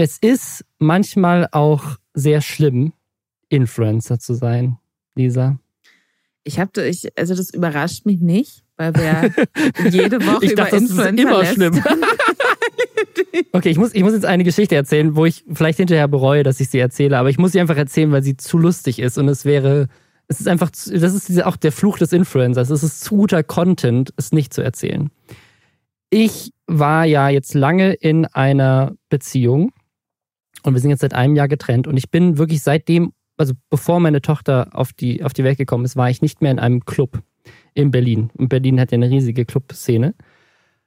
Es 0.00 0.16
ist 0.18 0.64
manchmal 0.78 1.48
auch 1.50 1.96
sehr 2.14 2.40
schlimm, 2.40 2.92
Influencer 3.48 4.20
zu 4.20 4.34
sein, 4.34 4.78
Lisa. 5.16 5.58
Ich 6.44 6.60
habe, 6.60 6.86
ich, 6.86 7.08
also 7.18 7.34
das 7.34 7.50
überrascht 7.50 8.06
mich 8.06 8.20
nicht, 8.20 8.62
weil 8.76 8.94
wir 8.94 9.34
jede 9.90 10.24
Woche 10.24 10.44
ich 10.44 10.52
über 10.52 10.62
dachte, 10.62 10.76
das 10.76 10.82
Influencer 10.82 11.12
ist 11.14 11.20
immer 11.20 11.38
lästern. 11.40 11.74
schlimm. 11.74 11.84
Okay, 13.52 13.70
ich 13.70 13.76
muss, 13.78 13.94
ich 13.94 14.02
muss 14.02 14.12
jetzt 14.12 14.24
eine 14.24 14.44
Geschichte 14.44 14.74
erzählen, 14.74 15.14
wo 15.16 15.24
ich 15.24 15.44
vielleicht 15.52 15.78
hinterher 15.78 16.08
bereue, 16.08 16.42
dass 16.42 16.60
ich 16.60 16.70
sie 16.70 16.78
erzähle, 16.78 17.18
aber 17.18 17.30
ich 17.30 17.38
muss 17.38 17.52
sie 17.52 17.60
einfach 17.60 17.76
erzählen, 17.76 18.10
weil 18.12 18.22
sie 18.22 18.36
zu 18.36 18.56
lustig 18.58 18.98
ist 19.00 19.18
und 19.18 19.28
es 19.28 19.44
wäre, 19.44 19.88
es 20.28 20.40
ist 20.40 20.48
einfach, 20.48 20.70
zu- 20.70 20.96
das 20.98 21.14
ist 21.14 21.42
auch 21.44 21.56
der 21.56 21.72
Fluch 21.72 21.98
des 21.98 22.12
Influencers. 22.12 22.70
Es 22.70 22.82
ist 22.82 23.00
zu 23.02 23.16
guter 23.16 23.42
Content, 23.42 24.12
es 24.16 24.32
nicht 24.32 24.52
zu 24.54 24.62
erzählen. 24.62 25.10
Ich 26.10 26.52
war 26.66 27.04
ja 27.04 27.28
jetzt 27.28 27.54
lange 27.54 27.92
in 27.94 28.24
einer 28.26 28.94
Beziehung 29.08 29.72
und 30.62 30.74
wir 30.74 30.80
sind 30.80 30.90
jetzt 30.90 31.00
seit 31.00 31.14
einem 31.14 31.36
Jahr 31.36 31.48
getrennt 31.48 31.86
und 31.86 31.96
ich 31.96 32.10
bin 32.10 32.38
wirklich 32.38 32.62
seitdem, 32.62 33.12
also 33.36 33.54
bevor 33.70 34.00
meine 34.00 34.20
Tochter 34.22 34.68
auf 34.72 34.92
die, 34.92 35.22
auf 35.22 35.32
die 35.32 35.44
Welt 35.44 35.58
gekommen 35.58 35.84
ist, 35.84 35.96
war 35.96 36.10
ich 36.10 36.22
nicht 36.22 36.42
mehr 36.42 36.50
in 36.50 36.58
einem 36.58 36.84
Club 36.84 37.22
in 37.74 37.90
Berlin. 37.90 38.30
Und 38.36 38.48
Berlin 38.48 38.80
hat 38.80 38.90
ja 38.92 38.96
eine 38.96 39.10
riesige 39.10 39.44
Clubszene. 39.44 40.14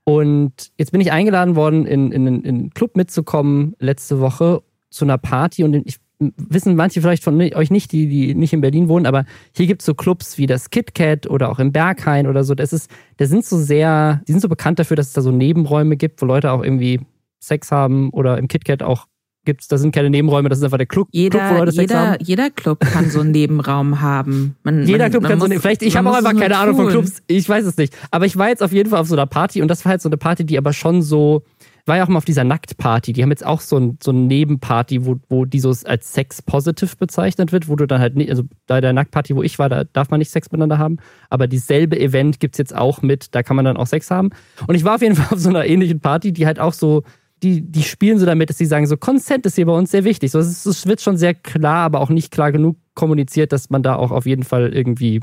Und 0.04 0.72
jetzt 0.78 0.92
bin 0.92 1.02
ich 1.02 1.12
eingeladen 1.12 1.56
worden, 1.56 1.86
in, 1.86 2.12
in, 2.12 2.28
in 2.28 2.46
einen 2.46 2.70
Club 2.72 2.98
mitzukommen 2.98 3.76
letzte 3.80 4.20
Woche 4.20 4.62
zu 4.90 5.06
einer 5.06 5.18
Party. 5.18 5.64
Und 5.64 5.74
ich 5.74 6.00
wissen 6.20 6.76
manche 6.76 7.02
vielleicht 7.02 7.24
von 7.24 7.40
euch 7.42 7.72
nicht, 7.72 7.92
die, 7.92 8.08
die 8.08 8.36
nicht 8.36 8.54
in 8.54 8.62
Berlin 8.62 8.90
wohnen, 8.90 9.06
aber 9.06 9.26
hier 9.56 9.66
gibt 9.66 9.82
es 9.82 9.86
so 9.86 9.96
Clubs 9.96 10.38
wie 10.38 10.46
das 10.46 10.70
KitKat 10.70 11.28
oder 11.28 11.50
auch 11.50 11.60
im 11.60 11.72
Berghain 11.72 12.28
oder 12.28 12.44
so. 12.44 12.54
Das 12.56 12.74
ist, 12.74 12.92
da 13.18 13.26
sind 13.26 13.46
so 13.46 13.58
sehr, 13.58 14.22
die 14.28 14.32
sind 14.32 14.42
so 14.42 14.50
bekannt 14.50 14.80
dafür, 14.80 14.98
dass 14.98 15.08
es 15.08 15.14
da 15.14 15.22
so 15.22 15.32
Nebenräume 15.32 15.98
gibt, 15.98 16.22
wo 16.22 16.26
Leute 16.26 16.52
auch 16.52 16.64
irgendwie 16.64 17.00
Sex 17.40 17.72
haben 17.72 18.12
oder 18.12 18.38
im 18.38 18.48
KitKat 18.48 18.84
auch 18.84 19.08
gibt's, 19.46 19.68
da 19.68 19.78
sind 19.78 19.94
keine 19.94 20.10
Nebenräume, 20.10 20.50
das 20.50 20.60
ist 20.60 20.64
einfach 20.64 20.78
der 20.78 20.86
Club, 20.88 21.08
Club 21.12 21.14
wo 21.14 21.18
Jeder, 21.20 21.58
Leute 21.58 21.72
Sex 21.72 21.94
haben. 21.94 22.18
jeder, 22.20 22.44
jeder 22.44 22.50
Club 22.52 22.80
kann 22.82 23.10
so 23.10 23.22
einen 23.22 23.32
Nebenraum 23.32 24.02
haben. 24.02 24.56
Man, 24.64 24.86
Jeder 24.86 25.06
man, 25.06 25.12
Club 25.12 25.24
man 25.24 25.32
kann 25.32 25.40
so 25.40 25.46
muss- 25.46 25.52
eine, 25.52 25.60
vielleicht, 25.62 25.82
ich 25.84 25.98
habe 25.98 26.10
auch 26.10 26.16
einfach 26.16 26.36
keine 26.38 26.58
Ahnung 26.58 26.76
von. 26.76 26.88
Clubs, 26.90 27.22
ich 27.28 27.48
weiß 27.48 27.66
es 27.66 27.78
nicht. 27.78 27.96
Aber 28.12 28.26
ich 28.26 28.38
war 28.38 28.50
jetzt 28.50 28.62
auf 28.64 28.72
jeden 28.72 28.90
Fall 28.90 29.00
auf 29.00 29.08
so 29.08 29.16
einer 29.16 29.26
Party 29.28 29.62
und 29.62 29.68
das 29.68 29.84
war 29.86 29.92
halt 29.92 30.02
so 30.02 30.10
eine 30.10 30.18
Party, 30.18 30.46
die 30.46 30.58
aber 30.58 30.74
schon 30.74 31.02
so, 31.02 31.44
war 31.88 31.98
ja 31.98 32.04
auch 32.04 32.08
mal 32.08 32.18
auf 32.20 32.26
dieser 32.26 32.44
Nacktparty, 32.44 33.12
die 33.14 33.24
haben 33.24 33.32
jetzt 33.32 33.44
auch 33.44 33.60
so 33.60 33.78
ein, 33.78 33.98
so 34.04 34.12
eine 34.12 34.20
Nebenparty, 34.20 35.04
wo, 35.06 35.18
wo 35.30 35.46
die 35.46 35.60
so 35.60 35.74
als 35.86 36.14
Sex-positive 36.14 36.96
bezeichnet 36.98 37.52
wird, 37.52 37.68
wo 37.68 37.76
du 37.76 37.88
dann 37.88 38.00
halt 38.00 38.16
nicht, 38.16 38.30
also 38.30 38.44
bei 38.68 38.82
der 38.82 38.94
Nacktparty, 38.94 39.36
wo 39.36 39.42
ich 39.42 39.58
war, 39.58 39.68
da 39.70 39.84
darf 39.86 40.12
man 40.12 40.20
nicht 40.20 40.30
Sex 40.30 40.52
miteinander 40.52 40.78
haben, 40.78 40.98
aber 41.32 41.48
dieselbe 41.48 42.00
Event 42.00 42.40
gibt's 42.40 42.60
jetzt 42.60 42.76
auch 42.76 43.02
mit, 43.02 43.34
da 43.34 43.42
kann 43.42 43.56
man 43.56 43.66
dann 43.66 43.78
auch 43.78 43.88
Sex 43.88 44.12
haben. 44.12 44.30
Und 44.68 44.76
ich 44.76 44.84
war 44.84 44.96
auf 44.96 45.02
jeden 45.02 45.16
Fall 45.18 45.34
auf 45.36 45.40
so 45.42 45.50
einer 45.50 45.66
ähnlichen 45.66 46.00
Party, 46.02 46.32
die 46.32 46.46
halt 46.46 46.60
auch 46.60 46.74
so, 46.74 47.02
die, 47.44 47.62
die 47.62 47.84
spielen 47.84 48.20
so 48.20 48.26
damit, 48.26 48.50
dass 48.50 48.58
sie 48.58 48.66
sagen, 48.66 48.88
so 48.88 48.98
Consent 48.98 49.46
ist 49.46 49.56
hier 49.56 49.66
bei 49.66 49.74
uns 49.74 49.92
sehr 49.92 50.04
wichtig. 50.04 50.32
So, 50.32 50.40
es, 50.40 50.66
es 50.66 50.86
wird 50.86 51.02
schon 51.02 51.18
sehr 51.18 51.34
klar, 51.34 51.86
aber 51.86 52.02
auch 52.02 52.10
nicht 52.10 52.32
klar 52.32 52.52
genug 52.52 52.78
kommuniziert, 52.94 53.52
dass 53.52 53.70
man 53.70 53.84
da 53.84 53.96
auch 53.96 54.12
auf 54.12 54.26
jeden 54.26 54.44
Fall 54.44 54.74
irgendwie, 54.74 55.22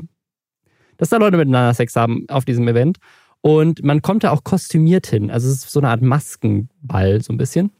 dass 0.97 1.09
da 1.09 1.17
Leute 1.17 1.37
miteinander 1.37 1.73
Sex 1.73 1.95
haben 1.95 2.25
auf 2.29 2.45
diesem 2.45 2.67
Event. 2.67 2.97
Und 3.41 3.83
man 3.83 4.01
kommt 4.01 4.25
da 4.25 4.31
auch 4.31 4.43
kostümiert 4.43 5.07
hin. 5.07 5.31
Also 5.31 5.47
es 5.47 5.63
ist 5.63 5.71
so 5.71 5.79
eine 5.79 5.89
Art 5.89 6.01
Maskenball, 6.01 7.21
so 7.21 7.31
ein 7.31 7.37
bisschen. 7.37 7.71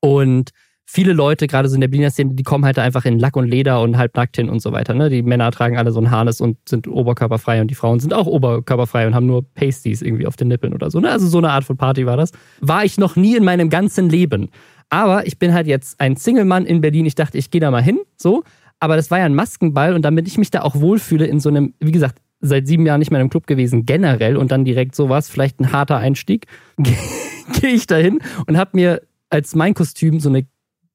Und 0.00 0.50
viele 0.86 1.12
Leute, 1.12 1.46
gerade 1.46 1.68
so 1.68 1.74
in 1.74 1.80
der 1.80 1.88
Berliner 1.88 2.10
Szene, 2.10 2.34
die 2.34 2.42
kommen 2.42 2.64
halt 2.64 2.78
einfach 2.78 3.04
in 3.04 3.18
Lack 3.18 3.36
und 3.36 3.48
Leder 3.48 3.80
und 3.80 3.96
halbnackt 3.96 4.36
hin 4.36 4.48
und 4.48 4.60
so 4.60 4.72
weiter. 4.72 4.94
Ne? 4.94 5.10
Die 5.10 5.22
Männer 5.22 5.50
tragen 5.50 5.76
alle 5.76 5.92
so 5.92 6.00
ein 6.00 6.10
Harness 6.10 6.40
und 6.40 6.56
sind 6.68 6.86
oberkörperfrei 6.86 7.60
und 7.60 7.68
die 7.68 7.74
Frauen 7.74 8.00
sind 8.00 8.14
auch 8.14 8.26
oberkörperfrei 8.26 9.06
und 9.06 9.14
haben 9.14 9.26
nur 9.26 9.42
Pasties 9.54 10.02
irgendwie 10.02 10.26
auf 10.26 10.36
den 10.36 10.48
Nippeln 10.48 10.74
oder 10.74 10.90
so. 10.90 11.00
Ne? 11.00 11.10
Also 11.10 11.26
so 11.26 11.38
eine 11.38 11.50
Art 11.50 11.64
von 11.64 11.76
Party 11.76 12.06
war 12.06 12.16
das. 12.16 12.32
War 12.60 12.84
ich 12.84 12.98
noch 12.98 13.16
nie 13.16 13.36
in 13.36 13.44
meinem 13.44 13.70
ganzen 13.70 14.08
Leben. 14.08 14.50
Aber 14.90 15.26
ich 15.26 15.38
bin 15.38 15.54
halt 15.54 15.66
jetzt 15.66 16.00
ein 16.00 16.16
Single-Mann 16.16 16.66
in 16.66 16.80
Berlin. 16.80 17.06
Ich 17.06 17.14
dachte, 17.14 17.38
ich 17.38 17.50
gehe 17.50 17.60
da 17.60 17.70
mal 17.70 17.82
hin, 17.82 18.00
so. 18.16 18.44
Aber 18.78 18.96
das 18.96 19.10
war 19.10 19.18
ja 19.18 19.24
ein 19.24 19.34
Maskenball 19.34 19.94
und 19.94 20.02
damit 20.02 20.28
ich 20.28 20.36
mich 20.36 20.50
da 20.50 20.62
auch 20.62 20.76
wohlfühle 20.76 21.26
in 21.26 21.40
so 21.40 21.48
einem, 21.48 21.74
wie 21.80 21.92
gesagt, 21.92 22.18
seit 22.40 22.66
sieben 22.66 22.84
Jahren 22.84 22.98
nicht 22.98 23.10
mehr 23.10 23.20
im 23.20 23.30
Club 23.30 23.46
gewesen, 23.46 23.86
generell 23.86 24.36
und 24.36 24.52
dann 24.52 24.64
direkt 24.64 24.94
sowas, 24.94 25.30
vielleicht 25.30 25.60
ein 25.60 25.72
harter 25.72 25.96
Einstieg, 25.96 26.46
gehe 26.78 27.70
ich 27.70 27.86
da 27.86 27.96
hin 27.96 28.18
und 28.46 28.58
habe 28.58 28.70
mir 28.74 29.02
als 29.30 29.54
mein 29.54 29.74
Kostüm 29.74 30.20
so 30.20 30.28
eine 30.28 30.46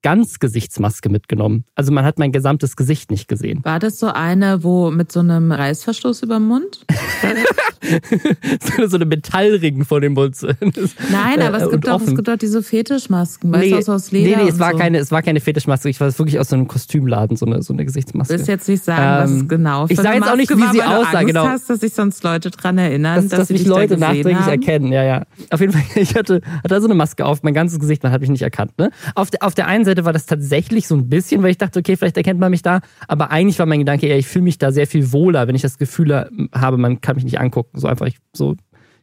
Ganzgesichtsmaske 0.02 1.10
mitgenommen. 1.10 1.66
Also 1.76 1.92
man 1.92 2.06
hat 2.06 2.20
mein 2.20 2.32
gesamtes 2.32 2.76
Gesicht 2.76 3.12
nicht 3.12 3.28
gesehen. 3.28 3.64
War 3.64 3.80
das 3.80 4.00
so 4.00 4.08
eine, 4.08 4.64
wo 4.64 4.92
mit 4.92 5.12
so 5.12 5.20
einem 5.20 5.52
Reißverschluss 5.52 6.24
über 6.24 6.36
dem 6.36 6.48
Mund? 6.48 6.86
so 8.88 8.96
eine 8.96 9.06
Metallring 9.06 9.86
vor 9.86 10.02
dem 10.02 10.14
Mund. 10.14 10.36
Nein, 10.42 11.42
aber 11.42 11.58
es 11.58 11.64
Äh, 11.64 11.72
gibt, 11.72 11.86
und 11.86 11.88
doch, 11.88 12.02
es 12.02 12.16
gibt 12.16 12.28
doch 12.28 12.38
diese 12.38 12.64
Fetischmasken, 12.64 13.52
weißt 13.52 13.88
du, 13.88 13.92
aus, 13.94 14.12
Leder. 14.12 14.38
nee, 14.38 14.44
nee, 14.44 14.50
es 14.50 14.60
war, 14.60 14.72
so. 14.72 14.78
keine, 14.78 14.98
es 15.00 15.12
war 15.12 15.22
keine 15.22 15.40
Fetischmaske. 15.40 15.90
Ich 15.90 16.00
war 16.00 16.08
wirklich 16.18 16.40
aus 16.40 16.50
so 16.50 16.56
einem 16.56 16.68
Kostümladen, 16.68 17.38
so 17.38 17.46
eine, 17.46 17.62
so 17.62 17.74
eine 17.74 17.86
Gesichtsmaske. 17.86 18.34
Du 18.34 18.38
willst 18.40 18.48
jetzt 18.48 18.68
nicht 18.68 18.84
sagen, 18.84 19.24
was 19.24 19.32
Ähm, 19.32 19.38
es 19.44 19.48
genau 19.48 19.86
ich 19.90 19.98
sag 19.98 20.06
eine 20.08 20.16
jetzt 20.16 20.30
auch 20.30 20.36
nicht, 20.36 20.50
Maske 20.50 20.64
wie 20.64 20.66
war, 20.66 20.74
sie 20.74 20.82
aussah, 21.08 21.24
genau. 21.24 21.46
hast, 21.48 21.70
dass 21.70 21.80
sich 21.80 21.94
sonst 21.94 22.24
Leute 22.24 22.52
dran 22.52 22.78
erinnern, 22.78 23.16
dass, 23.16 23.28
dass, 23.28 23.40
dass 23.40 23.50
mich 23.50 23.66
Leute 23.66 23.96
da 23.98 24.08
nachträglich 24.08 24.36
haben. 24.38 24.50
erkennen, 24.50 24.92
ja, 24.92 25.04
ja. 25.04 25.24
Auf 25.50 25.60
jeden 25.62 25.74
Fall, 25.74 25.84
ich 26.02 26.16
hatte, 26.16 26.42
hatte 26.64 26.82
so 26.82 26.88
eine 26.88 26.96
Maske 26.96 27.26
auf, 27.26 27.44
mein 27.44 27.54
ganzes 27.54 27.80
Gesicht, 27.80 28.04
man 28.04 28.12
hat 28.12 28.22
mich 28.22 28.30
nicht 28.30 28.42
erkannt. 28.42 28.78
Ne? 28.78 28.92
Auf, 29.16 29.30
der, 29.30 29.44
auf 29.44 29.56
der 29.56 29.68
einen 29.68 29.86
Seite 29.86 30.06
war 30.06 30.14
das 30.14 30.26
tatsächlich 30.26 30.88
so 30.88 30.96
ein 30.96 31.10
bisschen, 31.10 31.44
weil 31.44 31.52
ich 31.52 31.58
dachte, 31.58 31.80
okay, 31.80 31.96
vielleicht 31.96 32.18
erkennt 32.18 32.40
man 32.40 32.52
mich 32.52 32.62
da, 32.62 32.82
aber 33.08 33.32
eigentlich 33.32 33.60
war 33.60 33.66
mein 33.66 33.80
Gedanke 33.80 34.08
eher, 34.08 34.18
ich 34.18 34.28
fühle 34.28 34.44
mich 34.44 34.58
da 34.58 34.72
sehr 34.72 34.88
viel 34.88 35.12
wohler, 35.12 35.48
wenn 35.48 35.56
ich 35.56 35.62
das 35.62 35.78
Gefühl 35.78 36.28
habe, 36.54 36.78
man 36.78 37.02
kann 37.02 37.16
mich 37.16 37.26
nicht 37.26 37.40
angucken. 37.40 37.69
So 37.74 37.88
einfach, 37.88 38.08
ich, 38.08 38.18
so, 38.34 38.56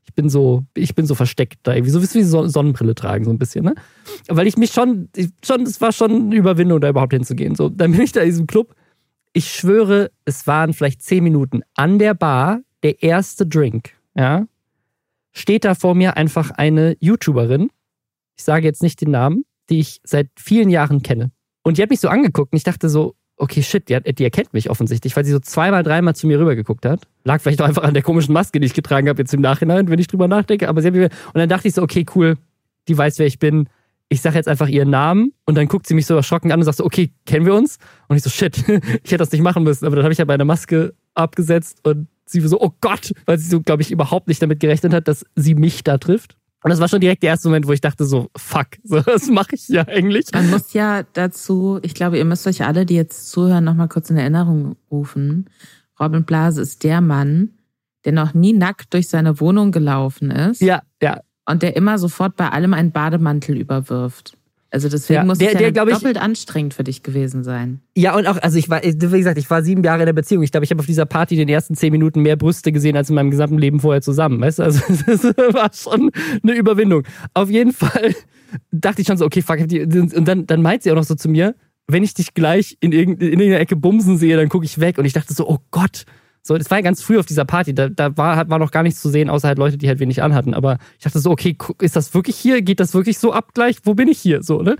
ich 0.04 0.14
bin 0.14 0.28
so, 0.28 0.64
ich 0.74 0.94
bin 0.94 1.06
so 1.06 1.14
versteckt 1.14 1.60
da 1.64 1.74
irgendwie, 1.74 1.90
so 1.90 2.02
wie 2.02 2.22
so 2.22 2.46
Sonnenbrille 2.46 2.94
tragen, 2.94 3.24
so 3.24 3.30
ein 3.30 3.38
bisschen, 3.38 3.64
ne? 3.64 3.74
Weil 4.28 4.46
ich 4.46 4.56
mich 4.56 4.72
schon, 4.72 5.08
ich, 5.16 5.30
schon, 5.44 5.62
es 5.62 5.80
war 5.80 5.92
schon 5.92 6.12
eine 6.12 6.36
Überwindung, 6.36 6.80
da 6.80 6.88
überhaupt 6.88 7.12
hinzugehen. 7.12 7.54
So, 7.54 7.68
dann 7.68 7.92
bin 7.92 8.00
ich 8.00 8.12
da 8.12 8.20
in 8.20 8.26
diesem 8.26 8.46
Club. 8.46 8.74
Ich 9.32 9.50
schwöre, 9.52 10.10
es 10.24 10.46
waren 10.46 10.72
vielleicht 10.72 11.02
zehn 11.02 11.22
Minuten 11.22 11.62
an 11.74 11.98
der 11.98 12.14
Bar, 12.14 12.60
der 12.82 13.02
erste 13.02 13.46
Drink, 13.46 13.90
ja, 14.14 14.46
steht 15.32 15.64
da 15.64 15.74
vor 15.74 15.94
mir 15.94 16.16
einfach 16.16 16.50
eine 16.52 16.96
YouTuberin, 17.00 17.70
ich 18.36 18.44
sage 18.44 18.66
jetzt 18.66 18.82
nicht 18.82 19.00
den 19.00 19.10
Namen, 19.10 19.44
die 19.68 19.80
ich 19.80 20.00
seit 20.04 20.28
vielen 20.38 20.70
Jahren 20.70 21.02
kenne. 21.02 21.30
Und 21.62 21.78
die 21.78 21.82
hat 21.82 21.90
mich 21.90 22.00
so 22.00 22.08
angeguckt 22.08 22.52
und 22.52 22.56
ich 22.56 22.64
dachte 22.64 22.88
so, 22.88 23.16
okay, 23.36 23.62
shit, 23.62 23.88
die, 23.88 23.96
hat, 23.96 24.06
die 24.06 24.24
erkennt 24.24 24.52
mich 24.52 24.70
offensichtlich, 24.70 25.16
weil 25.16 25.24
sie 25.24 25.32
so 25.32 25.40
zweimal, 25.40 25.82
dreimal 25.82 26.14
zu 26.14 26.26
mir 26.26 26.38
rübergeguckt 26.38 26.86
hat. 26.86 27.06
Lag 27.26 27.40
vielleicht 27.40 27.60
auch 27.60 27.66
einfach 27.66 27.82
an 27.82 27.92
der 27.92 28.04
komischen 28.04 28.32
Maske, 28.32 28.60
die 28.60 28.66
ich 28.66 28.74
getragen 28.74 29.08
habe, 29.08 29.20
jetzt 29.20 29.34
im 29.34 29.40
Nachhinein, 29.40 29.88
wenn 29.88 29.98
ich 29.98 30.06
drüber 30.06 30.28
nachdenke. 30.28 30.68
Aber 30.68 30.80
sie 30.80 30.88
hat 30.88 30.94
mir, 30.94 31.10
und 31.32 31.34
dann 31.34 31.48
dachte 31.48 31.66
ich 31.66 31.74
so, 31.74 31.82
okay, 31.82 32.06
cool, 32.14 32.36
die 32.86 32.96
weiß, 32.96 33.18
wer 33.18 33.26
ich 33.26 33.40
bin. 33.40 33.68
Ich 34.08 34.20
sage 34.20 34.36
jetzt 34.36 34.46
einfach 34.46 34.68
ihren 34.68 34.90
Namen 34.90 35.32
und 35.44 35.56
dann 35.56 35.66
guckt 35.66 35.88
sie 35.88 35.94
mich 35.94 36.06
so 36.06 36.14
erschrocken 36.14 36.52
an 36.52 36.60
und 36.60 36.64
sagt 36.64 36.78
so, 36.78 36.84
okay, 36.84 37.10
kennen 37.26 37.44
wir 37.44 37.54
uns? 37.54 37.78
Und 38.06 38.16
ich 38.16 38.22
so, 38.22 38.30
shit, 38.30 38.56
ich 38.68 39.10
hätte 39.10 39.16
das 39.16 39.32
nicht 39.32 39.42
machen 39.42 39.64
müssen. 39.64 39.84
Aber 39.84 39.96
dann 39.96 40.04
habe 40.04 40.12
ich 40.12 40.18
ja 40.18 40.24
meine 40.24 40.44
Maske 40.44 40.94
abgesetzt 41.14 41.80
und 41.82 42.06
sie 42.26 42.40
so, 42.40 42.60
oh 42.60 42.72
Gott, 42.80 43.12
weil 43.24 43.38
sie 43.38 43.48
so, 43.48 43.60
glaube 43.60 43.82
ich, 43.82 43.90
überhaupt 43.90 44.28
nicht 44.28 44.40
damit 44.40 44.60
gerechnet 44.60 44.92
hat, 44.92 45.08
dass 45.08 45.26
sie 45.34 45.56
mich 45.56 45.82
da 45.82 45.98
trifft. 45.98 46.36
Und 46.62 46.70
das 46.70 46.80
war 46.80 46.88
schon 46.88 47.00
direkt 47.00 47.24
der 47.24 47.30
erste 47.30 47.48
Moment, 47.48 47.66
wo 47.66 47.72
ich 47.72 47.80
dachte 47.80 48.04
so, 48.04 48.30
fuck, 48.36 48.68
so, 48.84 49.04
was 49.04 49.28
mache 49.28 49.56
ich 49.56 49.62
hier 49.62 49.88
eigentlich? 49.88 50.26
Man 50.32 50.50
muss 50.50 50.72
ja 50.72 51.02
dazu, 51.12 51.80
ich 51.82 51.94
glaube, 51.94 52.18
ihr 52.18 52.24
müsst 52.24 52.46
euch 52.46 52.64
alle, 52.64 52.86
die 52.86 52.94
jetzt 52.94 53.30
zuhören, 53.30 53.64
nochmal 53.64 53.88
kurz 53.88 54.10
in 54.10 54.16
Erinnerung 54.16 54.76
rufen. 54.90 55.50
Robin 56.00 56.24
Blase 56.24 56.60
ist 56.62 56.84
der 56.84 57.00
Mann, 57.00 57.50
der 58.04 58.12
noch 58.12 58.34
nie 58.34 58.52
nackt 58.52 58.92
durch 58.94 59.08
seine 59.08 59.40
Wohnung 59.40 59.72
gelaufen 59.72 60.30
ist 60.30 60.60
Ja, 60.60 60.82
ja. 61.02 61.20
und 61.48 61.62
der 61.62 61.76
immer 61.76 61.98
sofort 61.98 62.36
bei 62.36 62.48
allem 62.50 62.74
einen 62.74 62.92
Bademantel 62.92 63.56
überwirft. 63.56 64.36
Also 64.70 64.88
deswegen 64.88 65.18
Ja, 65.18 65.24
muss 65.24 65.38
der- 65.38 65.48
es 65.48 65.54
ja 65.54 65.58
der, 65.60 65.72
glaub 65.72 65.88
ich- 65.88 65.94
doppelt 65.94 66.18
anstrengend 66.20 66.74
für 66.74 66.84
dich 66.84 67.02
gewesen 67.02 67.44
sein. 67.44 67.80
Ja, 67.96 68.14
und 68.16 68.26
auch, 68.26 68.36
also 68.42 68.58
ich 68.58 68.68
war, 68.68 68.82
wie 68.82 68.94
gesagt, 69.18 69.38
ich 69.38 69.48
war 69.48 69.62
sieben 69.62 69.82
Jahre 69.82 70.00
in 70.02 70.06
der 70.06 70.12
Beziehung. 70.12 70.42
Ich 70.42 70.50
glaube, 70.50 70.64
ich 70.64 70.70
habe 70.70 70.80
auf 70.80 70.86
dieser 70.86 71.06
Party 71.06 71.36
den 71.36 71.48
ersten 71.48 71.74
zehn 71.76 71.92
Minuten 71.92 72.20
mehr 72.20 72.36
Brüste 72.36 72.72
gesehen 72.72 72.96
als 72.96 73.08
in 73.08 73.14
meinem 73.14 73.30
gesamten 73.30 73.58
Leben 73.58 73.80
vorher 73.80 74.02
zusammen. 74.02 74.40
Weißt 74.40 74.58
du, 74.58 74.64
also 74.64 74.80
das 75.06 75.24
war 75.24 75.70
schon 75.72 76.10
eine 76.42 76.52
Überwindung. 76.56 77.04
Auf 77.32 77.48
jeden 77.48 77.72
Fall 77.72 78.14
dachte 78.70 79.00
ich 79.00 79.06
schon 79.06 79.16
so, 79.16 79.24
okay, 79.24 79.40
fuck, 79.40 79.58
und 79.60 80.24
dann, 80.28 80.46
dann 80.46 80.62
meint 80.62 80.82
sie 80.82 80.90
auch 80.90 80.96
noch 80.96 81.04
so 81.04 81.14
zu 81.14 81.28
mir, 81.28 81.54
wenn 81.88 82.02
ich 82.02 82.14
dich 82.14 82.34
gleich 82.34 82.76
in, 82.80 82.92
irgend- 82.92 83.22
in 83.22 83.30
irgendeiner 83.30 83.60
Ecke 83.60 83.76
bumsen 83.76 84.16
sehe, 84.18 84.36
dann 84.36 84.48
gucke 84.48 84.64
ich 84.64 84.80
weg. 84.80 84.98
Und 84.98 85.04
ich 85.04 85.12
dachte 85.12 85.34
so, 85.34 85.48
oh 85.48 85.58
Gott. 85.70 86.04
So, 86.42 86.56
das 86.56 86.70
war 86.70 86.78
ja 86.78 86.82
ganz 86.82 87.02
früh 87.02 87.18
auf 87.18 87.26
dieser 87.26 87.44
Party. 87.44 87.74
Da, 87.74 87.88
da 87.88 88.16
war, 88.16 88.48
war 88.48 88.60
noch 88.60 88.70
gar 88.70 88.84
nichts 88.84 89.02
zu 89.02 89.08
sehen, 89.08 89.28
außer 89.28 89.48
halt 89.48 89.58
Leute, 89.58 89.76
die 89.78 89.88
halt 89.88 89.98
wenig 89.98 90.22
anhatten. 90.22 90.54
Aber 90.54 90.78
ich 90.96 91.02
dachte 91.02 91.18
so, 91.18 91.32
okay, 91.32 91.56
ist 91.80 91.96
das 91.96 92.14
wirklich 92.14 92.36
hier? 92.36 92.62
Geht 92.62 92.78
das 92.78 92.94
wirklich 92.94 93.18
so 93.18 93.32
ab 93.32 93.52
gleich? 93.52 93.78
Wo 93.82 93.94
bin 93.94 94.06
ich 94.06 94.20
hier? 94.20 94.44
So, 94.44 94.62
ne? 94.62 94.76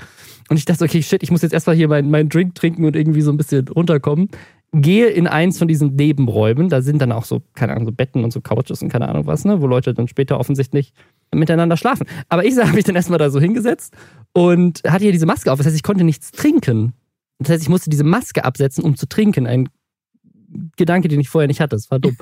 Und 0.49 0.59
ich 0.59 0.65
dachte, 0.65 0.85
okay, 0.85 1.03
shit, 1.03 1.25
ich 1.25 1.33
muss 1.33 1.43
jetzt 1.43 1.53
erstmal 1.53 1.75
hier 1.75 1.89
meinen 1.89 2.09
meinen 2.09 2.29
Drink 2.29 2.55
trinken 2.55 2.85
und 2.85 2.95
irgendwie 2.95 3.21
so 3.21 3.33
ein 3.33 3.37
bisschen 3.37 3.67
runterkommen. 3.67 4.29
Gehe 4.73 5.07
in 5.07 5.27
eins 5.27 5.59
von 5.59 5.69
diesen 5.69 5.95
Nebenräumen. 5.95 6.69
Da 6.69 6.83
sind 6.83 7.01
dann 7.01 7.13
auch 7.13 7.25
so, 7.25 7.43
keine 7.55 7.73
Ahnung, 7.73 7.87
so 7.87 7.93
Betten 7.93 8.25
und 8.25 8.33
so 8.33 8.41
Couches 8.41 8.83
und 8.83 8.89
keine 8.91 9.09
Ahnung 9.09 9.27
was, 9.27 9.45
ne? 9.45 9.61
Wo 9.63 9.67
Leute 9.67 9.95
dann 9.95 10.09
später 10.09 10.39
offensichtlich 10.39 10.93
miteinander 11.35 11.77
schlafen. 11.77 12.07
Aber 12.29 12.45
ich 12.45 12.57
habe 12.59 12.73
mich 12.73 12.85
dann 12.85 12.97
erstmal 12.97 13.19
da 13.19 13.31
so 13.31 13.41
hingesetzt 13.41 13.95
und 14.33 14.83
hatte 14.87 15.05
hier 15.05 15.13
diese 15.13 15.27
Maske 15.27 15.51
auf. 15.53 15.59
Das 15.59 15.67
heißt, 15.67 15.77
ich 15.77 15.83
konnte 15.83 16.05
nichts 16.05 16.31
trinken. 16.33 16.93
Das 17.39 17.51
heißt, 17.51 17.63
ich 17.63 17.69
musste 17.69 17.91
diese 17.91 18.05
Maske 18.05 18.45
absetzen, 18.45 18.85
um 18.85 18.97
zu 18.97 19.07
trinken. 19.09 19.47
Ein 19.47 19.69
Gedanke, 20.77 21.09
den 21.09 21.21
ich 21.21 21.29
vorher 21.29 21.49
nicht 21.49 21.61
hatte. 21.61 21.77
Das 21.77 21.91
war 21.91 21.99
dumm. 21.99 22.17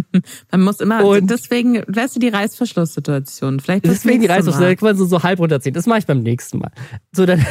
Man 0.50 0.62
muss 0.62 0.80
immer, 0.80 1.04
Und- 1.04 1.30
deswegen, 1.30 1.82
weißt 1.86 2.16
du, 2.16 2.20
die 2.20 2.28
Reißverschlusssituation. 2.28 3.60
Vielleicht 3.60 3.84
Deswegen 3.84 4.20
die 4.20 4.28
nächste 4.28 4.36
Reißverschluss, 4.36 4.60
da 4.60 4.66
Mal. 4.68 4.76
kann 4.76 4.88
man 4.88 4.96
so, 4.96 5.04
so 5.06 5.22
halb 5.22 5.38
runterziehen. 5.38 5.74
Das 5.74 5.86
mache 5.86 6.00
ich 6.00 6.06
beim 6.06 6.20
nächsten 6.20 6.58
Mal. 6.58 6.70
So, 7.12 7.26
dann 7.26 7.44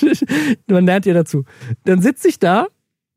Man 0.66 0.86
lernt 0.86 1.06
ja 1.06 1.14
dazu. 1.14 1.44
Dann 1.84 2.00
sitze 2.02 2.28
ich 2.28 2.38
da, 2.38 2.66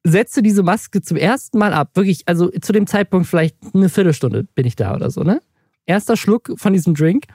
setze 0.06 0.44
diese 0.44 0.62
Maske 0.62 1.02
zum 1.02 1.18
ersten 1.18 1.58
Mal 1.58 1.74
ab. 1.74 1.90
Wirklich, 1.96 2.22
also 2.28 2.50
zu 2.50 2.72
dem 2.72 2.86
Zeitpunkt 2.86 3.28
vielleicht 3.28 3.58
eine 3.74 3.90
Viertelstunde 3.90 4.44
bin 4.54 4.66
ich 4.66 4.76
da 4.76 4.96
oder 4.96 5.10
so, 5.10 5.24
ne? 5.24 5.42
Erster 5.88 6.16
Schluck 6.16 6.52
von 6.58 6.74
diesem 6.74 6.94
Drink. 6.94 7.26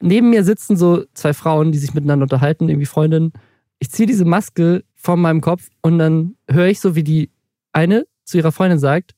Neben 0.00 0.30
mir 0.30 0.44
sitzen 0.44 0.76
so 0.76 1.04
zwei 1.14 1.32
Frauen, 1.32 1.72
die 1.72 1.78
sich 1.78 1.94
miteinander 1.94 2.24
unterhalten, 2.24 2.68
irgendwie 2.68 2.86
Freundinnen. 2.86 3.32
Ich 3.78 3.90
ziehe 3.90 4.06
diese 4.06 4.24
Maske 4.24 4.84
von 4.94 5.20
meinem 5.20 5.40
Kopf 5.40 5.68
und 5.82 5.98
dann 5.98 6.36
höre 6.50 6.66
ich 6.68 6.80
so, 6.80 6.94
wie 6.94 7.02
die 7.02 7.30
eine 7.72 8.06
zu 8.24 8.38
ihrer 8.38 8.52
Freundin 8.52 8.78
sagt, 8.78 9.14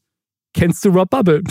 kennst 0.55 0.85
du 0.85 0.91
Rob 0.91 1.11
Bubble? 1.11 1.43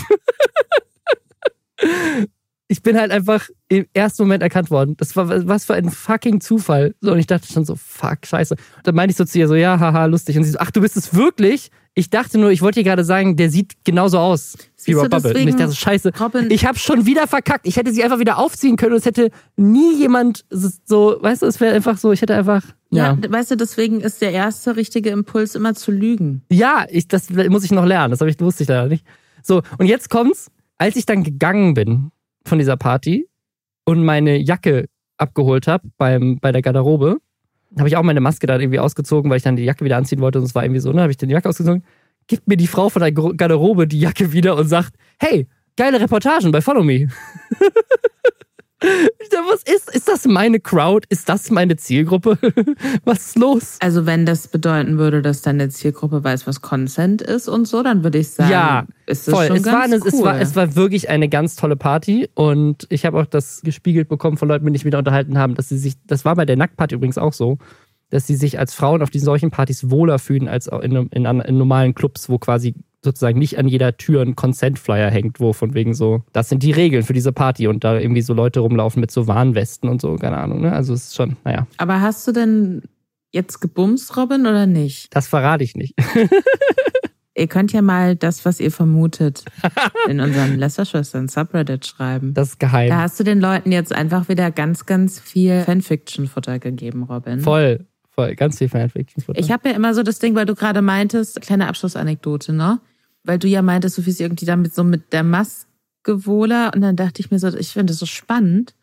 ich 2.72 2.84
bin 2.84 2.98
halt 2.98 3.12
einfach 3.12 3.50
im 3.68 3.88
ersten 3.94 4.22
Moment 4.22 4.44
erkannt 4.44 4.70
worden. 4.70 4.96
Das 4.98 5.16
war 5.16 5.48
was 5.48 5.66
für 5.66 5.74
ein 5.74 5.90
fucking 5.90 6.40
Zufall. 6.40 6.94
So, 7.02 7.12
und 7.12 7.18
ich 7.18 7.26
dachte 7.26 7.52
schon 7.52 7.66
so, 7.66 7.76
fuck, 7.76 8.28
scheiße. 8.28 8.54
Und 8.54 8.88
dann 8.88 8.94
meinte 8.94 9.12
ich 9.12 9.18
so 9.18 9.26
zu 9.26 9.40
ihr 9.40 9.48
so, 9.48 9.56
ja, 9.56 9.80
haha, 9.80 10.06
lustig. 10.06 10.38
Und 10.38 10.44
sie 10.44 10.52
so, 10.52 10.60
ach, 10.60 10.70
du 10.70 10.82
bist 10.82 10.96
es 10.96 11.16
wirklich? 11.16 11.72
Ich 11.96 12.12
dachte 12.12 12.38
nur, 12.38 12.52
ich 12.52 12.62
wollte 12.62 12.80
dir 12.80 12.84
gerade 12.84 13.04
sagen, 13.04 13.36
der 13.36 13.50
sieht 13.50 13.74
genauso 13.84 14.20
aus 14.20 14.56
wie 14.86 14.94
Rob 14.94 15.10
Bubble. 15.10 15.34
Und 15.34 15.48
ich 15.48 15.56
dachte 15.56 15.76
scheiße, 15.76 16.12
Robin, 16.20 16.52
ich 16.52 16.64
habe 16.68 16.78
schon 16.78 17.08
wieder 17.08 17.26
verkackt. 17.26 17.66
Ich 17.66 17.76
hätte 17.76 17.92
sie 17.92 18.04
einfach 18.04 18.20
wieder 18.20 18.38
aufziehen 18.38 18.76
können 18.76 18.92
und 18.92 19.00
es 19.00 19.06
hätte 19.06 19.32
nie 19.56 19.96
jemand 19.98 20.46
so, 20.52 21.18
weißt 21.20 21.42
du, 21.42 21.48
es 21.48 21.60
wäre 21.60 21.74
einfach 21.74 21.98
so, 21.98 22.12
ich 22.12 22.22
hätte 22.22 22.36
einfach. 22.36 22.64
Ja. 22.92 23.18
ja, 23.20 23.32
weißt 23.32 23.50
du, 23.50 23.58
deswegen 23.58 24.00
ist 24.00 24.22
der 24.22 24.32
erste 24.32 24.76
richtige 24.76 25.10
Impuls 25.10 25.56
immer 25.56 25.74
zu 25.74 25.92
lügen. 25.92 26.44
Ja, 26.52 26.86
ich, 26.88 27.08
das 27.08 27.32
muss 27.32 27.64
ich 27.64 27.72
noch 27.72 27.86
lernen. 27.86 28.16
Das, 28.16 28.22
ich, 28.22 28.40
wusste 28.40 28.62
ich 28.62 28.70
leider 28.70 28.88
nicht. 28.88 29.06
So, 29.42 29.64
und 29.80 29.88
jetzt 29.88 30.12
kommt's, 30.12 30.52
als 30.78 30.96
ich 30.96 31.08
dann 31.08 31.24
gegangen 31.24 31.74
bin 31.74 32.12
von 32.46 32.60
dieser 32.60 32.78
Party 32.78 33.28
und 33.86 34.04
meine 34.04 34.38
Jacke 34.38 34.88
abgeholt 35.18 35.68
habe 35.68 35.90
beim 35.98 36.40
bei 36.40 36.52
der 36.52 36.62
Garderobe, 36.62 37.18
habe 37.78 37.88
ich 37.88 37.98
auch 37.98 38.04
meine 38.04 38.22
Maske 38.22 38.48
da 38.48 38.58
irgendwie 38.58 38.80
ausgezogen, 38.80 39.30
weil 39.30 39.38
ich 39.38 39.44
dann 39.44 39.56
die 39.56 39.64
Jacke 39.64 39.86
wieder 39.86 39.98
anziehen 39.98 40.22
wollte 40.22 40.40
und 40.40 40.46
es 40.46 40.56
war 40.56 40.64
irgendwie 40.64 40.82
so, 40.82 40.92
ne, 40.92 41.02
habe 41.02 41.12
ich 41.12 41.18
dann 41.18 41.30
die 41.30 41.34
Jacke 41.34 41.50
ausgezogen, 41.50 41.84
gibt 42.28 42.48
mir 42.48 42.58
die 42.58 42.68
Frau 42.68 42.90
von 42.90 43.02
der 43.02 43.12
Garderobe 43.12 43.88
die 43.88 44.00
Jacke 44.00 44.32
wieder 44.32 44.56
und 44.56 44.68
sagt, 44.68 44.96
hey, 45.20 45.48
geile 45.76 46.00
Reportagen 46.00 46.52
bei 46.52 46.62
Follow 46.62 46.84
Me. 46.84 47.08
Was 48.82 49.64
ist, 49.64 49.94
ist 49.94 50.08
das 50.08 50.26
meine 50.26 50.60
Crowd? 50.60 51.06
Ist 51.10 51.28
das 51.28 51.52
meine 51.52 51.76
Zielgruppe? 51.76 52.38
Was 53.04 53.28
ist 53.28 53.38
los? 53.38 53.78
Also, 53.80 54.06
wenn 54.06 54.26
das 54.26 54.48
bedeuten 54.48 54.98
würde, 54.98 55.22
dass 55.22 55.42
deine 55.42 55.70
Zielgruppe 55.70 56.24
weiß, 56.24 56.48
was 56.48 56.62
Consent 56.62 57.22
ist 57.22 57.48
und 57.48 57.68
so, 57.68 57.84
dann 57.84 58.04
würde 58.04 58.20
ich 58.20 58.30
sagen, 58.30 58.52
ja, 58.52 58.86
ist 59.06 59.28
das 59.28 59.34
voll. 59.34 59.48
schon 59.48 59.58
es 59.58 59.64
ganz 59.64 59.76
war 59.76 59.84
eine, 59.84 60.00
cool. 60.00 60.08
es, 60.08 60.22
war, 60.22 60.40
es 60.40 60.56
war 60.56 60.76
wirklich 60.76 61.10
eine 61.10 61.28
ganz 61.30 61.56
tolle 61.56 61.76
Party 61.76 62.30
und 62.36 62.88
ich 62.90 63.06
habe 63.06 63.20
auch 63.20 63.26
das 63.26 63.62
gespiegelt 63.62 64.08
bekommen 64.08 64.38
von 64.38 64.48
Leuten, 64.48 64.64
mit 64.64 64.72
denen 64.72 64.78
ich 64.78 64.86
wieder 64.86 65.00
unterhalten 65.00 65.38
haben, 65.38 65.56
dass 65.56 65.70
sie 65.70 65.78
sich, 65.78 65.96
das 66.06 66.26
war 66.26 66.36
bei 66.36 66.46
der 66.46 66.56
Nacktparty 66.56 66.96
übrigens 66.96 67.18
auch 67.18 67.34
so, 67.34 67.58
dass 68.10 68.28
sie 68.28 68.36
sich 68.36 68.60
als 68.60 68.74
Frauen 68.74 69.02
auf 69.02 69.10
diesen 69.10 69.26
solchen 69.26 69.52
Partys 69.52 69.90
wohler 69.90 70.20
fühlen 70.20 70.48
als 70.48 70.68
in, 70.68 71.08
in, 71.08 71.26
in 71.26 71.58
normalen 71.58 71.94
Clubs, 71.94 72.30
wo 72.30 72.38
quasi 72.38 72.76
sozusagen 73.04 73.40
nicht 73.40 73.58
an 73.58 73.68
jeder 73.68 73.98
Tür 73.98 74.22
ein 74.22 74.36
Consent-Flyer 74.36 75.10
hängt, 75.10 75.40
wo 75.40 75.54
von 75.54 75.74
wegen 75.74 75.94
so, 75.94 76.24
das 76.34 76.50
sind 76.50 76.64
die 76.64 76.72
Regeln 76.72 77.04
für 77.04 77.14
diese 77.14 77.32
Party 77.32 77.68
und 77.68 77.84
da 77.84 77.98
irgendwie 77.98 78.22
so 78.22 78.34
Leute 78.34 78.60
rumlaufen 78.60 79.00
mit 79.00 79.12
so 79.12 79.28
Warnwesten 79.28 79.90
und 79.90 80.02
so, 80.02 80.16
keine 80.16 80.38
Ahnung, 80.38 80.62
ne? 80.62 80.74
Also 80.74 80.94
es 80.94 81.08
ist 81.08 81.16
schon, 81.16 81.38
naja. 81.44 81.68
Aber 81.78 82.02
hast 82.02 82.28
du 82.28 82.32
denn 82.32 82.82
jetzt 83.32 83.62
gebumst, 83.62 84.18
Robin, 84.18 84.42
oder 84.42 84.66
nicht? 84.66 85.16
Das 85.16 85.28
verrate 85.28 85.64
ich 85.64 85.76
nicht. 85.76 85.94
ihr 87.40 87.48
könnt 87.48 87.72
ja 87.72 87.82
mal 87.82 88.16
das, 88.16 88.44
was 88.46 88.60
ihr 88.60 88.72
vermutet, 88.72 89.46
in 90.08 90.20
unserem 90.20 90.58
Lästerschwestern 90.58 91.28
Subreddit 91.28 91.86
schreiben. 91.86 92.34
Das 92.34 92.50
ist 92.50 92.60
geheim. 92.60 92.90
Da 92.90 93.02
hast 93.02 93.20
du 93.20 93.24
den 93.24 93.40
Leuten 93.40 93.72
jetzt 93.72 93.94
einfach 93.94 94.28
wieder 94.28 94.52
ganz, 94.52 94.86
ganz 94.86 95.20
viel 95.20 95.62
Fanfiction-Futter 95.62 96.60
gegeben, 96.60 97.04
Robin. 97.04 97.40
Voll. 97.40 97.86
Voll, 98.24 98.36
ganz 98.36 98.58
viel 98.58 98.70
Fanfiction-Futter. 98.70 99.40
Ich 99.40 99.52
habe 99.52 99.70
ja 99.70 99.76
immer 99.76 99.94
so 99.94 100.04
das 100.04 100.20
Ding, 100.20 100.36
weil 100.36 100.46
du 100.46 100.56
gerade 100.56 100.82
meintest, 100.82 101.42
kleine 101.42 101.68
Abschlussanekdote, 101.68 102.54
ne? 102.54 102.80
weil 103.24 103.40
du 103.40 103.48
ja 103.48 103.62
meintest, 103.62 103.98
du 103.98 104.02
fühlst 104.02 104.22
irgendwie 104.22 104.46
damit 104.46 104.74
so 104.74 104.84
mit 104.84 105.14
der 105.14 105.24
Maske 105.24 105.68
wohler. 106.26 106.72
Und 106.74 106.82
dann 106.82 106.96
dachte 106.96 107.22
ich 107.22 107.32
mir 107.32 107.40
so, 107.40 107.48
ich 107.56 107.70
finde 107.70 107.92
das 107.92 108.00
so 108.00 108.06
spannend. 108.06 108.74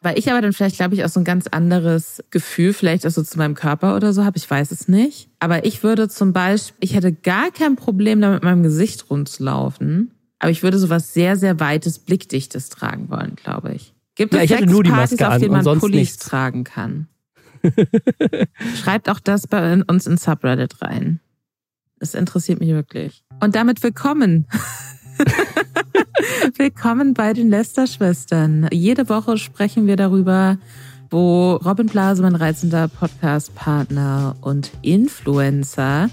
Weil 0.00 0.18
ich 0.18 0.28
aber 0.28 0.40
dann 0.40 0.52
vielleicht, 0.52 0.76
glaube 0.76 0.96
ich, 0.96 1.04
auch 1.04 1.08
so 1.08 1.20
ein 1.20 1.24
ganz 1.24 1.46
anderes 1.46 2.24
Gefühl, 2.30 2.72
vielleicht 2.72 3.06
auch 3.06 3.12
so 3.12 3.22
zu 3.22 3.38
meinem 3.38 3.54
Körper 3.54 3.94
oder 3.94 4.12
so 4.12 4.24
habe, 4.24 4.36
ich 4.36 4.50
weiß 4.50 4.72
es 4.72 4.88
nicht. 4.88 5.28
Aber 5.38 5.64
ich 5.64 5.84
würde 5.84 6.08
zum 6.08 6.32
Beispiel, 6.32 6.76
ich 6.80 6.96
hätte 6.96 7.12
gar 7.12 7.52
kein 7.52 7.76
Problem 7.76 8.20
damit, 8.20 8.42
meinem 8.42 8.64
Gesicht 8.64 9.10
rumzulaufen. 9.10 10.10
Aber 10.40 10.50
ich 10.50 10.64
würde 10.64 10.78
so 10.78 10.90
was 10.90 11.14
sehr, 11.14 11.36
sehr 11.36 11.60
weites, 11.60 12.00
blickdichtes 12.00 12.68
tragen 12.68 13.10
wollen, 13.10 13.36
glaube 13.36 13.74
ich. 13.74 13.94
Gibt 14.16 14.34
es 14.34 14.38
ja, 14.38 14.44
ich 14.44 14.50
hätte 14.50 14.66
nur 14.66 14.82
die 14.82 14.90
Partys, 14.90 15.20
Maske 15.20 15.34
auf 15.34 15.40
denen 15.40 15.52
man 15.52 15.78
Pullis 15.78 15.96
nichts. 15.96 16.18
tragen 16.18 16.64
kann? 16.64 17.06
Schreibt 18.82 19.08
auch 19.08 19.20
das 19.20 19.46
bei 19.46 19.82
uns 19.86 20.06
in 20.06 20.16
Subreddit 20.16 20.82
rein. 20.82 21.20
Es 22.00 22.14
interessiert 22.14 22.60
mich 22.60 22.70
wirklich. 22.70 23.24
Und 23.40 23.54
damit 23.54 23.82
willkommen. 23.82 24.46
willkommen 26.56 27.14
bei 27.14 27.32
den 27.32 27.48
Lester-Schwestern. 27.48 28.68
Jede 28.72 29.08
Woche 29.08 29.38
sprechen 29.38 29.86
wir 29.86 29.96
darüber, 29.96 30.58
wo 31.10 31.54
Robin 31.56 31.86
Blase, 31.86 32.22
mein 32.22 32.34
reizender 32.34 32.88
Podcast-Partner 32.88 34.36
und 34.40 34.72
Influencer, 34.82 36.10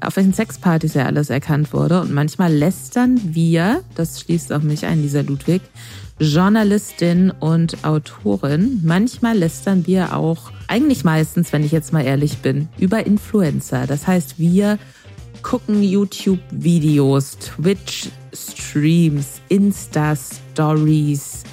auf 0.00 0.16
welchen 0.16 0.32
Sexpartys 0.32 0.96
er 0.96 1.06
alles 1.06 1.30
erkannt 1.30 1.72
wurde. 1.72 2.00
Und 2.00 2.12
manchmal 2.12 2.52
lästern 2.52 3.20
wir, 3.22 3.84
das 3.94 4.20
schließt 4.20 4.52
auch 4.52 4.62
mich 4.62 4.86
ein, 4.86 5.02
Lisa 5.02 5.20
Ludwig, 5.20 5.62
Journalistin 6.20 7.30
und 7.30 7.82
Autorin. 7.82 8.80
Manchmal 8.84 9.38
lästern 9.38 9.86
wir 9.86 10.14
auch, 10.14 10.52
eigentlich 10.68 11.02
meistens, 11.02 11.52
wenn 11.52 11.64
ich 11.64 11.72
jetzt 11.72 11.94
mal 11.94 12.04
ehrlich 12.04 12.38
bin, 12.38 12.68
über 12.78 13.06
Influencer. 13.06 13.86
Das 13.86 14.06
heißt, 14.06 14.38
wir 14.38 14.78
gucken 15.42 15.82
YouTube-Videos, 15.82 17.38
Twitch-Streams, 17.38 19.40
Insta-Stories, 19.48 21.44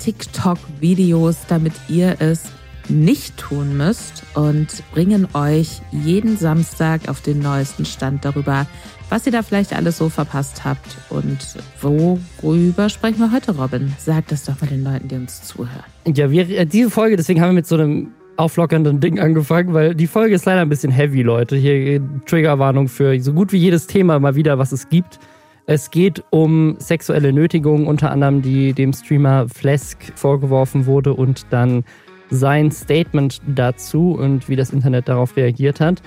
TikTok-Videos, 0.00 1.36
damit 1.48 1.74
ihr 1.88 2.16
es 2.18 2.44
nicht 2.88 3.36
tun 3.36 3.76
müsst 3.76 4.22
und 4.34 4.68
bringen 4.92 5.28
euch 5.34 5.82
jeden 5.90 6.38
Samstag 6.38 7.08
auf 7.08 7.20
den 7.20 7.40
neuesten 7.40 7.84
Stand 7.84 8.24
darüber, 8.24 8.66
was 9.08 9.26
ihr 9.26 9.32
da 9.32 9.42
vielleicht 9.42 9.72
alles 9.74 9.98
so 9.98 10.08
verpasst 10.08 10.64
habt 10.64 10.96
und 11.10 11.38
worüber 11.80 12.88
sprechen 12.88 13.18
wir 13.18 13.32
heute, 13.32 13.56
Robin? 13.56 13.92
Sagt 13.98 14.32
das 14.32 14.44
doch 14.44 14.60
mal 14.60 14.66
den 14.66 14.84
Leuten, 14.84 15.08
die 15.08 15.14
uns 15.14 15.42
zuhören. 15.42 15.84
Ja, 16.06 16.30
wir, 16.30 16.48
äh, 16.48 16.66
diese 16.66 16.90
Folge, 16.90 17.16
deswegen 17.16 17.40
haben 17.40 17.50
wir 17.50 17.54
mit 17.54 17.66
so 17.66 17.76
einem 17.76 18.12
auflockernden 18.36 19.00
Ding 19.00 19.18
angefangen, 19.18 19.72
weil 19.74 19.94
die 19.94 20.06
Folge 20.06 20.34
ist 20.34 20.44
leider 20.44 20.60
ein 20.60 20.68
bisschen 20.68 20.92
heavy, 20.92 21.22
Leute. 21.22 21.56
Hier 21.56 22.00
Triggerwarnung 22.26 22.88
für 22.88 23.18
so 23.20 23.32
gut 23.32 23.52
wie 23.52 23.58
jedes 23.58 23.86
Thema 23.86 24.18
mal 24.18 24.34
wieder, 24.34 24.58
was 24.58 24.72
es 24.72 24.88
gibt. 24.88 25.18
Es 25.66 25.90
geht 25.90 26.22
um 26.30 26.76
sexuelle 26.78 27.32
Nötigung, 27.32 27.86
unter 27.86 28.10
anderem 28.10 28.42
die 28.42 28.72
dem 28.72 28.92
Streamer 28.92 29.48
Flesk 29.48 30.12
vorgeworfen 30.14 30.86
wurde 30.86 31.14
und 31.14 31.46
dann 31.50 31.84
sein 32.30 32.70
Statement 32.70 33.40
dazu 33.46 34.12
und 34.12 34.48
wie 34.48 34.56
das 34.56 34.70
Internet 34.70 35.08
darauf 35.08 35.36
reagiert 35.36 35.80
hat. 35.80 36.02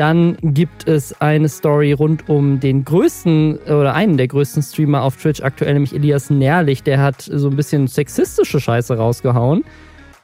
Dann 0.00 0.38
gibt 0.40 0.88
es 0.88 1.20
eine 1.20 1.50
Story 1.50 1.92
rund 1.92 2.26
um 2.30 2.58
den 2.58 2.86
größten 2.86 3.58
oder 3.58 3.92
einen 3.94 4.16
der 4.16 4.28
größten 4.28 4.62
Streamer 4.62 5.02
auf 5.02 5.18
Twitch 5.18 5.42
aktuell, 5.42 5.74
nämlich 5.74 5.94
Elias 5.94 6.30
Nährlich. 6.30 6.82
Der 6.82 7.02
hat 7.02 7.20
so 7.20 7.50
ein 7.50 7.56
bisschen 7.56 7.86
sexistische 7.86 8.60
Scheiße 8.60 8.96
rausgehauen. 8.96 9.62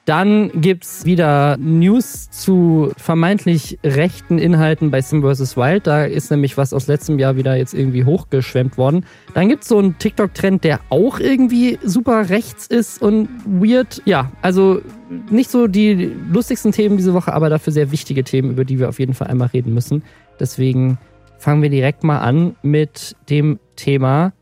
Dann 0.06 0.52
gibt's 0.54 1.04
wieder 1.04 1.56
News 1.56 2.30
zu 2.30 2.92
vermeintlich 2.96 3.80
rechten 3.82 4.38
Inhalten 4.38 4.92
bei 4.92 5.00
Sim 5.00 5.20
vs. 5.20 5.56
Wild. 5.56 5.88
Da 5.88 6.04
ist 6.04 6.30
nämlich 6.30 6.56
was 6.56 6.72
aus 6.72 6.86
letztem 6.86 7.18
Jahr 7.18 7.34
wieder 7.34 7.56
jetzt 7.56 7.74
irgendwie 7.74 8.04
hochgeschwemmt 8.04 8.78
worden. 8.78 9.04
Dann 9.34 9.48
gibt's 9.48 9.66
so 9.66 9.78
einen 9.78 9.98
TikTok-Trend, 9.98 10.62
der 10.62 10.78
auch 10.90 11.18
irgendwie 11.18 11.80
super 11.82 12.28
rechts 12.30 12.68
ist 12.68 13.02
und 13.02 13.28
weird. 13.46 14.00
Ja, 14.04 14.30
also 14.42 14.80
nicht 15.28 15.50
so 15.50 15.66
die 15.66 16.12
lustigsten 16.32 16.70
Themen 16.70 16.96
diese 16.96 17.12
Woche, 17.12 17.32
aber 17.32 17.50
dafür 17.50 17.72
sehr 17.72 17.90
wichtige 17.90 18.22
Themen, 18.22 18.52
über 18.52 18.64
die 18.64 18.78
wir 18.78 18.88
auf 18.88 19.00
jeden 19.00 19.14
Fall 19.14 19.26
einmal 19.26 19.48
reden 19.48 19.74
müssen. 19.74 20.04
Deswegen 20.38 20.98
fangen 21.38 21.62
wir 21.62 21.70
direkt 21.70 22.04
mal 22.04 22.20
an 22.20 22.54
mit 22.62 23.16
dem 23.28 23.58
Thema 23.74 24.32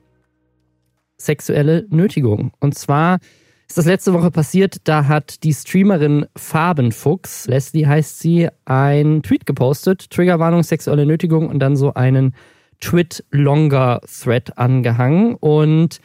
sexuelle 1.16 1.86
Nötigung. 1.88 2.52
Und 2.60 2.74
zwar 2.74 3.18
ist 3.66 3.78
das 3.78 3.86
letzte 3.86 4.12
Woche 4.12 4.30
passiert. 4.30 4.76
Da 4.84 5.06
hat 5.06 5.42
die 5.42 5.52
Streamerin 5.52 6.26
Farbenfuchs, 6.36 7.46
Leslie 7.46 7.86
heißt 7.86 8.18
sie, 8.18 8.48
ein 8.64 9.22
Tweet 9.22 9.46
gepostet. 9.46 10.10
Triggerwarnung, 10.10 10.62
sexuelle 10.62 11.06
Nötigung 11.06 11.48
und 11.48 11.58
dann 11.58 11.76
so 11.76 11.94
einen 11.94 12.34
Twit-Longer-Thread 12.80 14.58
angehangen. 14.58 15.34
Und 15.36 16.00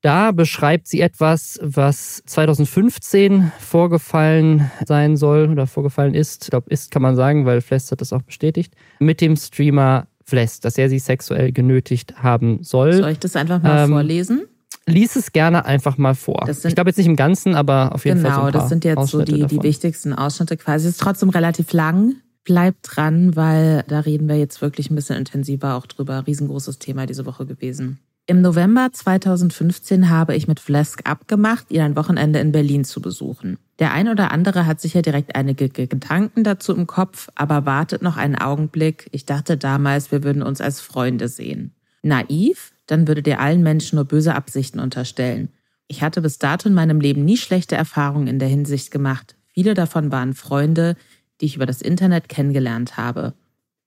da 0.00 0.32
beschreibt 0.32 0.88
sie 0.88 1.00
etwas, 1.00 1.60
was 1.62 2.22
2015 2.26 3.52
vorgefallen 3.60 4.70
sein 4.84 5.16
soll 5.16 5.48
oder 5.48 5.68
vorgefallen 5.68 6.14
ist. 6.14 6.44
Ich 6.44 6.50
glaube, 6.50 6.70
ist 6.70 6.90
kann 6.90 7.02
man 7.02 7.14
sagen, 7.14 7.46
weil 7.46 7.60
Flest 7.60 7.92
hat 7.92 8.00
das 8.00 8.12
auch 8.12 8.22
bestätigt. 8.22 8.74
Mit 8.98 9.20
dem 9.20 9.36
Streamer 9.36 10.08
Flest, 10.24 10.64
dass 10.64 10.76
er 10.78 10.88
sie 10.88 10.98
sexuell 10.98 11.52
genötigt 11.52 12.22
haben 12.22 12.62
soll. 12.62 12.94
Soll 12.94 13.10
ich 13.12 13.18
das 13.18 13.36
einfach 13.36 13.62
mal 13.62 13.84
ähm, 13.84 13.90
vorlesen? 13.90 14.42
Lies 14.86 15.16
es 15.16 15.32
gerne 15.32 15.64
einfach 15.64 15.98
mal 15.98 16.14
vor. 16.14 16.44
Sind- 16.52 16.64
ich 16.70 16.74
glaube 16.74 16.90
jetzt 16.90 16.96
nicht 16.96 17.06
im 17.06 17.16
Ganzen, 17.16 17.54
aber 17.54 17.94
auf 17.94 18.04
jeden 18.04 18.20
Fall 18.20 18.30
so 18.32 18.36
Genau, 18.40 18.50
paar 18.50 18.60
das 18.60 18.68
sind 18.68 18.84
jetzt 18.84 18.96
so 18.96 19.00
Ausschnitte 19.02 19.32
die, 19.32 19.36
die 19.38 19.42
davon. 19.42 19.62
wichtigsten 19.62 20.12
Ausschnitte 20.12 20.56
quasi. 20.56 20.86
Es 20.88 20.94
ist 20.94 21.00
trotzdem 21.00 21.28
relativ 21.30 21.72
lang. 21.72 22.16
Bleibt 22.44 22.78
dran, 22.96 23.36
weil 23.36 23.84
da 23.86 24.00
reden 24.00 24.28
wir 24.28 24.36
jetzt 24.36 24.60
wirklich 24.62 24.90
ein 24.90 24.96
bisschen 24.96 25.16
intensiver 25.16 25.74
auch 25.76 25.86
drüber. 25.86 26.26
Riesengroßes 26.26 26.80
Thema 26.80 27.06
diese 27.06 27.24
Woche 27.24 27.46
gewesen. 27.46 28.00
Im 28.26 28.40
November 28.40 28.88
2015 28.92 30.08
habe 30.10 30.34
ich 30.36 30.46
mit 30.48 30.60
Flesk 30.60 31.08
abgemacht, 31.08 31.70
ihn 31.70 31.80
ein 31.80 31.96
Wochenende 31.96 32.38
in 32.40 32.52
Berlin 32.52 32.84
zu 32.84 33.00
besuchen. 33.00 33.58
Der 33.78 33.92
ein 33.92 34.08
oder 34.08 34.30
andere 34.30 34.66
hat 34.66 34.80
sicher 34.80 35.02
direkt 35.02 35.34
einige 35.36 35.68
Ge- 35.68 35.86
Gedanken 35.86 36.44
dazu 36.44 36.74
im 36.74 36.86
Kopf, 36.86 37.28
aber 37.34 37.66
wartet 37.66 38.02
noch 38.02 38.16
einen 38.16 38.36
Augenblick. 38.36 39.08
Ich 39.12 39.26
dachte 39.26 39.56
damals, 39.56 40.12
wir 40.12 40.22
würden 40.22 40.42
uns 40.42 40.60
als 40.60 40.80
Freunde 40.80 41.28
sehen. 41.28 41.72
Naiv? 42.02 42.71
Dann 42.92 43.08
würdet 43.08 43.26
ihr 43.26 43.40
allen 43.40 43.62
Menschen 43.62 43.96
nur 43.96 44.04
böse 44.04 44.34
Absichten 44.34 44.78
unterstellen. 44.78 45.48
Ich 45.88 46.02
hatte 46.02 46.20
bis 46.20 46.36
dato 46.36 46.68
in 46.68 46.74
meinem 46.74 47.00
Leben 47.00 47.24
nie 47.24 47.38
schlechte 47.38 47.74
Erfahrungen 47.74 48.26
in 48.26 48.38
der 48.38 48.48
Hinsicht 48.48 48.90
gemacht. 48.90 49.34
Viele 49.46 49.72
davon 49.72 50.12
waren 50.12 50.34
Freunde, 50.34 50.96
die 51.40 51.46
ich 51.46 51.56
über 51.56 51.64
das 51.64 51.80
Internet 51.80 52.28
kennengelernt 52.28 52.98
habe. 52.98 53.32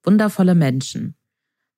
Wundervolle 0.01 0.55
Menschen. 0.55 1.13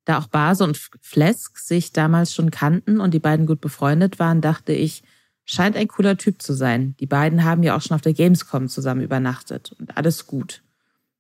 Da 0.06 0.20
auch 0.20 0.28
Base 0.28 0.64
und 0.64 0.78
Flesk 1.02 1.58
sich 1.58 1.92
damals 1.92 2.34
schon 2.34 2.50
kannten 2.50 3.02
und 3.02 3.14
die 3.14 3.20
beiden 3.20 3.46
gut 3.46 3.60
befreundet 3.60 4.20
waren, 4.20 4.40
dachte 4.40 4.72
ich, 4.72 5.04
scheint 5.44 5.76
ein 5.76 5.90
cooler 5.90 6.16
Typ 6.16 6.42
zu 6.42 6.54
sein. 6.54 6.96
Die 7.02 7.08
beiden 7.08 7.44
haben 7.44 7.62
ja 7.62 7.76
auch 7.76 7.82
schon 7.82 7.96
auf 7.96 8.02
der 8.02 8.14
Gamescom 8.14 8.70
zusammen 8.70 9.02
übernachtet 9.02 9.76
und 9.78 9.98
alles 9.98 10.28
gut. 10.28 10.64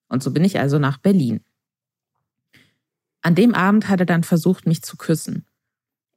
Und 0.07 0.23
so 0.23 0.31
bin 0.31 0.45
ich 0.45 0.57
also 0.57 0.79
nach 0.79 0.99
Berlin. 0.99 1.41
An 3.21 3.35
dem 3.35 3.53
Abend 3.53 3.89
hat 3.89 3.99
er 3.99 4.05
dann 4.05 4.23
versucht, 4.23 4.65
mich 4.67 4.83
zu 4.83 4.95
küssen. 4.95 5.43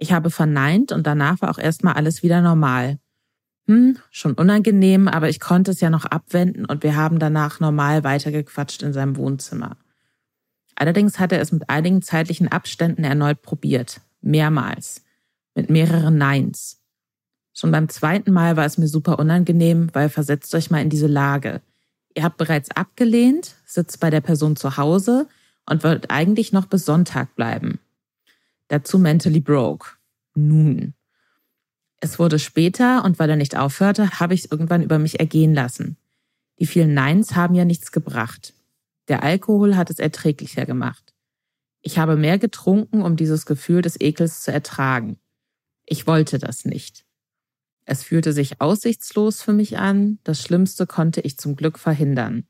Ich 0.02 0.12
habe 0.12 0.30
verneint 0.30 0.92
und 0.92 1.07
danach 1.07 1.42
war 1.42 1.50
auch 1.50 1.59
erstmal 1.59 1.92
alles 1.92 2.23
wieder 2.23 2.40
normal. 2.40 2.99
Hm, 3.66 3.99
schon 4.11 4.33
unangenehm, 4.33 5.09
aber 5.09 5.28
ich 5.28 5.40
konnte 5.40 5.73
es 5.73 5.80
ja 5.83 5.90
noch 5.90 6.07
abwenden 6.07 6.64
und 6.64 6.83
wir 6.83 6.97
haben 6.97 7.19
danach 7.19 7.61
normal 7.61 8.02
weitergequatscht 8.02 8.83
in 8.83 8.95
seinem 8.95 9.16
Wohnzimmer. 9.16 9.76
Allerdings 10.75 11.19
hat 11.19 11.33
er 11.33 11.40
es 11.42 11.52
mit 11.52 11.69
einigen 11.69 12.00
zeitlichen 12.00 12.49
Abständen 12.49 13.04
erneut 13.04 13.42
probiert. 13.42 14.00
Mehrmals. 14.23 15.04
Mit 15.54 15.69
mehreren 15.69 16.16
Neins. 16.16 16.80
Schon 17.52 17.71
beim 17.71 17.90
zweiten 17.90 18.33
Mal 18.33 18.57
war 18.57 18.64
es 18.64 18.78
mir 18.78 18.88
super 18.88 19.19
unangenehm, 19.19 19.90
weil 19.92 20.09
versetzt 20.09 20.54
euch 20.54 20.71
mal 20.71 20.80
in 20.80 20.88
diese 20.88 21.09
Lage. 21.09 21.61
Ihr 22.14 22.25
habt 22.25 22.38
bereits 22.38 22.71
abgelehnt, 22.71 23.54
sitzt 23.66 24.00
bei 24.00 24.09
der 24.09 24.23
Person 24.23 24.57
zu 24.57 24.78
Hause 24.78 25.28
und 25.66 25.85
wollt 25.85 26.11
eigentlich 26.11 26.52
noch 26.52 26.64
bis 26.64 26.87
Sonntag 26.87 27.37
bleiben. 27.37 27.78
Dazu 28.70 29.00
mentally 29.00 29.40
broke. 29.40 29.96
Nun. 30.36 30.94
Es 31.98 32.20
wurde 32.20 32.38
später 32.38 33.04
und 33.04 33.18
weil 33.18 33.28
er 33.28 33.34
nicht 33.36 33.56
aufhörte, 33.56 34.20
habe 34.20 34.32
ich 34.32 34.44
es 34.44 34.50
irgendwann 34.50 34.84
über 34.84 35.00
mich 35.00 35.18
ergehen 35.18 35.52
lassen. 35.54 35.96
Die 36.60 36.66
vielen 36.66 36.94
Neins 36.94 37.34
haben 37.34 37.56
ja 37.56 37.64
nichts 37.64 37.90
gebracht. 37.90 38.54
Der 39.08 39.24
Alkohol 39.24 39.74
hat 39.74 39.90
es 39.90 39.98
erträglicher 39.98 40.66
gemacht. 40.66 41.14
Ich 41.82 41.98
habe 41.98 42.14
mehr 42.14 42.38
getrunken, 42.38 43.02
um 43.02 43.16
dieses 43.16 43.44
Gefühl 43.44 43.82
des 43.82 44.00
Ekels 44.00 44.42
zu 44.42 44.52
ertragen. 44.52 45.18
Ich 45.84 46.06
wollte 46.06 46.38
das 46.38 46.64
nicht. 46.64 47.04
Es 47.86 48.04
fühlte 48.04 48.32
sich 48.32 48.60
aussichtslos 48.60 49.42
für 49.42 49.52
mich 49.52 49.78
an, 49.78 50.20
das 50.22 50.40
Schlimmste 50.40 50.86
konnte 50.86 51.22
ich 51.22 51.38
zum 51.38 51.56
Glück 51.56 51.76
verhindern. 51.76 52.46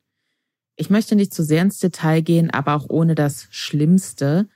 Ich 0.77 0.91
möchte 0.91 1.17
nicht 1.17 1.33
zu 1.33 1.43
sehr 1.43 1.63
ins 1.63 1.79
Detail 1.79 2.21
gehen, 2.21 2.51
aber 2.51 2.75
auch 2.75 2.91
ohne 2.91 3.15
das 3.15 3.47
Schlimmste 3.51 4.51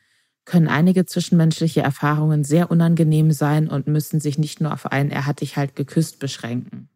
können 0.45 0.69
einige 0.69 1.07
zwischenmenschliche 1.07 1.81
Erfahrungen 1.81 2.45
sehr 2.45 2.71
unangenehm 2.71 3.33
sein 3.33 3.69
und 3.69 3.87
müssen 3.87 4.21
sich 4.21 4.39
nicht 4.39 4.61
nur 4.61 4.73
auf 4.73 4.87
ein 4.87 5.11
Er 5.11 5.27
hat 5.27 5.41
dich 5.41 5.57
halt 5.57 5.77
geküsst 5.77 6.19
beschränken. 6.19 6.89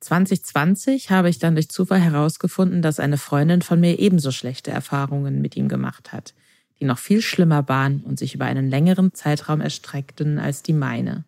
2020 0.00 1.10
habe 1.10 1.30
ich 1.30 1.38
dann 1.38 1.54
durch 1.54 1.68
Zufall 1.68 2.00
herausgefunden, 2.00 2.82
dass 2.82 3.00
eine 3.00 3.18
Freundin 3.18 3.62
von 3.62 3.80
mir 3.80 3.98
ebenso 3.98 4.30
schlechte 4.30 4.70
Erfahrungen 4.70 5.40
mit 5.40 5.56
ihm 5.56 5.68
gemacht 5.68 6.12
hat, 6.12 6.34
die 6.78 6.84
noch 6.84 6.98
viel 6.98 7.22
schlimmer 7.22 7.68
waren 7.68 8.02
und 8.02 8.18
sich 8.18 8.34
über 8.34 8.44
einen 8.44 8.68
längeren 8.68 9.14
Zeitraum 9.14 9.60
erstreckten 9.60 10.38
als 10.38 10.62
die 10.62 10.74
meine. 10.74 11.24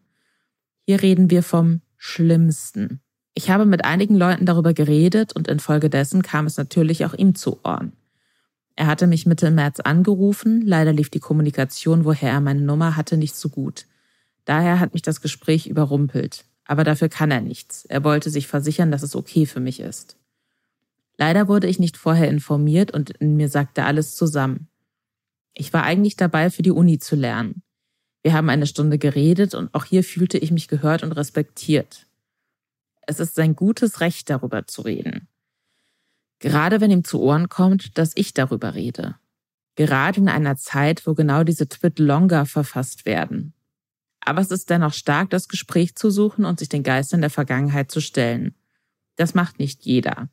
Hier 0.84 1.02
reden 1.02 1.30
wir 1.30 1.42
vom 1.42 1.80
Schlimmsten. 1.96 3.00
Ich 3.34 3.50
habe 3.50 3.66
mit 3.66 3.84
einigen 3.84 4.16
Leuten 4.16 4.46
darüber 4.46 4.74
geredet 4.74 5.34
und 5.34 5.48
infolgedessen 5.48 6.22
kam 6.22 6.46
es 6.46 6.56
natürlich 6.56 7.04
auch 7.04 7.14
ihm 7.14 7.34
zu 7.34 7.60
Ohren. 7.64 7.92
Er 8.78 8.86
hatte 8.86 9.08
mich 9.08 9.26
Mitte 9.26 9.50
März 9.50 9.80
angerufen, 9.80 10.62
leider 10.64 10.92
lief 10.92 11.10
die 11.10 11.18
Kommunikation, 11.18 12.04
woher 12.04 12.30
er 12.30 12.40
meine 12.40 12.60
Nummer 12.60 12.94
hatte, 12.94 13.16
nicht 13.16 13.34
so 13.34 13.48
gut. 13.48 13.86
Daher 14.44 14.78
hat 14.78 14.92
mich 14.92 15.02
das 15.02 15.20
Gespräch 15.20 15.66
überrumpelt. 15.66 16.44
Aber 16.64 16.84
dafür 16.84 17.08
kann 17.08 17.32
er 17.32 17.40
nichts. 17.40 17.86
Er 17.86 18.04
wollte 18.04 18.30
sich 18.30 18.46
versichern, 18.46 18.92
dass 18.92 19.02
es 19.02 19.16
okay 19.16 19.46
für 19.46 19.58
mich 19.58 19.80
ist. 19.80 20.16
Leider 21.16 21.48
wurde 21.48 21.66
ich 21.66 21.80
nicht 21.80 21.96
vorher 21.96 22.28
informiert 22.28 22.92
und 22.92 23.10
in 23.10 23.36
mir 23.36 23.48
sagte 23.48 23.82
alles 23.82 24.14
zusammen. 24.14 24.68
Ich 25.54 25.72
war 25.72 25.82
eigentlich 25.82 26.14
dabei, 26.14 26.48
für 26.48 26.62
die 26.62 26.70
Uni 26.70 27.00
zu 27.00 27.16
lernen. 27.16 27.64
Wir 28.22 28.32
haben 28.32 28.48
eine 28.48 28.68
Stunde 28.68 28.98
geredet 28.98 29.56
und 29.56 29.74
auch 29.74 29.86
hier 29.86 30.04
fühlte 30.04 30.38
ich 30.38 30.52
mich 30.52 30.68
gehört 30.68 31.02
und 31.02 31.10
respektiert. 31.10 32.06
Es 33.08 33.18
ist 33.18 33.34
sein 33.34 33.56
gutes 33.56 33.98
Recht, 34.00 34.30
darüber 34.30 34.68
zu 34.68 34.82
reden. 34.82 35.26
Gerade 36.40 36.80
wenn 36.80 36.90
ihm 36.90 37.04
zu 37.04 37.20
Ohren 37.20 37.48
kommt, 37.48 37.98
dass 37.98 38.12
ich 38.14 38.34
darüber 38.34 38.74
rede. 38.74 39.16
Gerade 39.74 40.20
in 40.20 40.28
einer 40.28 40.56
Zeit, 40.56 41.06
wo 41.06 41.14
genau 41.14 41.44
diese 41.44 41.68
Twit-Longer 41.68 42.46
verfasst 42.46 43.06
werden. 43.06 43.54
Aber 44.20 44.40
es 44.40 44.50
ist 44.50 44.70
dennoch 44.70 44.92
stark, 44.92 45.30
das 45.30 45.48
Gespräch 45.48 45.94
zu 45.94 46.10
suchen 46.10 46.44
und 46.44 46.58
sich 46.58 46.68
den 46.68 46.82
Geistern 46.82 47.20
der 47.20 47.30
Vergangenheit 47.30 47.90
zu 47.90 48.00
stellen. 48.00 48.54
Das 49.16 49.34
macht 49.34 49.58
nicht 49.58 49.84
jeder. 49.84 50.28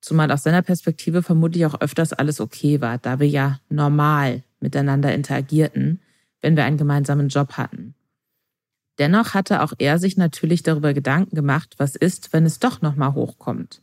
Zumal 0.00 0.30
aus 0.32 0.42
seiner 0.42 0.62
Perspektive 0.62 1.22
vermutlich 1.22 1.64
auch 1.64 1.80
öfters 1.80 2.12
alles 2.12 2.40
okay 2.40 2.80
war, 2.80 2.98
da 2.98 3.20
wir 3.20 3.28
ja 3.28 3.60
normal 3.68 4.42
miteinander 4.60 5.14
interagierten, 5.14 6.00
wenn 6.40 6.56
wir 6.56 6.64
einen 6.64 6.76
gemeinsamen 6.76 7.28
Job 7.28 7.52
hatten. 7.54 7.94
Dennoch 8.98 9.34
hatte 9.34 9.62
auch 9.62 9.72
er 9.78 9.98
sich 9.98 10.16
natürlich 10.16 10.62
darüber 10.62 10.92
Gedanken 10.92 11.34
gemacht, 11.34 11.74
was 11.78 11.96
ist, 11.96 12.32
wenn 12.32 12.44
es 12.44 12.58
doch 12.58 12.82
nochmal 12.82 13.14
hochkommt. 13.14 13.82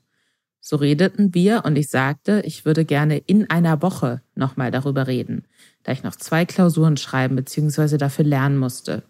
So 0.61 0.75
redeten 0.75 1.33
wir 1.33 1.63
und 1.65 1.77
ich 1.77 1.89
sagte, 1.89 2.41
ich 2.45 2.65
würde 2.65 2.85
gerne 2.85 3.17
in 3.17 3.49
einer 3.49 3.81
Woche 3.81 4.21
nochmal 4.35 4.71
darüber 4.71 5.07
reden, 5.07 5.45
da 5.83 5.91
ich 5.91 6.03
noch 6.03 6.15
zwei 6.15 6.45
Klausuren 6.45 6.97
schreiben 6.97 7.35
bzw. 7.35 7.97
dafür 7.97 8.25
lernen 8.25 8.57
musste. 8.57 9.03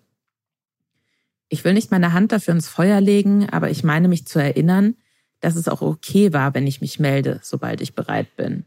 Ich 1.49 1.63
will 1.63 1.73
nicht 1.73 1.91
meine 1.91 2.13
Hand 2.13 2.31
dafür 2.31 2.53
ins 2.53 2.67
Feuer 2.67 3.01
legen, 3.01 3.49
aber 3.49 3.71
ich 3.71 3.83
meine 3.83 4.07
mich 4.07 4.27
zu 4.27 4.39
erinnern, 4.39 4.95
dass 5.39 5.55
es 5.55 5.67
auch 5.67 5.81
okay 5.81 6.31
war, 6.33 6.53
wenn 6.53 6.67
ich 6.67 6.81
mich 6.81 6.99
melde, 6.99 7.39
sobald 7.41 7.81
ich 7.81 7.95
bereit 7.95 8.35
bin. 8.35 8.65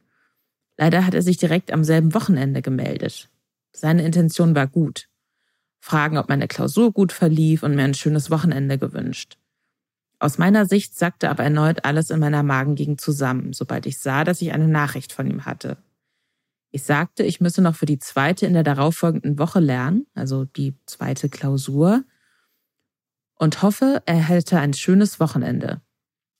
Leider 0.76 1.06
hat 1.06 1.14
er 1.14 1.22
sich 1.22 1.36
direkt 1.36 1.72
am 1.72 1.84
selben 1.84 2.14
Wochenende 2.14 2.62
gemeldet. 2.62 3.28
Seine 3.72 4.04
Intention 4.04 4.54
war 4.54 4.66
gut. 4.66 5.08
Fragen, 5.78 6.18
ob 6.18 6.28
meine 6.28 6.48
Klausur 6.48 6.92
gut 6.92 7.12
verlief 7.12 7.62
und 7.62 7.74
mir 7.74 7.84
ein 7.84 7.94
schönes 7.94 8.30
Wochenende 8.30 8.78
gewünscht. 8.78 9.38
Aus 10.22 10.38
meiner 10.38 10.66
Sicht 10.66 10.96
sackte 10.96 11.30
aber 11.30 11.42
erneut 11.42 11.84
alles 11.84 12.10
in 12.10 12.20
meiner 12.20 12.44
Magengegend 12.44 13.00
zusammen, 13.00 13.52
sobald 13.52 13.86
ich 13.86 13.98
sah, 13.98 14.22
dass 14.22 14.40
ich 14.40 14.52
eine 14.52 14.68
Nachricht 14.68 15.12
von 15.12 15.26
ihm 15.26 15.46
hatte. 15.46 15.78
Ich 16.70 16.84
sagte, 16.84 17.24
ich 17.24 17.40
müsse 17.40 17.60
noch 17.60 17.74
für 17.74 17.86
die 17.86 17.98
zweite 17.98 18.46
in 18.46 18.52
der 18.52 18.62
darauffolgenden 18.62 19.36
Woche 19.40 19.58
lernen, 19.58 20.06
also 20.14 20.44
die 20.44 20.76
zweite 20.86 21.28
Klausur, 21.28 22.04
und 23.34 23.62
hoffe, 23.62 24.00
er 24.06 24.28
hätte 24.28 24.60
ein 24.60 24.74
schönes 24.74 25.18
Wochenende. 25.18 25.80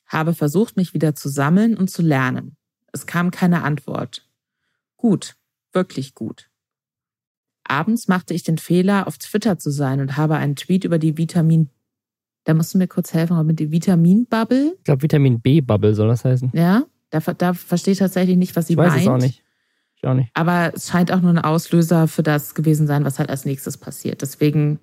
Habe 0.07 0.33
versucht, 0.33 0.77
mich 0.77 0.95
wieder 0.95 1.17
zu 1.17 1.29
sammeln 1.29 1.77
und 1.77 1.91
zu 1.91 2.03
lernen. 2.03 2.57
Es 2.93 3.07
kam 3.07 3.33
keine 3.33 3.65
Antwort. 3.65 4.31
Gut, 4.97 5.35
wirklich 5.73 6.15
gut. 6.15 6.51
Abends 7.65 8.07
machte 8.07 8.33
ich 8.33 8.45
den 8.45 8.59
Fehler, 8.59 9.09
auf 9.09 9.19
Twitter 9.19 9.59
zu 9.59 9.73
sein 9.73 10.01
und 10.01 10.17
habe 10.17 10.37
einen 10.37 10.55
Tweet 10.55 10.85
über 10.85 11.01
die 11.01 11.19
Vitamin. 11.19 11.69
Da 12.45 12.55
musst 12.55 12.75
du 12.75 12.79
mir 12.79 12.89
kurz 12.89 13.15
helfen, 13.15 13.35
aber 13.35 13.45
mit 13.45 13.61
der 13.61 13.71
Vitaminbubble. 13.71 14.75
Ich 14.79 14.85
glaube, 14.85 15.03
Vitamin 15.03 15.41
B-Bubble 15.41 15.95
soll 15.95 16.09
das 16.09 16.25
heißen. 16.25 16.51
Ja, 16.55 16.85
da, 17.11 17.21
da 17.21 17.55
verstehe 17.55 17.93
ich 17.93 17.99
tatsächlich 17.99 18.37
nicht, 18.37 18.57
was 18.57 18.67
sie 18.67 18.73
Ich 18.73 18.77
weiß 18.79 18.93
meint. 18.93 19.03
es 19.03 19.09
auch 19.09 19.19
nicht. 19.19 19.43
Ich 19.97 20.05
auch 20.07 20.15
nicht. 20.15 20.31
Aber 20.35 20.73
es 20.75 20.89
scheint 20.89 21.13
auch 21.13 21.21
nur 21.21 21.31
ein 21.31 21.39
Auslöser 21.39 22.09
für 22.09 22.23
das 22.23 22.55
gewesen 22.55 22.87
sein, 22.87 23.05
was 23.05 23.19
halt 23.19 23.31
als 23.31 23.45
nächstes 23.45 23.77
passiert. 23.79 24.23
Deswegen, 24.23 24.81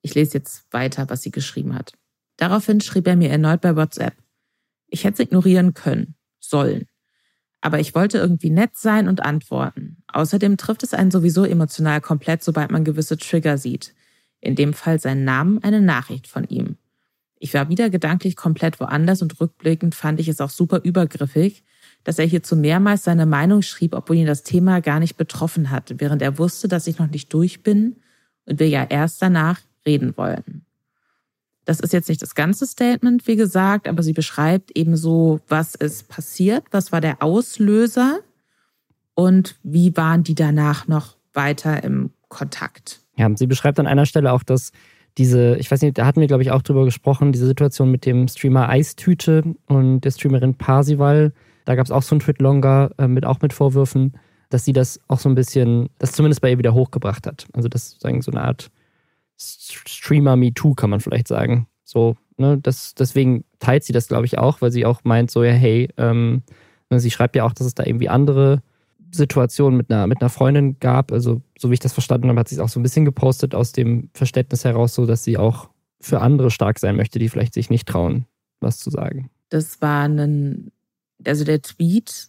ich 0.00 0.14
lese 0.14 0.34
jetzt 0.34 0.66
weiter, 0.72 1.10
was 1.10 1.22
sie 1.22 1.30
geschrieben 1.30 1.74
hat. 1.74 1.92
Daraufhin 2.38 2.80
schrieb 2.80 3.06
er 3.06 3.16
mir 3.16 3.30
erneut 3.30 3.60
bei 3.60 3.76
WhatsApp. 3.76 4.14
Ich 4.88 5.04
hätte 5.04 5.14
es 5.14 5.26
ignorieren 5.28 5.74
können, 5.74 6.14
sollen. 6.40 6.86
Aber 7.60 7.80
ich 7.80 7.94
wollte 7.94 8.18
irgendwie 8.18 8.50
nett 8.50 8.76
sein 8.76 9.08
und 9.08 9.22
antworten. 9.22 10.02
Außerdem 10.12 10.56
trifft 10.56 10.82
es 10.82 10.94
einen 10.94 11.10
sowieso 11.10 11.44
emotional 11.44 12.00
komplett, 12.00 12.44
sobald 12.44 12.70
man 12.70 12.84
gewisse 12.84 13.16
Trigger 13.16 13.56
sieht. 13.58 13.94
In 14.44 14.56
dem 14.56 14.74
Fall 14.74 15.00
seinen 15.00 15.24
Namen, 15.24 15.62
eine 15.62 15.80
Nachricht 15.80 16.26
von 16.26 16.44
ihm. 16.44 16.76
Ich 17.38 17.54
war 17.54 17.68
wieder 17.68 17.90
gedanklich 17.90 18.36
komplett 18.36 18.78
woanders 18.78 19.22
und 19.22 19.40
rückblickend 19.40 19.94
fand 19.94 20.20
ich 20.20 20.28
es 20.28 20.40
auch 20.40 20.50
super 20.50 20.80
übergriffig, 20.82 21.64
dass 22.04 22.18
er 22.18 22.26
hierzu 22.26 22.56
mehrmals 22.56 23.04
seine 23.04 23.26
Meinung 23.26 23.62
schrieb, 23.62 23.94
obwohl 23.94 24.16
ihn 24.16 24.26
das 24.26 24.42
Thema 24.42 24.80
gar 24.80 25.00
nicht 25.00 25.16
betroffen 25.16 25.70
hatte, 25.70 25.98
während 26.00 26.22
er 26.22 26.38
wusste, 26.38 26.68
dass 26.68 26.86
ich 26.86 26.98
noch 26.98 27.08
nicht 27.08 27.32
durch 27.32 27.62
bin 27.62 27.96
und 28.44 28.60
wir 28.60 28.68
ja 28.68 28.84
erst 28.84 29.22
danach 29.22 29.60
reden 29.86 30.16
wollten. 30.16 30.64
Das 31.64 31.80
ist 31.80 31.94
jetzt 31.94 32.10
nicht 32.10 32.20
das 32.20 32.34
ganze 32.34 32.66
Statement, 32.66 33.26
wie 33.26 33.36
gesagt, 33.36 33.88
aber 33.88 34.02
sie 34.02 34.12
beschreibt 34.12 34.76
eben 34.76 34.96
so, 34.96 35.40
was 35.48 35.74
ist 35.74 36.08
passiert, 36.08 36.64
was 36.70 36.92
war 36.92 37.00
der 37.00 37.22
Auslöser 37.22 38.20
und 39.14 39.56
wie 39.62 39.96
waren 39.96 40.22
die 40.22 40.34
danach 40.34 40.86
noch 40.88 41.16
weiter 41.32 41.82
im 41.82 42.10
Kontakt. 42.28 43.03
Ja, 43.16 43.28
sie 43.34 43.46
beschreibt 43.46 43.78
an 43.78 43.86
einer 43.86 44.06
Stelle 44.06 44.32
auch, 44.32 44.42
dass 44.42 44.72
diese, 45.18 45.56
ich 45.56 45.70
weiß 45.70 45.82
nicht, 45.82 45.98
da 45.98 46.06
hatten 46.06 46.20
wir, 46.20 46.26
glaube 46.26 46.42
ich, 46.42 46.50
auch 46.50 46.62
drüber 46.62 46.84
gesprochen, 46.84 47.32
diese 47.32 47.46
Situation 47.46 47.90
mit 47.90 48.04
dem 48.04 48.26
Streamer 48.26 48.68
Eistüte 48.68 49.44
und 49.66 50.00
der 50.00 50.10
Streamerin 50.10 50.54
Parsival. 50.54 51.32
Da 51.64 51.76
gab 51.76 51.86
es 51.86 51.92
auch 51.92 52.02
so 52.02 52.16
ein 52.16 52.20
Twit 52.20 52.40
Longer 52.40 52.90
äh, 52.98 53.06
mit 53.06 53.24
auch 53.24 53.40
mit 53.40 53.52
Vorwürfen, 53.52 54.14
dass 54.50 54.64
sie 54.64 54.72
das 54.72 55.00
auch 55.08 55.20
so 55.20 55.28
ein 55.28 55.34
bisschen, 55.34 55.88
das 55.98 56.12
zumindest 56.12 56.40
bei 56.40 56.50
ihr 56.50 56.58
wieder 56.58 56.74
hochgebracht 56.74 57.26
hat. 57.26 57.46
Also 57.52 57.68
das 57.68 57.92
ist 57.92 58.00
so 58.00 58.30
eine 58.32 58.42
Art 58.42 58.70
Streamer 59.36 60.36
Me 60.36 60.52
Too, 60.52 60.74
kann 60.74 60.90
man 60.90 61.00
vielleicht 61.00 61.28
sagen. 61.28 61.68
So, 61.84 62.16
ne, 62.36 62.58
das, 62.58 62.94
deswegen 62.94 63.44
teilt 63.60 63.84
sie 63.84 63.92
das, 63.92 64.08
glaube 64.08 64.26
ich, 64.26 64.38
auch, 64.38 64.60
weil 64.60 64.72
sie 64.72 64.84
auch 64.84 65.02
meint, 65.04 65.30
so, 65.30 65.44
ja, 65.44 65.52
hey, 65.52 65.88
ähm, 65.96 66.42
ne, 66.90 67.00
sie 67.00 67.10
schreibt 67.10 67.36
ja 67.36 67.44
auch, 67.44 67.52
dass 67.52 67.66
es 67.66 67.74
da 67.74 67.84
irgendwie 67.84 68.08
andere 68.08 68.62
Situationen 69.16 69.76
mit 69.76 69.90
einer, 69.90 70.06
mit 70.06 70.20
einer 70.20 70.30
Freundin 70.30 70.78
gab. 70.80 71.12
Also, 71.12 71.42
so 71.58 71.70
wie 71.70 71.74
ich 71.74 71.80
das 71.80 71.92
verstanden 71.92 72.28
habe, 72.28 72.40
hat 72.40 72.48
sie 72.48 72.56
es 72.56 72.60
auch 72.60 72.68
so 72.68 72.80
ein 72.80 72.82
bisschen 72.82 73.04
gepostet 73.04 73.54
aus 73.54 73.72
dem 73.72 74.10
Verständnis 74.14 74.64
heraus, 74.64 74.94
so 74.94 75.06
dass 75.06 75.24
sie 75.24 75.38
auch 75.38 75.70
für 76.00 76.20
andere 76.20 76.50
stark 76.50 76.78
sein 76.78 76.96
möchte, 76.96 77.18
die 77.18 77.28
vielleicht 77.28 77.54
sich 77.54 77.70
nicht 77.70 77.88
trauen, 77.88 78.26
was 78.60 78.78
zu 78.78 78.90
sagen. 78.90 79.30
Das 79.48 79.80
war 79.80 80.08
ein, 80.08 80.70
also 81.26 81.44
der 81.44 81.62
Tweet, 81.62 82.28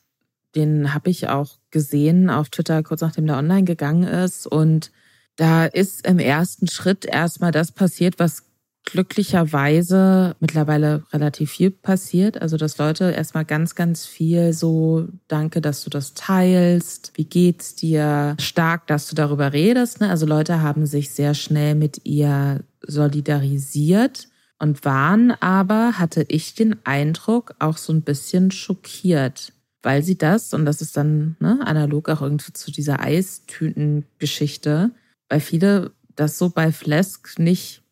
den 0.56 0.94
habe 0.94 1.10
ich 1.10 1.28
auch 1.28 1.58
gesehen 1.72 2.30
auf 2.30 2.50
Twitter, 2.50 2.82
kurz 2.84 3.02
nachdem 3.02 3.28
der 3.28 3.38
online 3.38 3.64
gegangen 3.64 4.04
ist. 4.04 4.48
Und 4.48 4.92
da 5.36 5.66
ist 5.66 6.08
im 6.08 6.20
ersten 6.20 6.68
Schritt 6.68 7.06
erstmal 7.06 7.52
das 7.52 7.72
passiert, 7.72 8.20
was 8.20 8.45
glücklicherweise 8.86 10.36
mittlerweile 10.40 11.04
relativ 11.12 11.52
viel 11.52 11.72
passiert. 11.72 12.42
Also, 12.42 12.58
dass 12.58 12.78
Leute 12.78 13.12
erstmal 13.12 13.46
ganz, 13.46 13.76
ganz 13.76 14.06
viel 14.06 14.54
so, 14.54 15.08
danke, 15.28 15.62
dass 15.62 15.84
du 15.84 15.90
das 15.90 16.14
teilst. 16.14 17.12
Wie 17.16 17.26
geht's 17.26 17.76
dir? 17.76 18.36
Stark, 18.40 18.88
dass 18.88 19.08
du 19.08 19.16
darüber 19.16 19.54
redest. 19.54 20.02
Ne? 20.02 20.10
Also, 20.10 20.26
Leute 20.26 20.62
haben 20.62 20.86
sich 20.86 21.10
sehr 21.10 21.34
schnell 21.34 21.76
mit 21.76 22.06
ihr 22.06 22.64
solidarisiert 22.82 24.30
und 24.60 24.86
waren 24.86 25.32
aber, 25.42 25.94
hatte 26.00 26.26
ich 26.28 26.56
den 26.56 26.78
Eindruck, 26.86 27.56
auch 27.60 27.78
so 27.78 27.92
ein 27.92 28.04
bisschen 28.04 28.52
schockiert, 28.52 29.52
weil 29.84 30.04
sie 30.04 30.18
das, 30.18 30.54
und 30.54 30.66
das 30.66 30.82
ist 30.82 30.96
dann 30.96 31.36
ne, 31.40 31.60
analog 31.66 32.10
auch 32.10 32.22
irgendwie 32.22 32.54
zu 32.54 32.72
dieser 32.72 33.02
Eistüten-Geschichte, 33.02 34.92
weil 35.30 35.40
viele 35.40 35.92
das 36.16 36.38
so 36.38 36.50
bei 36.50 36.72
Flesk 36.72 37.38
nicht 37.40 37.84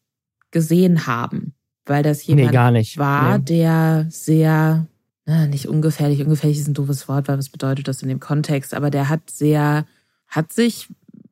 gesehen 0.53 1.05
haben, 1.05 1.53
weil 1.86 2.03
das 2.03 2.25
jemand 2.25 2.53
nee, 2.53 2.88
war, 2.95 3.38
nee. 3.39 3.43
der 3.43 4.05
sehr, 4.10 4.88
na, 5.25 5.48
nicht 5.48 5.67
ungefährlich, 5.67 6.22
ungefährlich 6.22 6.60
ist 6.60 6.69
ein 6.69 6.74
doofes 6.74 7.10
Wort, 7.10 7.27
weil 7.27 7.38
was 7.38 7.50
bedeutet 7.50 7.89
das 7.89 8.01
in 8.01 8.07
dem 8.07 8.22
Kontext, 8.22 8.74
aber 8.74 8.89
der 8.89 9.10
hat 9.10 9.29
sehr, 9.29 9.86
hat 10.27 10.53
sich, 10.53 10.88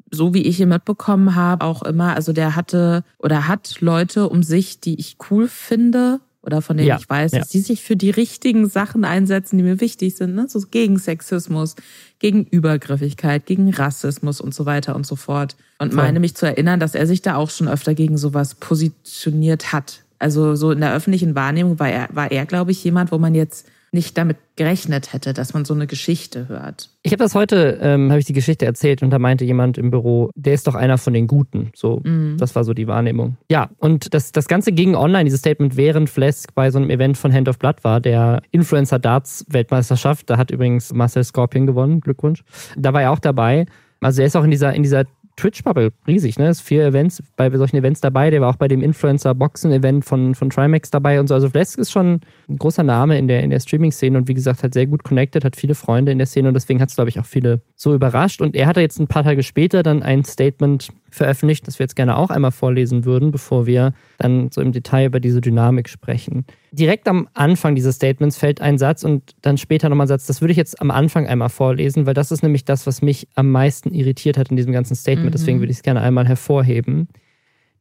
so 0.10 0.34
wie 0.34 0.42
ich 0.42 0.60
ihn 0.60 0.68
mitbekommen 0.68 1.36
habe, 1.36 1.64
auch 1.64 1.84
immer, 1.84 2.16
also 2.16 2.34
der 2.34 2.58
hatte 2.58 3.06
oder 3.18 3.48
hat 3.48 3.80
Leute 3.80 4.28
um 4.28 4.44
sich, 4.44 4.82
die 4.82 5.00
ich 5.00 5.16
cool 5.30 5.48
finde, 5.48 6.20
oder 6.44 6.62
von 6.62 6.78
denen 6.78 6.90
ja, 6.90 6.98
ich 6.98 7.10
weiß, 7.10 7.32
dass 7.32 7.54
ja. 7.54 7.60
die 7.60 7.60
sich 7.60 7.84
für 7.84 7.96
die 7.96 8.10
richtigen 8.10 8.68
Sachen 8.68 9.06
einsetzen, 9.06 9.58
die 9.58 9.64
mir 9.64 9.80
wichtig 9.80 10.16
sind, 10.16 10.34
ne? 10.34 10.46
so 10.48 10.60
gegen 10.72 10.98
Sexismus, 10.98 11.76
gegen 12.20 12.46
Übergriffigkeit, 12.46 13.46
gegen 13.46 13.72
Rassismus 13.72 14.42
und 14.42 14.54
so 14.54 14.66
weiter 14.66 14.96
und 14.96 15.06
so 15.06 15.16
fort. 15.16 15.56
Und 15.78 15.94
Voll. 15.94 16.04
meine 16.04 16.20
mich 16.20 16.36
zu 16.36 16.48
erinnern, 16.48 16.80
dass 16.80 16.96
er 16.96 17.06
sich 17.06 17.22
da 17.22 17.36
auch 17.36 17.52
schon 17.52 17.68
öfter 17.68 17.94
gegen 17.94 18.18
sowas 18.18 18.56
positioniert 18.56 19.72
hat. 19.72 20.04
Also 20.18 20.56
so 20.56 20.72
in 20.72 20.82
der 20.82 20.94
öffentlichen 20.94 21.36
Wahrnehmung 21.36 21.80
war 21.80 21.90
er, 21.90 22.10
war 22.12 22.32
er, 22.32 22.46
glaube 22.46 22.72
ich, 22.72 22.84
jemand, 22.84 23.12
wo 23.12 23.18
man 23.18 23.36
jetzt 23.36 23.68
nicht 23.94 24.18
damit 24.18 24.38
gerechnet 24.56 25.12
hätte, 25.12 25.34
dass 25.34 25.54
man 25.54 25.66
so 25.66 25.74
eine 25.74 25.86
Geschichte 25.86 26.48
hört. 26.48 26.90
Ich 27.04 27.12
habe 27.12 27.24
das 27.24 27.36
heute, 27.36 27.80
ähm, 27.82 28.10
habe 28.10 28.20
ich 28.20 28.26
die 28.26 28.34
Geschichte 28.34 28.66
erzählt 28.66 29.04
und 29.04 29.10
da 29.10 29.20
meinte 29.20 29.44
jemand 29.44 29.78
im 29.78 29.92
Büro, 29.92 30.30
der 30.36 30.54
ist 30.54 30.68
doch 30.68 30.76
einer 30.76 30.98
von 30.98 31.14
den 31.14 31.28
Guten. 31.28 31.72
So, 31.76 32.02
mhm. 32.04 32.38
das 32.38 32.56
war 32.56 32.64
so 32.64 32.74
die 32.74 32.88
Wahrnehmung. 32.88 33.38
Ja, 33.50 33.70
und 33.80 34.14
das, 34.14 34.32
das 34.32 34.48
Ganze 34.48 34.72
ging 34.72 34.96
online, 34.96 35.26
dieses 35.26 35.40
Statement, 35.40 35.76
während 35.76 36.10
Flesk 36.10 36.56
bei 36.56 36.72
so 36.72 36.80
einem 36.80 36.90
Event 36.90 37.18
von 37.18 37.34
Hand 37.34 37.50
of 37.50 37.60
Blood 37.60 37.84
war, 37.84 38.00
der 38.00 38.42
Influencer 38.52 39.00
Darts 39.00 39.46
Weltmeisterschaft. 39.50 40.30
Da 40.30 40.38
hat 40.38 40.52
übrigens 40.52 40.94
Marcel 40.94 41.24
Scorpion 41.24 41.68
gewonnen. 41.68 42.00
Glückwunsch. 42.00 42.44
Da 42.78 42.94
war 42.94 43.02
er 43.02 43.12
auch 43.12 43.20
dabei. 43.20 43.66
Also 44.00 44.22
er 44.22 44.28
ist 44.28 44.36
auch 44.36 44.44
in 44.44 44.52
dieser, 44.52 44.74
in 44.74 44.84
dieser 44.84 45.06
Twitch-Bubble 45.42 45.92
riesig, 46.08 46.38
ne? 46.38 46.50
Ist 46.50 46.62
vier 46.62 46.86
Events 46.86 47.24
bei 47.36 47.50
solchen 47.50 47.78
Events 47.78 48.00
dabei. 48.00 48.30
Der 48.30 48.42
war 48.42 48.50
auch 48.50 48.56
bei 48.58 48.68
dem 48.68 48.82
Influencer-Boxen-Event 48.82 50.06
von, 50.06 50.36
von 50.36 50.50
Trimax 50.50 50.92
dabei 50.92 51.20
und 51.20 51.28
so. 51.28 51.34
Also 51.34 51.50
Flesk 51.50 51.80
ist 51.80 51.92
schon 51.92 52.22
ein 52.48 52.58
großer 52.58 52.84
Name 52.84 53.18
in 53.18 53.28
der, 53.28 53.42
in 53.44 53.50
der 53.50 53.60
Streaming-Szene 53.60 54.18
und 54.18 54.28
wie 54.28 54.34
gesagt, 54.34 54.64
hat 54.64 54.74
sehr 54.74 54.86
gut 54.86 55.04
connected, 55.04 55.44
hat 55.44 55.56
viele 55.56 55.76
Freunde 55.76 56.12
in 56.12 56.20
der 56.20 56.28
Szene 56.28 56.48
und 56.48 56.54
deswegen 56.54 56.80
hat 56.80 56.90
es, 56.90 56.96
glaube 56.96 57.10
ich, 57.10 57.20
auch 57.20 57.26
viele 57.26 57.62
so 57.76 57.94
überrascht. 57.96 58.42
Und 58.42 58.56
er 58.56 58.68
hatte 58.68 58.82
jetzt 58.82 59.00
ein 59.00 59.08
paar 59.08 59.24
Tage 59.24 59.42
später 59.42 59.82
dann 59.82 60.04
ein 60.04 60.24
Statement 60.24 60.90
veröffentlicht, 61.12 61.68
das 61.68 61.80
wir 61.80 61.84
jetzt 61.84 61.96
gerne 61.96 62.18
auch 62.18 62.30
einmal 62.30 62.52
vorlesen 62.52 63.06
würden, 63.06 63.32
bevor 63.32 63.66
wir 63.66 63.94
dann 64.18 64.50
so 64.52 64.62
im 64.62 64.72
Detail 64.72 65.08
über 65.08 65.20
diese 65.20 65.42
Dynamik 65.42 65.90
sprechen. 65.90 66.46
Direkt 66.72 67.08
am 67.08 67.28
Anfang 67.34 67.76
dieses 67.76 67.96
Statements 67.96 68.38
fällt 68.38 68.62
ein 68.62 68.78
Satz 68.78 69.04
und 69.04 69.36
dann 69.42 69.58
später 69.58 69.90
nochmal 69.90 70.06
ein 70.06 70.10
Satz. 70.10 70.26
Das 70.26 70.42
würde 70.42 70.52
ich 70.52 70.58
jetzt 70.58 70.82
am 70.82 70.92
Anfang 70.92 71.28
einmal 71.28 71.50
vorlesen, 71.50 72.06
weil 72.06 72.14
das 72.14 72.32
ist 72.32 72.44
nämlich 72.44 72.66
das, 72.66 72.88
was 72.88 73.02
mich 73.02 73.28
am 73.36 73.52
meisten 73.52 73.94
irritiert 73.94 74.38
hat 74.38 74.50
in 74.50 74.58
diesem 74.58 74.74
ganzen 74.74 74.96
Statement. 74.96 75.30
Mhm. 75.30 75.34
Deswegen 75.34 75.60
würde 75.60 75.72
ich 75.72 75.78
es 75.78 75.84
gerne 75.84 76.02
einmal 76.02 76.28
hervorheben. 76.28 77.08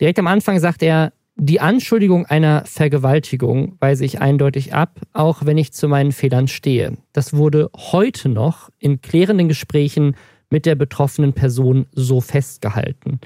Direkt 0.00 0.18
am 0.18 0.26
Anfang 0.26 0.58
sagt 0.58 0.82
er, 0.82 1.12
die 1.42 1.60
Anschuldigung 1.60 2.26
einer 2.26 2.64
Vergewaltigung 2.66 3.76
weise 3.80 4.04
ich 4.04 4.20
eindeutig 4.20 4.74
ab, 4.74 5.00
auch 5.14 5.46
wenn 5.46 5.56
ich 5.56 5.72
zu 5.72 5.88
meinen 5.88 6.12
Fehlern 6.12 6.48
stehe. 6.48 6.98
Das 7.14 7.32
wurde 7.32 7.70
heute 7.74 8.28
noch 8.28 8.68
in 8.78 9.00
klärenden 9.00 9.48
Gesprächen 9.48 10.16
mit 10.50 10.66
der 10.66 10.74
betroffenen 10.74 11.32
Person 11.32 11.86
so 11.92 12.20
festgehalten. 12.20 13.20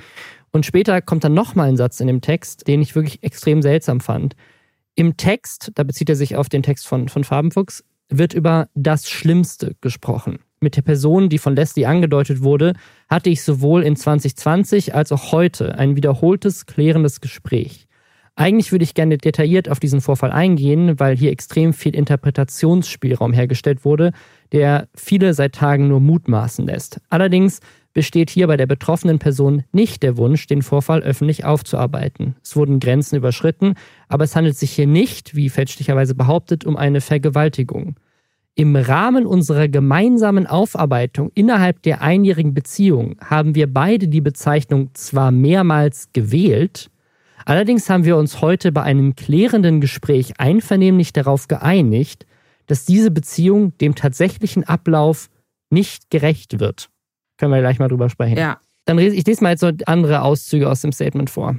Und 0.52 0.64
später 0.64 1.02
kommt 1.02 1.24
dann 1.24 1.34
nochmal 1.34 1.68
ein 1.68 1.76
Satz 1.76 1.98
in 2.00 2.06
dem 2.06 2.20
Text, 2.20 2.68
den 2.68 2.80
ich 2.80 2.94
wirklich 2.94 3.22
extrem 3.22 3.60
seltsam 3.60 4.00
fand. 4.00 4.36
Im 4.94 5.16
Text, 5.16 5.72
da 5.74 5.82
bezieht 5.82 6.08
er 6.08 6.16
sich 6.16 6.36
auf 6.36 6.48
den 6.48 6.62
Text 6.62 6.86
von, 6.86 7.08
von 7.08 7.24
Farbenfuchs, 7.24 7.82
wird 8.08 8.34
über 8.34 8.68
das 8.74 9.10
Schlimmste 9.10 9.74
gesprochen. 9.80 10.38
Mit 10.60 10.76
der 10.76 10.82
Person, 10.82 11.28
die 11.28 11.38
von 11.38 11.56
Leslie 11.56 11.86
angedeutet 11.86 12.42
wurde, 12.42 12.74
hatte 13.08 13.30
ich 13.30 13.42
sowohl 13.42 13.82
in 13.82 13.96
2020 13.96 14.94
als 14.94 15.10
auch 15.10 15.32
heute 15.32 15.76
ein 15.76 15.96
wiederholtes, 15.96 16.66
klärendes 16.66 17.20
Gespräch. 17.20 17.86
Eigentlich 18.36 18.72
würde 18.72 18.82
ich 18.82 18.94
gerne 18.94 19.16
detailliert 19.16 19.68
auf 19.68 19.78
diesen 19.78 20.00
Vorfall 20.00 20.32
eingehen, 20.32 20.98
weil 20.98 21.16
hier 21.16 21.30
extrem 21.30 21.72
viel 21.72 21.94
Interpretationsspielraum 21.94 23.32
hergestellt 23.32 23.84
wurde, 23.84 24.12
der 24.50 24.88
viele 24.94 25.34
seit 25.34 25.54
Tagen 25.54 25.86
nur 25.86 26.00
mutmaßen 26.00 26.66
lässt. 26.66 27.00
Allerdings 27.10 27.60
besteht 27.92 28.30
hier 28.30 28.48
bei 28.48 28.56
der 28.56 28.66
betroffenen 28.66 29.20
Person 29.20 29.62
nicht 29.70 30.02
der 30.02 30.16
Wunsch, 30.16 30.48
den 30.48 30.62
Vorfall 30.62 31.02
öffentlich 31.02 31.44
aufzuarbeiten. 31.44 32.34
Es 32.42 32.56
wurden 32.56 32.80
Grenzen 32.80 33.16
überschritten, 33.16 33.74
aber 34.08 34.24
es 34.24 34.34
handelt 34.34 34.56
sich 34.56 34.72
hier 34.72 34.88
nicht, 34.88 35.36
wie 35.36 35.48
fälschlicherweise 35.48 36.16
behauptet, 36.16 36.64
um 36.64 36.76
eine 36.76 37.00
Vergewaltigung. 37.00 37.94
Im 38.56 38.74
Rahmen 38.74 39.26
unserer 39.26 39.68
gemeinsamen 39.68 40.46
Aufarbeitung 40.46 41.30
innerhalb 41.34 41.82
der 41.82 42.02
einjährigen 42.02 42.54
Beziehung 42.54 43.16
haben 43.24 43.54
wir 43.54 43.72
beide 43.72 44.08
die 44.08 44.20
Bezeichnung 44.20 44.90
zwar 44.94 45.30
mehrmals 45.30 46.08
gewählt, 46.12 46.90
allerdings 47.44 47.88
haben 47.90 48.04
wir 48.04 48.16
uns 48.16 48.40
heute 48.40 48.72
bei 48.72 48.82
einem 48.82 49.14
klärenden 49.16 49.80
Gespräch 49.80 50.38
einvernehmlich 50.38 51.12
darauf 51.12 51.48
geeinigt, 51.48 52.26
dass 52.66 52.84
diese 52.84 53.10
Beziehung 53.10 53.76
dem 53.78 53.94
tatsächlichen 53.94 54.64
Ablauf 54.64 55.28
nicht 55.70 56.10
gerecht 56.10 56.60
wird. 56.60 56.88
Können 57.38 57.52
wir 57.52 57.60
gleich 57.60 57.78
mal 57.78 57.88
drüber 57.88 58.08
sprechen. 58.08 58.38
Ja. 58.38 58.58
Dann 58.86 58.98
lese 58.98 59.16
ich 59.16 59.24
diesmal 59.24 59.52
jetzt 59.52 59.60
so 59.60 59.70
andere 59.86 60.22
Auszüge 60.22 60.70
aus 60.70 60.82
dem 60.82 60.92
Statement 60.92 61.30
vor. 61.30 61.56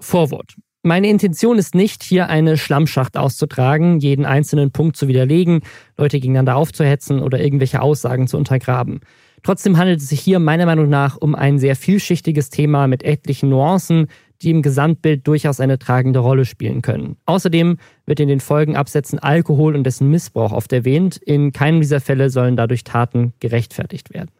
Vorwort. 0.00 0.54
Meine 0.84 1.08
Intention 1.08 1.58
ist 1.58 1.76
nicht, 1.76 2.02
hier 2.02 2.28
eine 2.28 2.56
Schlammschacht 2.56 3.16
auszutragen, 3.16 4.00
jeden 4.00 4.24
einzelnen 4.24 4.72
Punkt 4.72 4.96
zu 4.96 5.06
widerlegen, 5.06 5.60
Leute 5.96 6.18
gegeneinander 6.18 6.56
aufzuhetzen 6.56 7.20
oder 7.20 7.40
irgendwelche 7.40 7.80
Aussagen 7.80 8.26
zu 8.26 8.36
untergraben. 8.36 9.00
Trotzdem 9.44 9.76
handelt 9.76 10.00
es 10.00 10.08
sich 10.08 10.20
hier 10.20 10.40
meiner 10.40 10.66
Meinung 10.66 10.88
nach 10.88 11.16
um 11.16 11.36
ein 11.36 11.58
sehr 11.58 11.76
vielschichtiges 11.76 12.50
Thema 12.50 12.88
mit 12.88 13.04
etlichen 13.04 13.48
Nuancen, 13.48 14.08
die 14.42 14.50
im 14.50 14.62
Gesamtbild 14.62 15.26
durchaus 15.26 15.60
eine 15.60 15.78
tragende 15.78 16.18
Rolle 16.18 16.44
spielen 16.44 16.82
können. 16.82 17.16
Außerdem 17.26 17.78
wird 18.06 18.20
in 18.20 18.28
den 18.28 18.40
Folgenabsätzen 18.40 19.18
Alkohol 19.18 19.74
und 19.76 19.84
dessen 19.84 20.10
Missbrauch 20.10 20.52
oft 20.52 20.72
erwähnt. 20.72 21.16
In 21.16 21.52
keinem 21.52 21.80
dieser 21.80 22.00
Fälle 22.00 22.30
sollen 22.30 22.56
dadurch 22.56 22.84
Taten 22.84 23.32
gerechtfertigt 23.40 24.12
werden. 24.12 24.30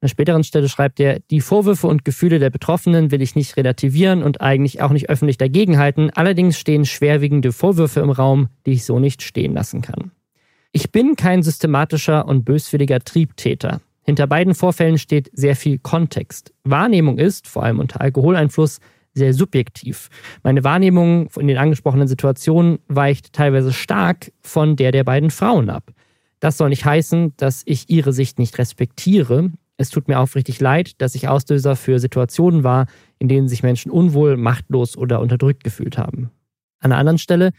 An 0.00 0.04
einer 0.04 0.10
späteren 0.10 0.44
Stelle 0.44 0.68
schreibt 0.68 1.00
er, 1.00 1.18
die 1.30 1.40
Vorwürfe 1.40 1.88
und 1.88 2.04
Gefühle 2.04 2.38
der 2.38 2.50
Betroffenen 2.50 3.10
will 3.10 3.20
ich 3.20 3.34
nicht 3.34 3.56
relativieren 3.56 4.22
und 4.22 4.40
eigentlich 4.40 4.80
auch 4.80 4.90
nicht 4.90 5.10
öffentlich 5.10 5.38
dagegenhalten. 5.38 6.10
Allerdings 6.10 6.56
stehen 6.56 6.84
schwerwiegende 6.84 7.50
Vorwürfe 7.50 7.98
im 7.98 8.10
Raum, 8.10 8.48
die 8.64 8.72
ich 8.72 8.84
so 8.84 9.00
nicht 9.00 9.22
stehen 9.22 9.54
lassen 9.54 9.82
kann. 9.82 10.12
Ich 10.70 10.92
bin 10.92 11.16
kein 11.16 11.42
systematischer 11.42 12.26
und 12.28 12.44
böswilliger 12.44 13.00
Triebtäter. 13.00 13.80
Hinter 14.08 14.26
beiden 14.26 14.54
Vorfällen 14.54 14.96
steht 14.96 15.28
sehr 15.34 15.54
viel 15.54 15.78
Kontext. 15.78 16.54
Wahrnehmung 16.64 17.18
ist, 17.18 17.46
vor 17.46 17.62
allem 17.62 17.78
unter 17.78 18.00
Alkoholeinfluss, 18.00 18.80
sehr 19.12 19.34
subjektiv. 19.34 20.08
Meine 20.42 20.64
Wahrnehmung 20.64 21.28
in 21.38 21.46
den 21.46 21.58
angesprochenen 21.58 22.08
Situationen 22.08 22.78
weicht 22.88 23.34
teilweise 23.34 23.70
stark 23.70 24.32
von 24.40 24.76
der 24.76 24.92
der 24.92 25.04
beiden 25.04 25.30
Frauen 25.30 25.68
ab. 25.68 25.92
Das 26.40 26.56
soll 26.56 26.70
nicht 26.70 26.86
heißen, 26.86 27.34
dass 27.36 27.60
ich 27.66 27.90
ihre 27.90 28.14
Sicht 28.14 28.38
nicht 28.38 28.56
respektiere. 28.56 29.52
Es 29.76 29.90
tut 29.90 30.08
mir 30.08 30.20
aufrichtig 30.20 30.58
leid, 30.58 31.02
dass 31.02 31.14
ich 31.14 31.28
Auslöser 31.28 31.76
für 31.76 31.98
Situationen 31.98 32.64
war, 32.64 32.86
in 33.18 33.28
denen 33.28 33.46
sich 33.46 33.62
Menschen 33.62 33.90
unwohl, 33.90 34.38
machtlos 34.38 34.96
oder 34.96 35.20
unterdrückt 35.20 35.64
gefühlt 35.64 35.98
haben. 35.98 36.30
An 36.80 36.92
einer 36.92 37.00
anderen 37.00 37.18
Stelle, 37.18 37.50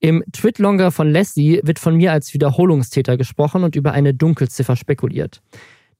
im 0.00 0.22
Twitlonger 0.30 0.90
von 0.90 1.10
Leslie 1.10 1.62
wird 1.62 1.78
von 1.78 1.96
mir 1.96 2.12
als 2.12 2.34
Wiederholungstäter 2.34 3.16
gesprochen 3.16 3.64
und 3.64 3.76
über 3.76 3.92
eine 3.92 4.12
Dunkelziffer 4.12 4.76
spekuliert. 4.76 5.40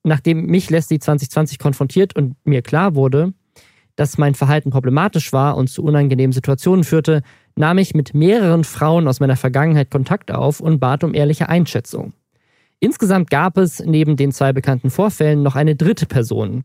Nachdem 0.06 0.46
mich 0.46 0.70
Leslie 0.70 1.00
2020 1.00 1.58
konfrontiert 1.58 2.14
und 2.14 2.36
mir 2.44 2.62
klar 2.62 2.94
wurde, 2.94 3.32
dass 3.96 4.18
mein 4.18 4.36
Verhalten 4.36 4.70
problematisch 4.70 5.32
war 5.32 5.56
und 5.56 5.68
zu 5.68 5.82
unangenehmen 5.82 6.32
Situationen 6.32 6.84
führte, 6.84 7.22
nahm 7.56 7.78
ich 7.78 7.92
mit 7.92 8.14
mehreren 8.14 8.62
Frauen 8.62 9.08
aus 9.08 9.18
meiner 9.18 9.34
Vergangenheit 9.34 9.90
Kontakt 9.90 10.30
auf 10.30 10.60
und 10.60 10.78
bat 10.78 11.02
um 11.02 11.12
ehrliche 11.12 11.48
Einschätzung. 11.48 12.12
Insgesamt 12.78 13.30
gab 13.30 13.58
es 13.58 13.80
neben 13.80 14.16
den 14.16 14.30
zwei 14.30 14.52
bekannten 14.52 14.90
Vorfällen 14.90 15.42
noch 15.42 15.56
eine 15.56 15.74
dritte 15.74 16.06
Person. 16.06 16.62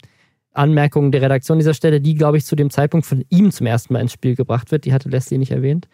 Anmerkung 0.53 1.11
der 1.11 1.23
Redaktion 1.23 1.57
dieser 1.57 1.73
Stelle, 1.73 1.99
die, 1.99 2.13
glaube 2.13 2.37
ich, 2.37 2.45
zu 2.45 2.55
dem 2.55 2.69
Zeitpunkt 2.69 3.07
von 3.07 3.25
ihm 3.29 3.49
zum 3.49 3.65
ersten 3.65 3.93
Mal 3.93 4.01
ins 4.01 4.13
Spiel 4.13 4.35
gebracht 4.35 4.71
wird, 4.71 4.85
die 4.85 4.93
hatte 4.93 5.09
Leslie 5.09 5.39
nicht 5.39 5.51
erwähnt, 5.51 5.87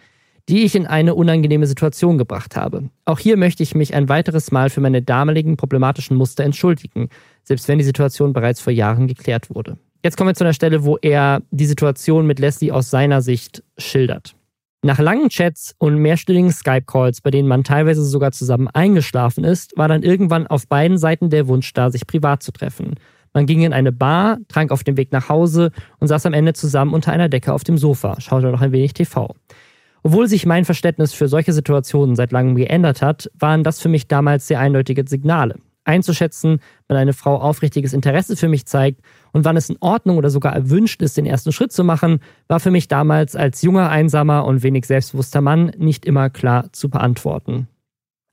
die 0.49 0.63
ich 0.63 0.75
in 0.75 0.87
eine 0.87 1.15
unangenehme 1.15 1.67
Situation 1.67 2.17
gebracht 2.17 2.57
habe. 2.57 2.89
Auch 3.05 3.19
hier 3.19 3.37
möchte 3.37 3.63
ich 3.63 3.75
mich 3.75 3.93
ein 3.93 4.09
weiteres 4.09 4.51
Mal 4.51 4.69
für 4.69 4.81
meine 4.81 5.01
damaligen 5.01 5.55
problematischen 5.55 6.17
Muster 6.17 6.43
entschuldigen, 6.43 7.09
selbst 7.47 7.67
wenn 7.69 7.77
die 7.77 7.85
Situation 7.85 8.33
bereits 8.33 8.59
vor 8.59 8.73
Jahren 8.73 9.07
geklärt 9.07 9.49
wurde. 9.49 9.77
Jetzt 10.03 10.17
kommen 10.17 10.29
wir 10.29 10.35
zu 10.35 10.43
einer 10.43 10.53
Stelle, 10.53 10.83
wo 10.83 10.97
er 11.01 11.41
die 11.49 11.65
Situation 11.65 12.27
mit 12.27 12.39
Leslie 12.39 12.71
aus 12.71 12.89
seiner 12.89 13.21
Sicht 13.21 13.63
schildert. 13.77 14.35
Nach 14.83 14.99
langen 14.99 15.29
Chats 15.29 15.73
und 15.79 15.97
mehrstündigen 15.97 16.51
Skype-Calls, 16.51 17.21
bei 17.21 17.31
denen 17.31 17.47
man 17.47 17.63
teilweise 17.63 18.03
sogar 18.03 18.31
zusammen 18.31 18.67
eingeschlafen 18.67 19.43
ist, 19.43 19.75
war 19.77 19.87
dann 19.87 20.03
irgendwann 20.03 20.45
auf 20.45 20.67
beiden 20.67 20.97
Seiten 20.97 21.29
der 21.29 21.47
Wunsch 21.47 21.73
da, 21.73 21.89
sich 21.89 22.05
privat 22.05 22.43
zu 22.43 22.51
treffen. 22.51 22.95
Man 23.33 23.45
ging 23.45 23.61
in 23.61 23.73
eine 23.73 23.91
Bar, 23.91 24.37
trank 24.49 24.71
auf 24.71 24.83
dem 24.83 24.97
Weg 24.97 25.11
nach 25.11 25.29
Hause 25.29 25.71
und 25.99 26.07
saß 26.07 26.25
am 26.25 26.33
Ende 26.33 26.53
zusammen 26.53 26.93
unter 26.93 27.11
einer 27.11 27.29
Decke 27.29 27.53
auf 27.53 27.63
dem 27.63 27.77
Sofa, 27.77 28.19
schaute 28.19 28.47
noch 28.47 28.61
ein 28.61 28.71
wenig 28.71 28.93
TV. 28.93 29.33
Obwohl 30.03 30.27
sich 30.27 30.45
mein 30.45 30.65
Verständnis 30.65 31.13
für 31.13 31.27
solche 31.27 31.53
Situationen 31.53 32.15
seit 32.15 32.31
langem 32.31 32.55
geändert 32.55 33.01
hat, 33.01 33.29
waren 33.37 33.63
das 33.63 33.81
für 33.81 33.89
mich 33.89 34.07
damals 34.07 34.47
sehr 34.47 34.59
eindeutige 34.59 35.07
Signale. 35.07 35.55
Einzuschätzen, 35.87 36.59
wann 36.87 36.97
eine 36.97 37.13
Frau 37.13 37.37
aufrichtiges 37.37 37.93
Interesse 37.93 38.35
für 38.35 38.47
mich 38.47 38.65
zeigt 38.65 39.01
und 39.31 39.45
wann 39.45 39.57
es 39.57 39.69
in 39.69 39.77
Ordnung 39.79 40.17
oder 40.17 40.29
sogar 40.29 40.53
erwünscht 40.53 41.01
ist, 41.01 41.17
den 41.17 41.25
ersten 41.25 41.51
Schritt 41.51 41.71
zu 41.71 41.83
machen, 41.83 42.19
war 42.47 42.59
für 42.59 42.71
mich 42.71 42.87
damals 42.87 43.35
als 43.35 43.61
junger, 43.61 43.89
einsamer 43.89 44.45
und 44.45 44.63
wenig 44.63 44.85
selbstbewusster 44.85 45.41
Mann 45.41 45.71
nicht 45.77 46.05
immer 46.05 46.29
klar 46.29 46.71
zu 46.73 46.89
beantworten. 46.89 47.67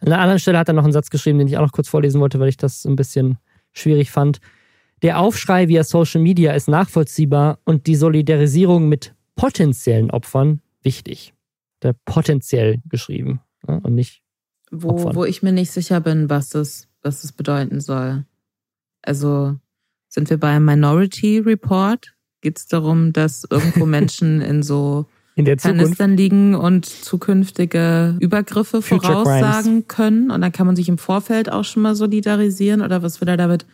An 0.00 0.12
einer 0.12 0.20
anderen 0.20 0.38
Stelle 0.38 0.58
hat 0.58 0.68
er 0.68 0.74
noch 0.74 0.84
einen 0.84 0.92
Satz 0.92 1.10
geschrieben, 1.10 1.38
den 1.38 1.48
ich 1.48 1.56
auch 1.56 1.62
noch 1.62 1.72
kurz 1.72 1.88
vorlesen 1.88 2.20
wollte, 2.20 2.40
weil 2.40 2.48
ich 2.48 2.56
das 2.56 2.84
ein 2.84 2.96
bisschen 2.96 3.38
schwierig 3.72 4.10
fand. 4.10 4.40
Der 5.02 5.18
Aufschrei 5.18 5.68
via 5.68 5.84
Social 5.84 6.20
Media 6.20 6.52
ist 6.52 6.68
nachvollziehbar 6.68 7.58
und 7.64 7.86
die 7.86 7.96
Solidarisierung 7.96 8.88
mit 8.88 9.14
potenziellen 9.36 10.10
Opfern 10.10 10.60
wichtig. 10.82 11.34
Der 11.82 11.94
potenziell 12.04 12.80
geschrieben 12.88 13.40
ja, 13.68 13.76
und 13.76 13.94
nicht. 13.94 14.22
Wo, 14.70 15.14
wo 15.14 15.24
ich 15.24 15.42
mir 15.42 15.52
nicht 15.52 15.70
sicher 15.70 16.00
bin, 16.00 16.30
was 16.30 16.54
es, 16.54 16.88
was 17.04 17.22
es 17.22 17.32
bedeuten 17.32 17.80
soll. 17.80 18.24
Also 19.02 19.56
sind 20.08 20.30
wir 20.30 20.38
beim 20.38 20.64
Minority 20.64 21.38
Report? 21.38 22.14
Geht 22.40 22.58
es 22.58 22.66
darum, 22.66 23.12
dass 23.12 23.46
irgendwo 23.48 23.86
Menschen 23.86 24.40
in 24.40 24.62
so 24.62 25.06
in 25.36 25.44
der 25.44 25.56
Kanistern 25.56 26.16
liegen 26.16 26.54
und 26.54 26.86
zukünftige 26.86 28.16
Übergriffe 28.20 28.82
Future 28.82 29.24
voraussagen 29.24 29.86
Crimes. 29.86 29.88
können? 29.88 30.30
Und 30.30 30.40
dann 30.40 30.52
kann 30.52 30.66
man 30.66 30.76
sich 30.76 30.88
im 30.88 30.98
Vorfeld 30.98 31.50
auch 31.50 31.64
schon 31.64 31.82
mal 31.82 31.96
solidarisieren 31.96 32.82
oder 32.82 33.02
was 33.02 33.20
will 33.20 33.28
er 33.28 33.36
damit? 33.36 33.66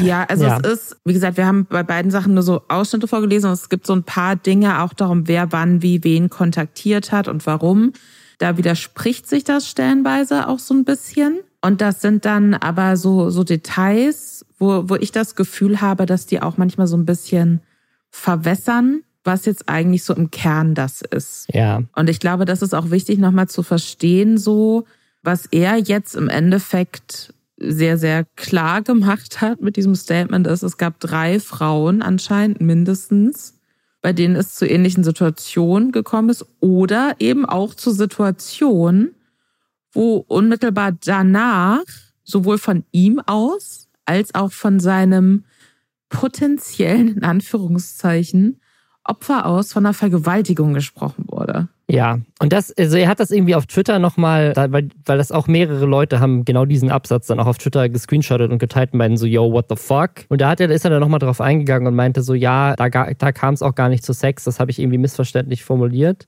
Ja, 0.00 0.24
also 0.24 0.44
ja. 0.44 0.58
es 0.62 0.72
ist, 0.72 0.96
wie 1.04 1.12
gesagt, 1.12 1.36
wir 1.36 1.46
haben 1.46 1.66
bei 1.66 1.82
beiden 1.82 2.10
Sachen 2.10 2.32
nur 2.32 2.42
so 2.42 2.62
Ausschnitte 2.68 3.06
vorgelesen 3.06 3.48
und 3.48 3.54
es 3.54 3.68
gibt 3.68 3.86
so 3.86 3.92
ein 3.92 4.04
paar 4.04 4.34
Dinge 4.34 4.80
auch 4.80 4.94
darum, 4.94 5.28
wer 5.28 5.52
wann 5.52 5.82
wie 5.82 6.02
wen 6.04 6.30
kontaktiert 6.30 7.12
hat 7.12 7.28
und 7.28 7.44
warum. 7.46 7.92
Da 8.38 8.56
widerspricht 8.56 9.28
sich 9.28 9.44
das 9.44 9.68
stellenweise 9.68 10.48
auch 10.48 10.58
so 10.58 10.72
ein 10.72 10.84
bisschen. 10.84 11.40
Und 11.64 11.80
das 11.80 12.02
sind 12.02 12.26
dann 12.26 12.52
aber 12.52 12.98
so, 12.98 13.30
so 13.30 13.42
Details, 13.42 14.44
wo, 14.58 14.90
wo 14.90 14.96
ich 14.96 15.12
das 15.12 15.34
Gefühl 15.34 15.80
habe, 15.80 16.04
dass 16.04 16.26
die 16.26 16.42
auch 16.42 16.58
manchmal 16.58 16.86
so 16.86 16.94
ein 16.94 17.06
bisschen 17.06 17.62
verwässern, 18.10 19.00
was 19.24 19.46
jetzt 19.46 19.66
eigentlich 19.66 20.04
so 20.04 20.14
im 20.14 20.30
Kern 20.30 20.74
das 20.74 21.00
ist. 21.00 21.46
Ja. 21.54 21.80
Und 21.96 22.10
ich 22.10 22.20
glaube, 22.20 22.44
das 22.44 22.60
ist 22.60 22.74
auch 22.74 22.90
wichtig, 22.90 23.18
nochmal 23.18 23.48
zu 23.48 23.62
verstehen, 23.62 24.36
so, 24.36 24.84
was 25.22 25.46
er 25.46 25.78
jetzt 25.78 26.14
im 26.16 26.28
Endeffekt 26.28 27.32
sehr, 27.56 27.96
sehr 27.96 28.26
klar 28.36 28.82
gemacht 28.82 29.40
hat 29.40 29.62
mit 29.62 29.76
diesem 29.76 29.94
Statement 29.94 30.46
ist, 30.46 30.64
es 30.64 30.76
gab 30.76 31.00
drei 31.00 31.40
Frauen 31.40 32.02
anscheinend 32.02 32.60
mindestens, 32.60 33.58
bei 34.02 34.12
denen 34.12 34.36
es 34.36 34.54
zu 34.54 34.68
ähnlichen 34.68 35.02
Situationen 35.02 35.92
gekommen 35.92 36.28
ist 36.28 36.44
oder 36.60 37.16
eben 37.20 37.46
auch 37.46 37.72
zu 37.72 37.90
Situationen, 37.90 39.14
wo 39.94 40.24
unmittelbar 40.28 40.92
danach 41.04 41.84
sowohl 42.24 42.58
von 42.58 42.84
ihm 42.92 43.20
aus 43.20 43.88
als 44.04 44.34
auch 44.34 44.52
von 44.52 44.80
seinem 44.80 45.44
potenziellen, 46.08 47.08
in 47.08 47.24
Anführungszeichen, 47.24 48.60
Opfer 49.04 49.46
aus 49.46 49.72
von 49.72 49.84
einer 49.84 49.92
Vergewaltigung 49.92 50.72
gesprochen 50.72 51.24
wurde. 51.28 51.68
Ja, 51.90 52.20
und 52.40 52.54
das, 52.54 52.72
also 52.78 52.96
er 52.96 53.08
hat 53.08 53.20
das 53.20 53.30
irgendwie 53.30 53.54
auf 53.54 53.66
Twitter 53.66 53.98
nochmal, 53.98 54.54
weil, 54.56 54.88
weil 55.04 55.18
das 55.18 55.30
auch 55.30 55.46
mehrere 55.46 55.84
Leute 55.84 56.18
haben 56.18 56.46
genau 56.46 56.64
diesen 56.64 56.90
Absatz 56.90 57.26
dann 57.26 57.38
auch 57.38 57.46
auf 57.46 57.58
Twitter 57.58 57.90
gescreenshottet 57.90 58.50
und 58.50 58.58
geteilt 58.58 58.94
und 58.94 58.98
meinten 58.98 59.18
so, 59.18 59.26
yo, 59.26 59.52
what 59.52 59.66
the 59.68 59.76
fuck? 59.76 60.10
Und 60.30 60.40
da 60.40 60.48
hat 60.48 60.60
er, 60.60 60.70
ist 60.70 60.84
er 60.84 60.90
dann 60.90 61.00
nochmal 61.00 61.18
drauf 61.18 61.42
eingegangen 61.42 61.86
und 61.86 61.94
meinte 61.94 62.22
so, 62.22 62.32
ja, 62.32 62.74
da, 62.76 62.88
da 62.88 63.32
kam 63.32 63.52
es 63.52 63.60
auch 63.60 63.74
gar 63.74 63.90
nicht 63.90 64.02
zu 64.02 64.14
Sex, 64.14 64.44
das 64.44 64.58
habe 64.58 64.70
ich 64.70 64.78
irgendwie 64.78 64.96
missverständlich 64.96 65.62
formuliert. 65.62 66.26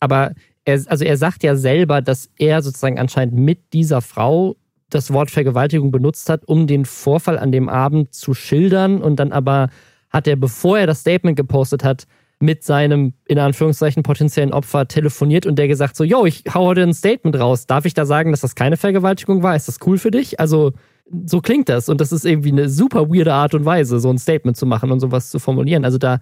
Aber 0.00 0.32
er, 0.64 0.80
also 0.86 1.04
er 1.04 1.16
sagt 1.16 1.42
ja 1.42 1.56
selber, 1.56 2.02
dass 2.02 2.30
er 2.38 2.62
sozusagen 2.62 2.98
anscheinend 2.98 3.34
mit 3.34 3.72
dieser 3.72 4.00
Frau 4.00 4.56
das 4.90 5.12
Wort 5.12 5.30
Vergewaltigung 5.30 5.90
benutzt 5.90 6.28
hat, 6.28 6.46
um 6.46 6.66
den 6.66 6.84
Vorfall 6.84 7.38
an 7.38 7.52
dem 7.52 7.68
Abend 7.68 8.12
zu 8.14 8.34
schildern 8.34 9.00
und 9.00 9.16
dann 9.16 9.32
aber 9.32 9.68
hat 10.10 10.26
er, 10.26 10.36
bevor 10.36 10.78
er 10.78 10.86
das 10.86 11.00
Statement 11.00 11.36
gepostet 11.36 11.84
hat, 11.84 12.06
mit 12.40 12.64
seinem, 12.64 13.12
in 13.26 13.38
Anführungszeichen, 13.38 14.02
potenziellen 14.02 14.52
Opfer 14.52 14.88
telefoniert 14.88 15.44
und 15.44 15.58
der 15.58 15.68
gesagt 15.68 15.94
so, 15.94 16.04
yo, 16.04 16.24
ich 16.24 16.44
hau 16.52 16.66
heute 16.66 16.82
ein 16.82 16.94
Statement 16.94 17.38
raus. 17.38 17.66
Darf 17.66 17.84
ich 17.84 17.92
da 17.92 18.06
sagen, 18.06 18.30
dass 18.30 18.40
das 18.40 18.54
keine 18.54 18.78
Vergewaltigung 18.78 19.42
war? 19.42 19.54
Ist 19.54 19.68
das 19.68 19.78
cool 19.86 19.98
für 19.98 20.10
dich? 20.10 20.40
Also, 20.40 20.72
so 21.26 21.40
klingt 21.40 21.68
das. 21.68 21.88
Und 21.90 22.00
das 22.00 22.12
ist 22.12 22.24
irgendwie 22.24 22.50
eine 22.50 22.68
super 22.70 23.10
weirde 23.10 23.34
Art 23.34 23.54
und 23.54 23.66
Weise, 23.66 24.00
so 24.00 24.08
ein 24.08 24.18
Statement 24.18 24.56
zu 24.56 24.64
machen 24.64 24.90
und 24.90 25.00
sowas 25.00 25.30
zu 25.30 25.38
formulieren. 25.38 25.84
Also 25.84 25.98
da 25.98 26.20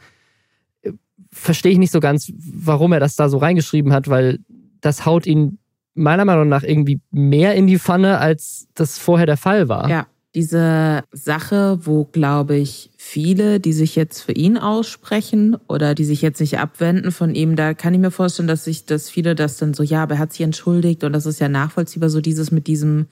verstehe 1.32 1.72
ich 1.72 1.78
nicht 1.78 1.92
so 1.92 2.00
ganz, 2.00 2.32
warum 2.38 2.92
er 2.92 3.00
das 3.00 3.16
da 3.16 3.28
so 3.28 3.38
reingeschrieben 3.38 3.92
hat, 3.92 4.08
weil 4.08 4.38
das 4.80 5.04
haut 5.04 5.26
ihn 5.26 5.58
meiner 5.94 6.24
Meinung 6.24 6.48
nach 6.48 6.62
irgendwie 6.62 7.00
mehr 7.10 7.54
in 7.54 7.66
die 7.66 7.78
Pfanne, 7.78 8.18
als 8.18 8.68
das 8.74 8.98
vorher 8.98 9.26
der 9.26 9.36
Fall 9.36 9.68
war. 9.68 9.90
Ja, 9.90 10.06
diese 10.34 11.02
Sache, 11.10 11.80
wo, 11.82 12.04
glaube 12.04 12.56
ich, 12.56 12.90
viele, 12.96 13.58
die 13.60 13.72
sich 13.72 13.96
jetzt 13.96 14.20
für 14.20 14.32
ihn 14.32 14.56
aussprechen 14.56 15.56
oder 15.66 15.94
die 15.94 16.04
sich 16.04 16.22
jetzt 16.22 16.40
nicht 16.40 16.58
abwenden 16.58 17.10
von 17.10 17.34
ihm, 17.34 17.56
da 17.56 17.74
kann 17.74 17.94
ich 17.94 18.00
mir 18.00 18.10
vorstellen, 18.10 18.48
dass 18.48 18.64
sich, 18.64 18.84
dass 18.84 19.10
viele 19.10 19.34
das 19.34 19.56
dann 19.56 19.74
so, 19.74 19.82
ja, 19.82 20.02
aber 20.02 20.14
er 20.14 20.20
hat 20.20 20.32
sich 20.32 20.42
entschuldigt 20.42 21.02
und 21.02 21.12
das 21.12 21.26
ist 21.26 21.40
ja 21.40 21.48
nachvollziehbar, 21.48 22.10
so 22.10 22.20
dieses 22.20 22.50
mit 22.52 22.66
diesem, 22.68 23.06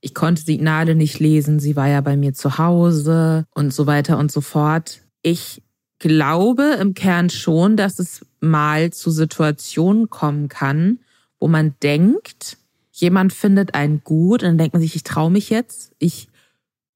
ich 0.00 0.14
konnte 0.14 0.42
Signale 0.42 0.94
nicht 0.94 1.18
lesen, 1.18 1.58
sie 1.58 1.76
war 1.76 1.88
ja 1.88 2.00
bei 2.00 2.16
mir 2.16 2.32
zu 2.32 2.58
Hause 2.58 3.44
und 3.54 3.74
so 3.74 3.86
weiter 3.86 4.16
und 4.16 4.32
so 4.32 4.40
fort. 4.40 5.02
Ich 5.22 5.62
glaube 5.98 6.76
im 6.80 6.94
Kern 6.94 7.30
schon, 7.30 7.76
dass 7.76 7.98
es 7.98 8.24
mal 8.40 8.92
zu 8.92 9.10
Situationen 9.10 10.10
kommen 10.10 10.48
kann, 10.48 11.00
wo 11.38 11.48
man 11.48 11.74
denkt, 11.82 12.58
jemand 12.92 13.32
findet 13.32 13.74
einen 13.74 14.02
gut 14.02 14.42
und 14.42 14.50
dann 14.50 14.58
denkt 14.58 14.74
man 14.74 14.82
sich, 14.82 14.96
ich 14.96 15.02
traue 15.02 15.30
mich 15.30 15.50
jetzt, 15.50 15.94
ich 15.98 16.28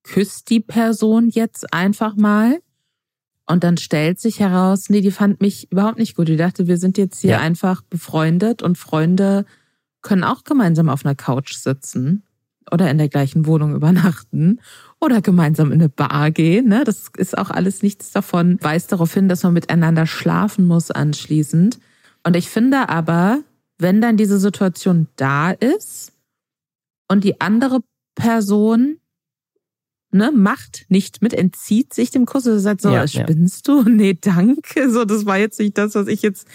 küsst 0.03 0.51
die 0.51 0.61
Person 0.61 1.29
jetzt 1.29 1.73
einfach 1.73 2.17
mal. 2.17 2.61
Und 3.47 3.65
dann 3.65 3.77
stellt 3.77 4.21
sich 4.21 4.39
heraus, 4.39 4.91
nee, 4.91 5.01
die 5.01 5.11
fand 5.11 5.41
mich 5.41 5.71
überhaupt 5.73 5.99
nicht 5.99 6.15
gut. 6.15 6.29
Die 6.29 6.37
dachte, 6.37 6.69
wir 6.69 6.77
sind 6.77 6.97
jetzt 6.99 7.21
hier 7.21 7.33
ja. 7.33 7.41
einfach 7.41 7.83
befreundet 7.83 8.63
und 8.63 8.79
Freunde 8.79 9.45
können 10.03 10.25
auch 10.25 10.45
gemeinsam 10.45 10.89
auf 10.89 11.05
einer 11.05 11.17
Couch 11.17 11.55
sitzen 11.55 12.23
oder 12.71 12.89
in 12.91 12.99
der 12.99 13.09
gleichen 13.09 13.47
Wohnung 13.47 13.75
übernachten 13.75 14.61
oder 15.01 15.23
gemeinsam 15.23 15.73
in 15.73 15.81
eine 15.81 15.89
Bar 15.89 16.31
gehen. 16.31 16.69
Ne? 16.69 16.85
Das 16.85 17.11
ist 17.17 17.37
auch 17.37 17.51
alles 17.51 17.83
nichts 17.83 18.13
davon, 18.13 18.59
weist 18.61 18.93
darauf 18.93 19.15
hin, 19.15 19.29
dass 19.29 19.43
man 19.43 19.55
miteinander 19.55 20.07
schlafen 20.07 20.67
muss 20.67 20.91
anschließend. 20.91 21.79
Und 22.23 22.37
ich 22.37 22.51
finde 22.51 22.89
aber, 22.89 23.43
wenn 23.79 24.01
dann 24.01 24.17
diese 24.17 24.39
Situation 24.39 25.09
da 25.17 25.51
ist 25.51 26.13
und 27.09 27.25
die 27.25 27.41
andere 27.41 27.81
Person 28.15 28.99
ne, 30.13 30.31
macht 30.33 30.85
nicht 30.89 31.23
mit, 31.23 31.33
entzieht 31.33 31.95
sich 31.95 32.11
dem 32.11 32.27
Kuss. 32.27 32.47
Er 32.47 32.59
sagt 32.61 32.83
so, 32.83 32.91
ja, 32.91 33.07
spinnst 33.07 33.69
ja. 33.69 33.83
du? 33.83 33.89
Nee, 33.91 34.19
danke. 34.21 34.91
So, 34.91 35.05
das 35.05 35.27
war 35.27 35.39
jetzt 35.39 35.59
nicht 35.59 35.79
das, 35.79 35.95
was 35.95 36.09
ich 36.09 36.23
jetzt 36.23 36.47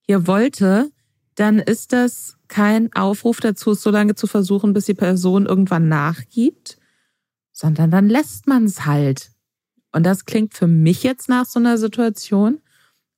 hier 0.00 0.26
wollte. 0.26 0.90
Dann 1.34 1.58
ist 1.58 1.92
das 1.92 2.36
kein 2.48 2.92
Aufruf 2.94 3.40
dazu, 3.40 3.72
es 3.72 3.82
so 3.82 3.90
lange 3.90 4.14
zu 4.14 4.26
versuchen, 4.26 4.72
bis 4.72 4.86
die 4.86 4.94
Person 4.94 5.46
irgendwann 5.46 5.88
nachgibt, 5.88 6.78
sondern 7.56 7.90
dann 7.90 8.08
lässt 8.08 8.46
man 8.46 8.64
es 8.64 8.84
halt. 8.84 9.30
Und 9.90 10.04
das 10.04 10.26
klingt 10.26 10.52
für 10.52 10.66
mich 10.66 11.02
jetzt 11.02 11.28
nach 11.30 11.46
so 11.46 11.58
einer 11.58 11.78
Situation. 11.78 12.58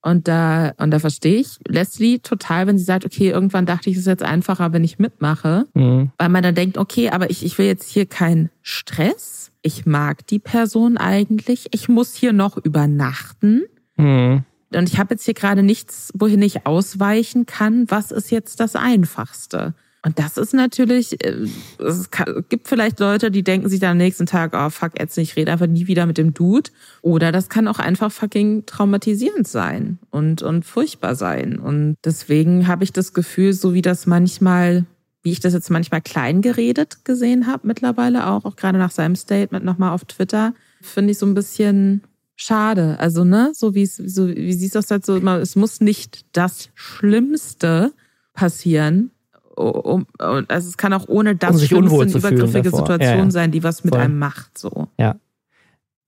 Und 0.01 0.29
da, 0.29 0.75
und 0.79 0.93
da 0.93 1.01
verstehe 1.01 1.41
ich 1.41 1.59
Leslie 1.67 2.21
total, 2.21 2.69
wenn 2.69 2.79
sie 2.79 2.85
sagt, 2.85 3.05
okay, 3.05 3.31
irgendwann 3.31 3.67
dachte 3.67 3.91
ich, 3.91 3.97
es 3.97 4.03
ist 4.03 4.07
jetzt 4.07 4.23
einfacher, 4.23 4.73
wenn 4.73 4.85
ich 4.85 5.01
mitmache. 5.01 5.67
Mhm. 5.75 6.13
Weil 6.19 6.29
man 6.29 6.45
dann 6.45 6.55
denkt, 6.55 6.79
okay, 6.79 7.11
aber 7.11 7.31
ich, 7.31 7.45
ich 7.45 7.59
will 7.59 7.67
jetzt 7.67 7.91
hier 7.91 8.07
keinen 8.07 8.51
Stress. 8.63 9.51
Ich 9.61 9.87
mag 9.87 10.25
die 10.29 10.39
Person 10.39 10.99
eigentlich. 10.99 11.67
Ich 11.73 11.89
muss 11.89 12.15
hier 12.15 12.33
noch 12.33 12.57
übernachten. 12.57 13.65
Mhm. 13.97 14.45
Und 14.73 14.89
ich 14.89 15.01
habe 15.01 15.15
jetzt 15.15 15.25
hier 15.25 15.35
gerade 15.35 15.65
nichts, 15.65 16.13
wohin 16.15 16.43
ich 16.43 16.65
ausweichen 16.65 17.45
kann. 17.45 17.91
Was 17.91 18.13
ist 18.13 18.31
jetzt 18.31 18.61
das 18.61 18.77
Einfachste? 18.77 19.75
Und 20.05 20.19
das 20.19 20.37
ist 20.37 20.55
natürlich, 20.55 21.25
äh, 21.25 21.47
es 21.79 22.11
gibt 22.49 22.69
vielleicht 22.69 23.01
Leute, 23.01 23.31
die 23.31 23.43
denken 23.43 23.69
sich 23.69 23.81
dann 23.81 23.93
am 23.93 23.97
nächsten 23.97 24.27
Tag, 24.27 24.53
oh 24.55 24.71
fuck, 24.71 24.99
jetzt 24.99 25.19
ich 25.19 25.37
rede 25.37 25.51
einfach 25.51 25.67
nie 25.67 25.89
wieder 25.89 26.07
mit 26.07 26.19
dem 26.19 26.35
Dude. 26.35 26.71
Oder 27.03 27.33
das 27.33 27.49
kann 27.49 27.67
auch 27.67 27.81
einfach 27.81 28.13
fucking 28.13 28.65
traumatisierend 28.67 29.49
sein 29.49 29.99
und, 30.11 30.43
und 30.43 30.65
furchtbar 30.65 31.17
sein. 31.17 31.59
Und 31.59 31.97
deswegen 32.05 32.69
habe 32.69 32.85
ich 32.85 32.93
das 32.93 33.13
Gefühl, 33.13 33.53
so 33.53 33.75
wie 33.75 33.83
das 33.83 34.07
manchmal, 34.07 34.87
wie 35.23 35.33
ich 35.33 35.41
das 35.41 35.53
jetzt 35.53 35.71
manchmal 35.71 36.01
klein 36.01 36.43
geredet 36.43 37.05
gesehen 37.05 37.49
habe, 37.49 37.67
mittlerweile 37.67 38.29
auch, 38.29 38.45
auch 38.45 38.55
gerade 38.55 38.79
nach 38.79 38.93
seinem 38.93 39.17
Statement 39.17 39.65
nochmal 39.65 39.93
auf 39.93 40.05
Twitter, 40.05 40.55
finde 40.81 41.11
ich 41.11 41.19
so 41.19 41.27
ein 41.27 41.35
bisschen 41.35 42.03
schade. 42.37 42.97
Also, 43.01 43.25
ne, 43.25 43.51
so 43.53 43.75
wie 43.75 43.83
es, 43.83 43.97
so 43.97 44.29
wie 44.29 44.53
siehst 44.53 44.77
du 44.77 44.79
das 44.79 44.93
halt 44.93 45.05
so, 45.05 45.17
es 45.17 45.57
muss 45.57 45.81
nicht 45.81 46.25
das 46.37 46.71
Schlimmste 46.77 47.93
passieren, 48.33 49.11
um, 49.59 50.07
also 50.19 50.69
es 50.69 50.77
kann 50.77 50.93
auch 50.93 51.09
ohne 51.09 51.37
das 51.37 51.51
um 51.51 51.57
sich 51.57 51.75
unwohl 51.75 52.09
übergriffige 52.09 52.71
Situation 52.71 53.01
ja, 53.01 53.17
ja. 53.17 53.31
sein, 53.31 53.51
die 53.51 53.63
was 53.63 53.85
mit 53.85 53.95
Voll. 53.95 54.03
einem 54.03 54.19
macht. 54.19 54.57
So. 54.59 54.89
Ja. 54.99 55.17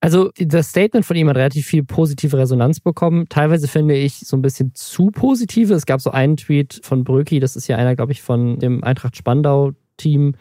Also 0.00 0.30
das 0.38 0.68
Statement 0.70 1.04
von 1.04 1.16
ihm 1.16 1.28
hat 1.28 1.36
relativ 1.36 1.66
viel 1.66 1.84
positive 1.84 2.38
Resonanz 2.38 2.80
bekommen. 2.80 3.26
Teilweise 3.28 3.68
finde 3.68 3.94
ich 3.94 4.14
so 4.20 4.36
ein 4.36 4.42
bisschen 4.42 4.74
zu 4.74 5.10
positive. 5.10 5.74
Es 5.74 5.84
gab 5.84 6.00
so 6.00 6.10
einen 6.10 6.38
Tweet 6.38 6.80
von 6.82 7.04
Bröki, 7.04 7.38
das 7.38 7.54
ist 7.54 7.68
ja 7.68 7.76
einer, 7.76 7.94
glaube 7.94 8.12
ich, 8.12 8.22
von 8.22 8.58
dem 8.58 8.82
Eintracht 8.82 9.16
Spandau-Team, 9.16 10.36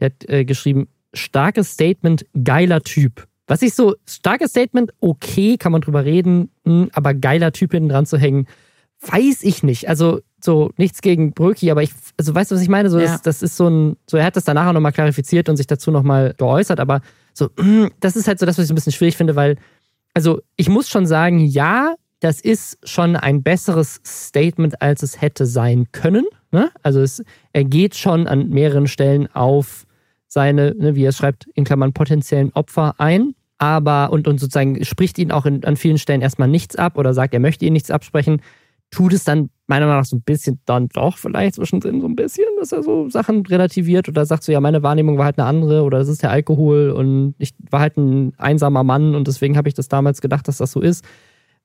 der 0.00 0.06
hat 0.06 0.28
äh, 0.28 0.44
geschrieben, 0.44 0.88
starkes 1.12 1.72
Statement, 1.72 2.26
geiler 2.42 2.80
Typ. 2.80 3.28
Was 3.46 3.62
ich 3.62 3.74
so, 3.74 3.94
starkes 4.04 4.50
Statement, 4.50 4.92
okay, 5.00 5.58
kann 5.58 5.70
man 5.70 5.82
drüber 5.82 6.04
reden, 6.04 6.50
mh, 6.64 6.82
hm, 6.82 6.90
aber 6.92 7.14
geiler 7.14 7.52
Typ 7.52 7.70
hinten 7.70 7.90
dran 7.90 8.06
zu 8.06 8.18
hängen, 8.18 8.48
weiß 9.00 9.44
ich 9.44 9.62
nicht. 9.62 9.88
Also 9.88 10.20
so 10.44 10.70
nichts 10.76 11.00
gegen 11.00 11.32
Bröki, 11.32 11.70
aber 11.70 11.82
ich, 11.82 11.90
also 12.18 12.34
weißt 12.34 12.50
du, 12.50 12.54
was 12.54 12.62
ich 12.62 12.68
meine? 12.68 12.90
So, 12.90 12.98
ja. 12.98 13.06
das, 13.06 13.22
das, 13.22 13.42
ist 13.42 13.56
so 13.56 13.68
ein, 13.68 13.96
so 14.08 14.16
er 14.16 14.26
hat 14.26 14.36
das 14.36 14.44
danach 14.44 14.68
auch 14.68 14.72
nochmal 14.72 14.92
klarifiziert 14.92 15.48
und 15.48 15.56
sich 15.56 15.66
dazu 15.66 15.90
nochmal 15.90 16.34
geäußert, 16.36 16.80
aber 16.80 17.00
so, 17.32 17.50
das 18.00 18.16
ist 18.16 18.28
halt 18.28 18.38
so 18.38 18.46
das, 18.46 18.58
was 18.58 18.66
ich 18.66 18.70
ein 18.70 18.74
bisschen 18.74 18.92
schwierig 18.92 19.16
finde, 19.16 19.36
weil, 19.36 19.56
also 20.12 20.40
ich 20.56 20.68
muss 20.68 20.88
schon 20.88 21.06
sagen, 21.06 21.40
ja, 21.40 21.94
das 22.20 22.40
ist 22.40 22.78
schon 22.88 23.16
ein 23.16 23.42
besseres 23.42 24.00
Statement, 24.06 24.80
als 24.80 25.02
es 25.02 25.20
hätte 25.20 25.46
sein 25.46 25.88
können. 25.92 26.24
Ne? 26.52 26.70
Also 26.82 27.00
es, 27.00 27.22
er 27.52 27.64
geht 27.64 27.96
schon 27.96 28.26
an 28.26 28.48
mehreren 28.48 28.86
Stellen 28.86 29.28
auf 29.34 29.86
seine, 30.26 30.74
ne, 30.74 30.94
wie 30.94 31.04
er 31.04 31.12
schreibt, 31.12 31.46
in 31.54 31.64
Klammern 31.64 31.92
potenziellen 31.92 32.52
Opfer 32.54 32.94
ein, 32.98 33.34
aber 33.58 34.10
und, 34.10 34.26
und 34.26 34.40
sozusagen 34.40 34.84
spricht 34.84 35.18
ihn 35.18 35.32
auch 35.32 35.46
in, 35.46 35.64
an 35.64 35.76
vielen 35.76 35.98
Stellen 35.98 36.22
erstmal 36.22 36.48
nichts 36.48 36.76
ab 36.76 36.98
oder 36.98 37.14
sagt, 37.14 37.34
er 37.34 37.40
möchte 37.40 37.64
ihn 37.64 37.72
nichts 37.72 37.90
absprechen 37.90 38.40
tut 38.94 39.12
es 39.12 39.24
dann 39.24 39.50
meiner 39.66 39.86
Meinung 39.86 40.00
nach 40.02 40.06
so 40.06 40.16
ein 40.16 40.22
bisschen 40.22 40.60
dann 40.66 40.88
doch 40.88 41.18
vielleicht 41.18 41.56
zwischendrin 41.56 42.00
so 42.00 42.06
ein 42.06 42.14
bisschen, 42.14 42.46
dass 42.60 42.70
er 42.70 42.84
so 42.84 43.08
Sachen 43.08 43.44
relativiert 43.44 44.08
oder 44.08 44.24
sagt 44.24 44.44
so, 44.44 44.52
ja, 44.52 44.60
meine 44.60 44.84
Wahrnehmung 44.84 45.18
war 45.18 45.24
halt 45.24 45.38
eine 45.38 45.48
andere 45.48 45.82
oder 45.82 45.98
das 45.98 46.08
ist 46.08 46.22
der 46.22 46.30
Alkohol 46.30 46.90
und 46.90 47.34
ich 47.38 47.54
war 47.70 47.80
halt 47.80 47.96
ein 47.96 48.34
einsamer 48.38 48.84
Mann 48.84 49.16
und 49.16 49.26
deswegen 49.26 49.56
habe 49.56 49.68
ich 49.68 49.74
das 49.74 49.88
damals 49.88 50.20
gedacht, 50.20 50.46
dass 50.46 50.58
das 50.58 50.70
so 50.70 50.80
ist. 50.80 51.04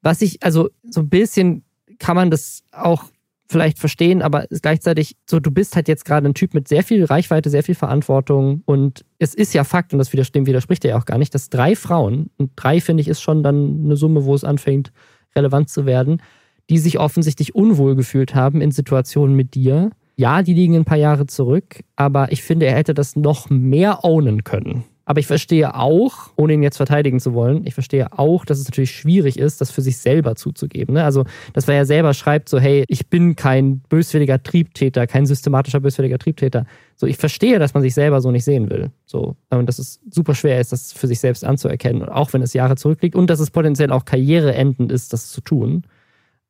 Was 0.01 0.23
ich, 0.23 0.41
also 0.41 0.69
so 0.89 1.01
ein 1.01 1.09
bisschen 1.09 1.63
kann 1.99 2.15
man 2.15 2.31
das 2.31 2.63
auch 2.71 3.03
vielleicht 3.47 3.77
verstehen, 3.77 4.21
aber 4.21 4.45
gleichzeitig 4.61 5.15
so, 5.29 5.39
du 5.39 5.51
bist 5.51 5.75
halt 5.75 5.87
jetzt 5.87 6.05
gerade 6.05 6.27
ein 6.27 6.33
Typ 6.33 6.53
mit 6.53 6.67
sehr 6.67 6.83
viel 6.83 7.03
Reichweite, 7.03 7.49
sehr 7.49 7.63
viel 7.63 7.75
Verantwortung 7.75 8.63
und 8.65 9.05
es 9.19 9.35
ist 9.35 9.53
ja 9.53 9.63
Fakt, 9.63 9.93
und 9.93 9.99
das 9.99 10.09
dem 10.09 10.45
widerspricht 10.47 10.85
er 10.85 10.91
ja 10.91 10.97
auch 10.97 11.05
gar 11.05 11.17
nicht, 11.17 11.35
dass 11.35 11.49
drei 11.49 11.75
Frauen, 11.75 12.29
und 12.37 12.51
drei 12.55 12.79
finde 12.79 13.01
ich 13.01 13.07
ist 13.07 13.21
schon 13.21 13.43
dann 13.43 13.83
eine 13.85 13.97
Summe, 13.97 14.25
wo 14.25 14.33
es 14.33 14.43
anfängt, 14.43 14.91
relevant 15.35 15.69
zu 15.69 15.85
werden, 15.85 16.21
die 16.69 16.77
sich 16.77 16.99
offensichtlich 16.99 17.55
unwohl 17.55 17.95
gefühlt 17.95 18.35
haben 18.35 18.61
in 18.61 18.71
Situationen 18.71 19.35
mit 19.35 19.55
dir. 19.55 19.91
Ja, 20.15 20.43
die 20.43 20.53
liegen 20.53 20.75
ein 20.75 20.85
paar 20.85 20.97
Jahre 20.97 21.27
zurück, 21.27 21.81
aber 21.95 22.31
ich 22.31 22.43
finde, 22.43 22.65
er 22.65 22.75
hätte 22.75 22.93
das 22.93 23.15
noch 23.15 23.49
mehr 23.49 24.03
ownen 24.03 24.43
können. 24.43 24.83
Aber 25.09 25.19
ich 25.19 25.25
verstehe 25.25 25.73
auch, 25.73 26.29
ohne 26.35 26.53
ihn 26.53 26.61
jetzt 26.61 26.77
verteidigen 26.77 27.19
zu 27.19 27.33
wollen, 27.33 27.65
ich 27.65 27.73
verstehe 27.73 28.19
auch, 28.19 28.45
dass 28.45 28.59
es 28.59 28.65
natürlich 28.65 28.91
schwierig 28.91 29.39
ist, 29.39 29.59
das 29.59 29.71
für 29.71 29.81
sich 29.81 29.97
selber 29.97 30.35
zuzugeben. 30.35 30.93
Ne? 30.93 31.03
Also, 31.03 31.23
dass 31.53 31.67
er 31.67 31.73
ja 31.73 31.85
selber 31.85 32.13
schreibt, 32.13 32.47
so, 32.47 32.59
hey, 32.59 32.83
ich 32.87 33.07
bin 33.07 33.35
kein 33.35 33.79
böswilliger 33.89 34.43
Triebtäter, 34.43 35.07
kein 35.07 35.25
systematischer 35.25 35.79
böswilliger 35.79 36.19
Triebtäter. 36.19 36.67
So, 36.95 37.07
ich 37.07 37.17
verstehe, 37.17 37.57
dass 37.57 37.73
man 37.73 37.81
sich 37.81 37.95
selber 37.95 38.21
so 38.21 38.29
nicht 38.29 38.43
sehen 38.43 38.69
will. 38.69 38.91
So, 39.07 39.35
und 39.49 39.65
dass 39.65 39.79
es 39.79 39.99
super 40.11 40.35
schwer 40.35 40.59
ist, 40.59 40.71
das 40.71 40.93
für 40.93 41.07
sich 41.07 41.19
selbst 41.19 41.43
anzuerkennen, 41.43 42.03
auch 42.07 42.31
wenn 42.33 42.43
es 42.43 42.53
Jahre 42.53 42.75
zurückliegt 42.75 43.15
und 43.15 43.31
dass 43.31 43.39
es 43.39 43.49
potenziell 43.49 43.91
auch 43.91 44.05
karriereendend 44.05 44.91
ist, 44.91 45.11
das 45.11 45.31
zu 45.31 45.41
tun. 45.41 45.85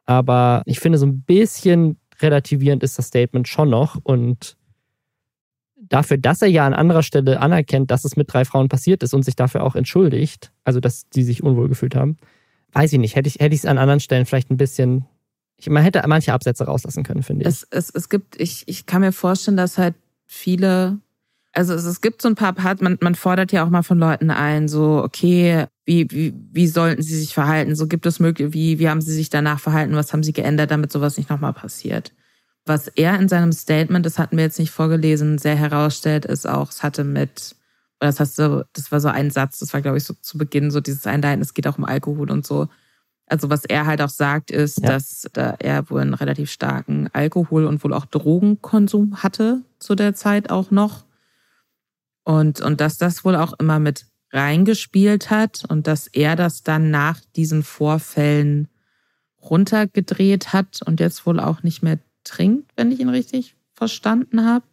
Aber 0.10 0.64
ich 0.66 0.80
finde, 0.80 0.98
so 0.98 1.06
ein 1.06 1.22
bisschen 1.22 2.00
relativierend 2.20 2.82
ist 2.82 2.98
das 2.98 3.10
Statement 3.10 3.48
schon 3.48 3.70
noch. 3.70 3.96
Und 4.02 4.58
dafür, 5.76 6.18
dass 6.18 6.42
er 6.42 6.48
ja 6.48 6.66
an 6.66 6.74
anderer 6.74 7.04
Stelle 7.04 7.40
anerkennt, 7.40 7.92
dass 7.92 8.06
es 8.06 8.18
mit 8.18 8.34
drei 8.34 8.44
Frauen 8.44 8.70
passiert 8.70 9.04
ist 9.04 9.14
und 9.14 9.24
sich 9.24 9.36
dafür 9.36 9.64
auch 9.64 9.76
entschuldigt, 9.76 10.52
also 10.64 10.80
dass 10.80 11.08
die 11.10 11.22
sich 11.22 11.44
unwohl 11.44 11.70
gefühlt 11.70 11.94
haben, 11.94 12.18
weiß 12.72 12.92
ich 12.92 12.98
nicht. 12.98 13.16
Hätte 13.16 13.28
ich 13.28 13.36
hätte 13.36 13.54
ich 13.54 13.62
es 13.62 13.66
an 13.68 13.78
anderen 13.78 14.00
Stellen 14.00 14.26
vielleicht 14.26 14.50
ein 14.50 14.58
bisschen. 14.58 15.06
Ich, 15.58 15.70
man 15.70 15.84
hätte 15.84 16.02
manche 16.08 16.34
Absätze 16.34 16.64
rauslassen 16.64 17.04
können, 17.04 17.22
finde 17.22 17.44
ich. 17.44 17.48
Es, 17.48 17.68
es, 17.70 17.92
es 17.92 18.10
gibt, 18.10 18.42
ich, 18.42 18.64
ich 18.66 18.88
kann 18.88 19.02
mir 19.02 19.12
vorstellen, 19.12 19.58
dass 19.58 19.78
halt 19.78 19.94
viele 20.26 20.98
also 21.60 21.74
es, 21.74 21.84
es 21.84 22.00
gibt 22.00 22.22
so 22.22 22.30
ein 22.30 22.36
paar 22.36 22.54
Parts, 22.54 22.82
man, 22.82 22.98
man 23.02 23.16
fordert 23.16 23.52
ja 23.52 23.66
auch 23.66 23.70
mal 23.70 23.84
von 23.84 24.00
Leuten 24.00 24.32
ein, 24.32 24.70
so, 24.70 25.04
okay, 25.04 25.66
wie, 25.84 26.10
wie, 26.10 26.34
wie 26.54 26.68
sollten 26.68 27.02
sie 27.02 27.20
sich 27.20 27.34
verhalten? 27.34 27.76
So 27.76 27.86
gibt 27.86 28.06
es 28.06 28.22
möglich, 28.22 28.54
wie, 28.54 28.80
wie 28.80 28.88
haben 28.88 29.02
sie 29.02 29.14
sich 29.14 29.30
danach 29.30 29.60
verhalten? 29.60 29.94
Was 29.94 30.14
haben 30.14 30.24
sie 30.24 30.32
geändert, 30.32 30.72
damit 30.72 30.90
sowas 30.90 31.18
nicht 31.18 31.30
nochmal 31.30 31.52
passiert? 31.52 32.14
Was 32.66 32.88
er 32.88 33.20
in 33.20 33.28
seinem 33.28 33.52
Statement, 33.52 34.06
das 34.06 34.18
hatten 34.18 34.38
wir 34.38 34.46
jetzt 34.46 34.58
nicht 34.58 34.72
vorgelesen, 34.72 35.38
sehr 35.38 35.58
herausstellt, 35.58 36.24
ist 36.24 36.48
auch, 36.48 36.70
es 36.70 36.82
hatte 36.82 37.04
mit, 37.04 37.58
das 38.00 38.22
hast 38.22 38.40
du, 38.40 38.66
das 38.72 38.90
war 38.94 39.02
so 39.02 39.10
ein 39.10 39.30
Satz, 39.30 39.60
das 39.60 39.74
war, 39.74 39.82
glaube 39.82 39.98
ich, 39.98 40.06
so 40.06 40.14
zu 40.14 40.38
Beginn, 40.38 40.72
so 40.72 40.80
dieses 40.80 41.08
Einleiten, 41.08 41.42
es 41.42 41.54
geht 41.54 41.68
auch 41.68 41.78
um 41.78 41.84
Alkohol 41.84 42.32
und 42.32 42.48
so. 42.48 42.70
Also 43.26 43.50
was 43.50 43.66
er 43.66 43.86
halt 43.86 44.02
auch 44.02 44.10
sagt, 44.10 44.50
ist, 44.50 44.82
ja. 44.82 44.88
dass 44.88 45.28
da 45.34 45.56
er 45.60 45.90
wohl 45.90 46.00
einen 46.00 46.14
relativ 46.14 46.50
starken 46.52 47.10
Alkohol- 47.12 47.66
und 47.66 47.84
wohl 47.84 47.94
auch 47.94 48.06
Drogenkonsum 48.06 49.24
hatte 49.24 49.62
zu 49.78 49.96
der 49.96 50.16
Zeit 50.16 50.52
auch 50.52 50.72
noch. 50.72 51.09
Und, 52.24 52.62
und 52.62 52.82
dass 52.82 52.98
das 52.98 53.26
wohl 53.26 53.36
auch 53.36 53.54
immer 53.60 53.80
mit 53.80 54.06
reingespielt 54.32 55.30
hat 55.30 55.64
und 55.68 55.88
dass 55.88 56.08
er 56.08 56.36
das 56.36 56.64
dann 56.64 56.92
nach 56.92 57.20
diesen 57.36 57.64
Vorfällen 57.64 58.68
runtergedreht 59.42 60.54
hat 60.54 60.82
und 60.86 61.00
jetzt 61.00 61.26
wohl 61.26 61.40
auch 61.40 61.64
nicht 61.64 61.82
mehr 61.82 62.00
trinkt, 62.24 62.72
wenn 62.76 62.92
ich 62.92 63.00
ihn 63.00 63.10
richtig 63.10 63.56
verstanden 63.74 64.46
habe. 64.46 64.66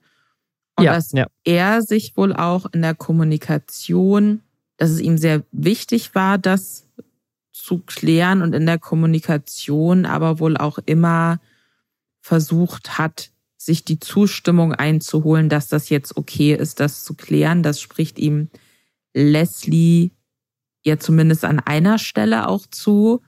Und 0.77 0.85
ja, 0.85 0.95
dass 0.95 1.13
ja. 1.13 1.27
er 1.45 1.81
sich 1.83 2.17
wohl 2.17 2.35
auch 2.35 2.67
in 2.73 2.83
der 2.83 2.95
Kommunikation, 2.95 4.43
dass 4.77 4.91
es 4.91 5.01
ihm 5.01 5.17
sehr 5.17 5.43
wichtig 5.53 6.15
war, 6.15 6.37
das 6.37 6.87
zu 7.53 7.79
klären 7.79 8.43
und 8.43 8.55
in 8.55 8.67
der 8.67 8.79
Kommunikation 8.79 10.05
aber 10.05 10.39
wohl 10.39 10.57
auch 10.57 10.79
immer 10.85 11.41
versucht 12.21 12.99
hat, 12.99 13.31
sich 13.67 13.85
die 13.85 13.99
Zustimmung 13.99 14.73
einzuholen, 14.73 15.49
dass 15.49 15.69
das 15.69 15.89
jetzt 15.89 16.17
okay 16.17 16.55
ist, 16.55 16.81
das 16.81 17.05
zu 17.05 17.15
klären. 17.15 17.63
Das 17.63 17.81
spricht 17.81 18.19
ihm 18.19 18.49
Leslie 19.13 20.13
ja 20.85 20.99
zumindest 20.99 21.45
an 21.45 21.59
einer 21.59 21.99
Stelle 21.99 22.49
auch 22.49 22.67
zu. 22.69 23.21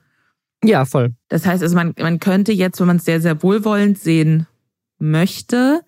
Ja, 0.63 0.85
voll. 0.85 1.13
Das 1.27 1.45
heißt, 1.45 1.61
also 1.61 1.75
man, 1.75 1.93
man 1.99 2.19
könnte 2.19 2.53
jetzt, 2.53 2.79
wenn 2.79 2.87
man 2.87 2.97
es 2.97 3.05
sehr, 3.05 3.21
sehr 3.21 3.43
wohlwollend 3.43 3.99
sehen 3.99 4.47
möchte, 4.97 5.81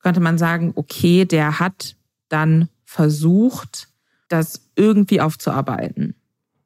könnte 0.00 0.20
man 0.20 0.36
sagen, 0.36 0.72
okay, 0.76 1.24
der 1.24 1.58
hat 1.58 1.96
dann 2.28 2.68
versucht, 2.84 3.88
das 4.28 4.70
irgendwie 4.76 5.20
aufzuarbeiten. 5.20 6.14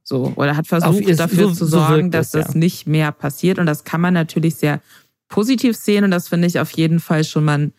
So, 0.03 0.33
oder 0.37 0.57
hat 0.57 0.67
versucht, 0.67 1.21
dafür 1.21 1.49
so, 1.49 1.55
zu 1.55 1.67
sorgen, 1.67 2.07
so 2.07 2.11
dass 2.11 2.31
das 2.33 2.55
ja. 2.55 2.59
nicht 2.59 2.87
mehr 2.87 3.13
passiert. 3.13 3.59
Und 3.59 3.67
das 3.67 3.85
kann 3.85 4.01
man 4.01 4.15
natürlich 4.15 4.57
sehr 4.57 4.81
positiv 5.29 5.77
sehen 5.77 6.05
und 6.05 6.11
das 6.11 6.29
finde 6.29 6.47
ich 6.47 6.61
auf 6.61 6.71
jeden 6.73 7.01
Fall 7.01 7.25
schon 7.25 7.45
mal 7.45 7.73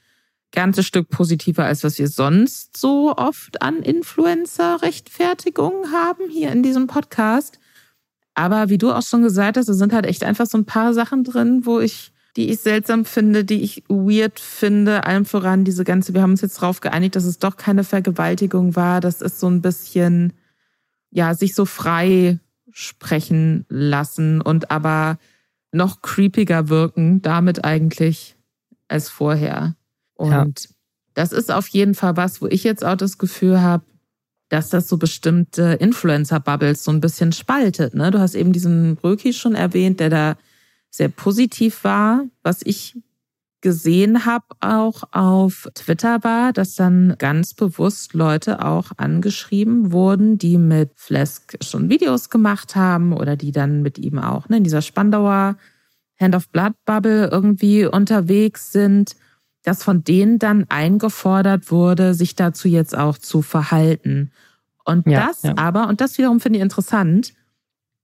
ganzes 0.52 0.86
Stück 0.86 1.10
positiver, 1.10 1.66
als 1.66 1.84
was 1.84 1.98
wir 2.00 2.08
sonst 2.08 2.78
so 2.78 3.16
oft 3.16 3.62
an 3.62 3.84
Influencer-Rechtfertigungen 3.84 5.92
haben 5.92 6.30
hier 6.30 6.52
in 6.52 6.64
diesem 6.64 6.88
Podcast. 6.88 7.60
Aber 8.34 8.70
wie 8.70 8.78
du 8.78 8.92
auch 8.92 9.04
schon 9.04 9.22
gesagt 9.22 9.58
hast, 9.58 9.68
es 9.68 9.78
sind 9.78 9.94
halt 9.94 10.06
echt 10.06 10.24
einfach 10.24 10.48
so 10.48 10.58
ein 10.58 10.66
paar 10.66 10.94
Sachen 10.94 11.24
drin, 11.24 11.66
wo 11.66 11.80
ich, 11.80 12.12
die 12.36 12.50
ich 12.50 12.60
seltsam 12.60 13.06
finde, 13.06 13.44
die 13.44 13.62
ich 13.62 13.84
weird 13.90 14.40
finde. 14.40 15.06
Allem 15.06 15.26
voran 15.26 15.66
diese 15.66 15.84
ganze, 15.84 16.14
wir 16.14 16.22
haben 16.22 16.32
uns 16.32 16.42
jetzt 16.42 16.62
darauf 16.62 16.80
geeinigt, 16.80 17.16
dass 17.16 17.26
es 17.26 17.40
doch 17.40 17.58
keine 17.58 17.84
Vergewaltigung 17.84 18.76
war. 18.76 19.02
Das 19.02 19.22
ist 19.22 19.40
so 19.40 19.48
ein 19.48 19.62
bisschen, 19.62 20.34
ja, 21.12 21.36
sich 21.36 21.54
so 21.54 21.66
frei 21.66 22.40
sprechen 22.72 23.66
lassen 23.68 24.42
und 24.42 24.72
aber 24.72 25.18
noch 25.72 26.02
creepiger 26.02 26.70
wirken 26.70 27.22
damit 27.22 27.64
eigentlich 27.64 28.36
als 28.88 29.10
vorher. 29.10 29.76
Und 30.16 30.32
ja. 30.32 30.70
das 31.14 31.32
ist 31.32 31.52
auf 31.52 31.68
jeden 31.68 31.96
Fall 31.96 32.18
was, 32.18 32.42
wo 32.42 32.48
ich 32.48 32.64
jetzt 32.64 32.84
auch 32.84 32.98
das 32.98 33.18
Gefühl 33.18 33.62
habe, 33.62 33.84
dass 34.50 34.70
das 34.70 34.88
so 34.88 34.98
bestimmte 34.98 35.74
Influencer-Bubbles 35.74 36.84
so 36.84 36.92
ein 36.92 37.02
bisschen 37.02 37.32
spaltet. 37.32 37.94
Ne? 37.94 38.10
Du 38.10 38.20
hast 38.20 38.34
eben 38.34 38.52
diesen 38.52 38.96
Bröki 38.96 39.32
schon 39.32 39.54
erwähnt, 39.54 40.00
der 40.00 40.10
da 40.10 40.38
sehr 40.90 41.10
positiv 41.10 41.84
war. 41.84 42.26
Was 42.42 42.62
ich 42.64 42.98
gesehen 43.62 44.26
habe 44.26 44.46
auch 44.62 45.04
auf 45.12 45.68
Twitter 45.76 46.24
war, 46.24 46.54
dass 46.54 46.76
dann 46.76 47.16
ganz 47.18 47.54
bewusst 47.54 48.14
Leute 48.14 48.64
auch 48.64 48.92
angeschrieben 48.98 49.92
wurden, 49.92 50.38
die 50.38 50.58
mit 50.58 50.92
Flesk 50.96 51.58
schon 51.62 51.90
Videos 51.90 52.30
gemacht 52.30 52.76
haben 52.76 53.14
oder 53.14 53.36
die 53.36 53.52
dann 53.52 53.82
mit 53.82 53.98
ihm 53.98 54.20
auch 54.20 54.50
ne, 54.50 54.58
in 54.58 54.64
dieser 54.64 54.82
Spandauer 54.82 55.58
Hand 56.20 56.36
of 56.36 56.50
Blood 56.50 56.74
Bubble 56.86 57.30
irgendwie 57.32 57.86
unterwegs 57.86 58.72
sind, 58.72 59.16
dass 59.64 59.84
von 59.84 60.04
denen 60.04 60.40
dann 60.40 60.66
eingefordert 60.70 61.72
wurde, 61.72 62.14
sich 62.14 62.36
dazu 62.36 62.68
jetzt 62.68 62.98
auch 62.98 63.18
zu 63.18 63.42
verhalten. 63.42 64.32
Und 64.86 65.08
ja, 65.08 65.28
das 65.28 65.44
ja. 65.44 65.58
aber, 65.58 65.88
und 65.88 66.02
das 66.02 66.18
wiederum 66.18 66.40
finde 66.40 66.58
ich 66.60 66.64
interessant, 66.64 67.34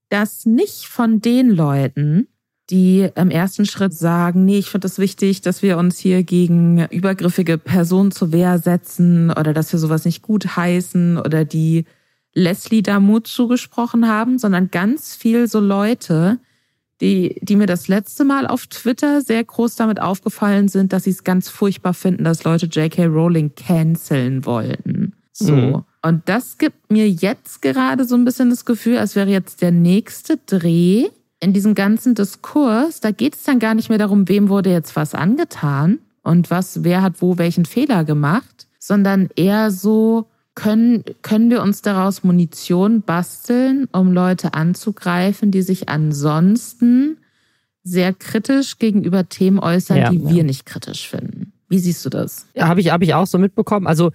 dass 0.08 0.46
nicht 0.46 0.86
von 0.86 1.20
den 1.20 1.50
Leuten, 1.50 2.28
die 2.70 3.08
im 3.14 3.30
ersten 3.30 3.64
Schritt 3.64 3.94
sagen, 3.94 4.44
nee, 4.44 4.58
ich 4.58 4.70
finde 4.70 4.86
es 4.86 4.94
das 4.94 4.98
wichtig, 4.98 5.40
dass 5.40 5.62
wir 5.62 5.78
uns 5.78 5.98
hier 5.98 6.24
gegen 6.24 6.86
übergriffige 6.90 7.58
Personen 7.58 8.10
zur 8.10 8.32
Wehr 8.32 8.58
setzen 8.58 9.30
oder 9.30 9.52
dass 9.52 9.72
wir 9.72 9.78
sowas 9.78 10.04
nicht 10.04 10.22
gut 10.22 10.56
heißen 10.56 11.18
oder 11.18 11.44
die 11.44 11.84
Leslie 12.34 12.82
da 12.82 13.00
Mut 13.00 13.28
zugesprochen 13.28 14.08
haben, 14.08 14.38
sondern 14.38 14.70
ganz 14.70 15.14
viel 15.14 15.48
so 15.48 15.60
Leute, 15.60 16.38
die, 17.00 17.38
die 17.40 17.56
mir 17.56 17.66
das 17.66 17.88
letzte 17.88 18.24
Mal 18.24 18.46
auf 18.46 18.66
Twitter 18.66 19.20
sehr 19.20 19.44
groß 19.44 19.76
damit 19.76 20.00
aufgefallen 20.00 20.68
sind, 20.68 20.92
dass 20.92 21.04
sie 21.04 21.10
es 21.10 21.24
ganz 21.24 21.48
furchtbar 21.48 21.94
finden, 21.94 22.24
dass 22.24 22.44
Leute 22.44 22.66
J.K. 22.66 23.06
Rowling 23.06 23.54
canceln 23.54 24.44
wollten. 24.44 25.14
So. 25.32 25.52
Mhm. 25.52 25.84
Und 26.02 26.22
das 26.26 26.58
gibt 26.58 26.90
mir 26.90 27.08
jetzt 27.08 27.62
gerade 27.62 28.04
so 28.04 28.14
ein 28.16 28.24
bisschen 28.24 28.50
das 28.50 28.64
Gefühl, 28.64 28.98
als 28.98 29.16
wäre 29.16 29.30
jetzt 29.30 29.62
der 29.62 29.72
nächste 29.72 30.38
Dreh 30.46 31.08
in 31.40 31.52
diesem 31.52 31.74
ganzen 31.74 32.14
Diskurs, 32.14 33.00
da 33.00 33.10
geht 33.10 33.34
es 33.34 33.44
dann 33.44 33.58
gar 33.58 33.74
nicht 33.74 33.88
mehr 33.88 33.98
darum, 33.98 34.28
wem 34.28 34.48
wurde 34.48 34.70
jetzt 34.70 34.96
was 34.96 35.14
angetan 35.14 35.98
und 36.22 36.50
was, 36.50 36.82
wer 36.82 37.02
hat 37.02 37.20
wo 37.20 37.38
welchen 37.38 37.66
Fehler 37.66 38.04
gemacht, 38.04 38.66
sondern 38.78 39.28
eher 39.36 39.70
so, 39.70 40.26
können, 40.56 41.04
können 41.22 41.50
wir 41.50 41.62
uns 41.62 41.82
daraus 41.82 42.24
Munition 42.24 43.02
basteln, 43.02 43.88
um 43.92 44.12
Leute 44.12 44.54
anzugreifen, 44.54 45.52
die 45.52 45.62
sich 45.62 45.88
ansonsten 45.88 47.18
sehr 47.84 48.12
kritisch 48.12 48.78
gegenüber 48.78 49.28
Themen 49.28 49.60
äußern, 49.60 49.98
ja, 49.98 50.10
die 50.10 50.18
ja. 50.18 50.30
wir 50.30 50.44
nicht 50.44 50.66
kritisch 50.66 51.08
finden. 51.08 51.52
Wie 51.68 51.78
siehst 51.78 52.04
du 52.04 52.08
das? 52.10 52.46
Ja, 52.54 52.68
habe 52.68 52.80
ich, 52.80 52.90
hab 52.90 53.02
ich 53.02 53.14
auch 53.14 53.26
so 53.26 53.38
mitbekommen. 53.38 53.86
Also 53.86 54.10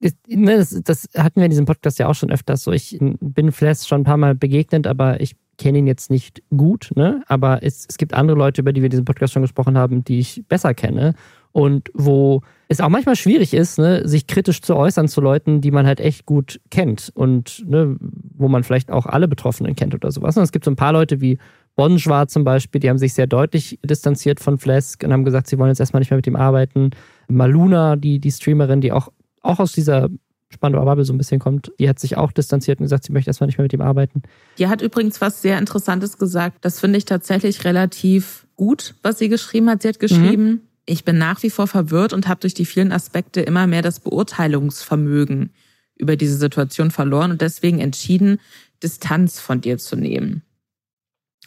ne, 0.00 0.56
das, 0.56 0.80
das, 0.82 1.08
hatten 1.16 1.36
wir 1.36 1.44
in 1.44 1.50
diesem 1.50 1.66
Podcast 1.66 1.98
ja 1.98 2.08
auch 2.08 2.14
schon 2.14 2.30
öfters 2.30 2.64
so. 2.64 2.72
Ich 2.72 2.98
bin 3.00 3.52
Flash 3.52 3.86
schon 3.86 4.02
ein 4.02 4.04
paar 4.04 4.16
Mal 4.16 4.34
begegnet, 4.34 4.86
aber 4.86 5.20
ich 5.20 5.36
kenne 5.58 5.78
ihn 5.78 5.86
jetzt 5.86 6.10
nicht 6.10 6.42
gut, 6.56 6.90
ne? 6.94 7.22
aber 7.26 7.62
es, 7.62 7.84
es 7.88 7.98
gibt 7.98 8.14
andere 8.14 8.38
Leute, 8.38 8.62
über 8.62 8.72
die 8.72 8.80
wir 8.80 8.86
in 8.86 8.90
diesem 8.90 9.04
Podcast 9.04 9.32
schon 9.32 9.42
gesprochen 9.42 9.76
haben, 9.76 10.04
die 10.04 10.20
ich 10.20 10.44
besser 10.48 10.72
kenne 10.72 11.14
und 11.52 11.90
wo 11.94 12.42
es 12.68 12.80
auch 12.80 12.88
manchmal 12.88 13.16
schwierig 13.16 13.54
ist, 13.54 13.78
ne, 13.78 14.06
sich 14.06 14.26
kritisch 14.26 14.60
zu 14.62 14.76
äußern 14.76 15.08
zu 15.08 15.20
Leuten, 15.20 15.60
die 15.60 15.70
man 15.70 15.86
halt 15.86 16.00
echt 16.00 16.26
gut 16.26 16.60
kennt 16.70 17.10
und 17.14 17.64
ne, 17.66 17.96
wo 18.00 18.48
man 18.48 18.62
vielleicht 18.62 18.90
auch 18.90 19.06
alle 19.06 19.26
Betroffenen 19.26 19.74
kennt 19.74 19.94
oder 19.94 20.10
sowas. 20.12 20.36
Und 20.36 20.42
es 20.42 20.52
gibt 20.52 20.64
so 20.64 20.70
ein 20.70 20.76
paar 20.76 20.92
Leute 20.92 21.20
wie 21.20 21.38
Bonjour 21.76 22.26
zum 22.28 22.44
Beispiel, 22.44 22.80
die 22.80 22.90
haben 22.90 22.98
sich 22.98 23.14
sehr 23.14 23.26
deutlich 23.26 23.78
distanziert 23.84 24.40
von 24.40 24.58
Flesk 24.58 25.04
und 25.04 25.12
haben 25.12 25.24
gesagt, 25.24 25.46
sie 25.46 25.58
wollen 25.58 25.70
jetzt 25.70 25.80
erstmal 25.80 26.00
nicht 26.00 26.10
mehr 26.10 26.18
mit 26.18 26.26
ihm 26.26 26.36
arbeiten. 26.36 26.90
Maluna, 27.28 27.96
die, 27.96 28.18
die 28.18 28.32
Streamerin, 28.32 28.80
die 28.80 28.92
auch, 28.92 29.08
auch 29.42 29.60
aus 29.60 29.72
dieser 29.72 30.08
Spandauer 30.50 30.86
Bubble 30.86 31.04
so 31.04 31.12
ein 31.12 31.18
bisschen 31.18 31.40
kommt, 31.40 31.72
die 31.78 31.88
hat 31.88 31.98
sich 31.98 32.16
auch 32.16 32.32
distanziert 32.32 32.80
und 32.80 32.84
gesagt, 32.84 33.04
sie 33.04 33.12
möchte 33.12 33.28
erstmal 33.28 33.48
nicht 33.48 33.58
mehr 33.58 33.64
mit 33.64 33.72
ihm 33.74 33.82
arbeiten. 33.82 34.22
Die 34.56 34.68
hat 34.68 34.80
übrigens 34.80 35.20
was 35.20 35.42
sehr 35.42 35.58
Interessantes 35.58 36.16
gesagt. 36.16 36.58
Das 36.62 36.80
finde 36.80 36.98
ich 36.98 37.04
tatsächlich 37.04 37.64
relativ 37.64 38.46
gut, 38.56 38.94
was 39.02 39.18
sie 39.18 39.28
geschrieben 39.28 39.68
hat. 39.68 39.82
Sie 39.82 39.88
hat 39.88 40.00
geschrieben, 40.00 40.44
mhm. 40.44 40.60
ich 40.86 41.04
bin 41.04 41.18
nach 41.18 41.42
wie 41.42 41.50
vor 41.50 41.66
verwirrt 41.66 42.14
und 42.14 42.28
habe 42.28 42.40
durch 42.40 42.54
die 42.54 42.64
vielen 42.64 42.92
Aspekte 42.92 43.42
immer 43.42 43.66
mehr 43.66 43.82
das 43.82 44.00
Beurteilungsvermögen 44.00 45.50
über 45.96 46.16
diese 46.16 46.36
Situation 46.36 46.90
verloren 46.90 47.30
und 47.32 47.42
deswegen 47.42 47.80
entschieden, 47.80 48.40
Distanz 48.82 49.40
von 49.40 49.60
dir 49.60 49.76
zu 49.78 49.96
nehmen. 49.96 50.42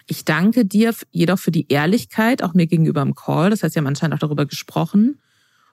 Ich 0.08 0.26
danke 0.26 0.66
dir 0.66 0.94
jedoch 1.12 1.40
für 1.40 1.52
die 1.52 1.68
Ehrlichkeit, 1.70 2.44
auch 2.44 2.54
mir 2.54 2.68
gegenüber 2.68 3.02
im 3.02 3.16
Call. 3.16 3.50
Das 3.50 3.64
heißt, 3.64 3.74
Sie 3.74 3.80
haben 3.80 3.88
anscheinend 3.88 4.16
auch 4.16 4.20
darüber 4.20 4.46
gesprochen 4.46 5.20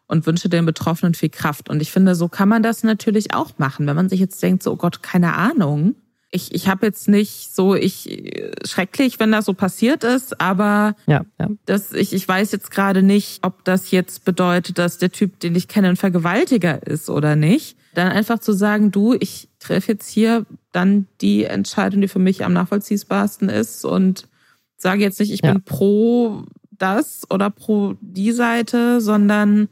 und 0.08 0.26
wünsche 0.26 0.48
den 0.48 0.66
Betroffenen 0.66 1.14
viel 1.14 1.28
Kraft. 1.28 1.68
Und 1.68 1.80
ich 1.80 1.92
finde, 1.92 2.14
so 2.14 2.28
kann 2.28 2.48
man 2.48 2.62
das 2.62 2.82
natürlich 2.82 3.34
auch 3.34 3.58
machen, 3.58 3.86
wenn 3.86 3.94
man 3.94 4.08
sich 4.08 4.18
jetzt 4.18 4.42
denkt, 4.42 4.62
so, 4.62 4.72
oh 4.72 4.76
Gott, 4.76 5.02
keine 5.02 5.34
Ahnung. 5.34 5.94
Ich, 6.30 6.54
ich 6.54 6.68
habe 6.68 6.84
jetzt 6.84 7.08
nicht 7.08 7.54
so, 7.54 7.74
ich 7.74 8.52
schrecklich, 8.66 9.20
wenn 9.20 9.32
das 9.32 9.46
so 9.46 9.54
passiert 9.54 10.04
ist, 10.04 10.40
aber 10.40 10.94
ja, 11.06 11.24
ja. 11.38 11.48
Das, 11.64 11.92
ich, 11.92 12.12
ich 12.12 12.26
weiß 12.26 12.52
jetzt 12.52 12.70
gerade 12.70 13.02
nicht, 13.02 13.38
ob 13.42 13.64
das 13.64 13.90
jetzt 13.90 14.24
bedeutet, 14.24 14.78
dass 14.78 14.98
der 14.98 15.10
Typ, 15.10 15.40
den 15.40 15.54
ich 15.54 15.68
kenne, 15.68 15.88
ein 15.88 15.96
Vergewaltiger 15.96 16.86
ist 16.86 17.08
oder 17.08 17.36
nicht. 17.36 17.78
Dann 17.94 18.08
einfach 18.08 18.40
zu 18.40 18.52
sagen, 18.52 18.90
du, 18.90 19.14
ich 19.18 19.48
treffe 19.58 19.92
jetzt 19.92 20.08
hier 20.08 20.44
dann 20.72 21.06
die 21.20 21.44
Entscheidung, 21.44 22.00
die 22.00 22.08
für 22.08 22.18
mich 22.18 22.44
am 22.44 22.52
nachvollziehbarsten 22.52 23.48
ist 23.48 23.84
und 23.84 24.28
sage 24.76 25.02
jetzt 25.02 25.20
nicht, 25.20 25.32
ich 25.32 25.42
ja. 25.42 25.52
bin 25.52 25.62
pro 25.62 26.44
das 26.70 27.22
oder 27.30 27.50
pro 27.50 27.94
die 28.00 28.32
Seite, 28.32 29.00
sondern 29.00 29.68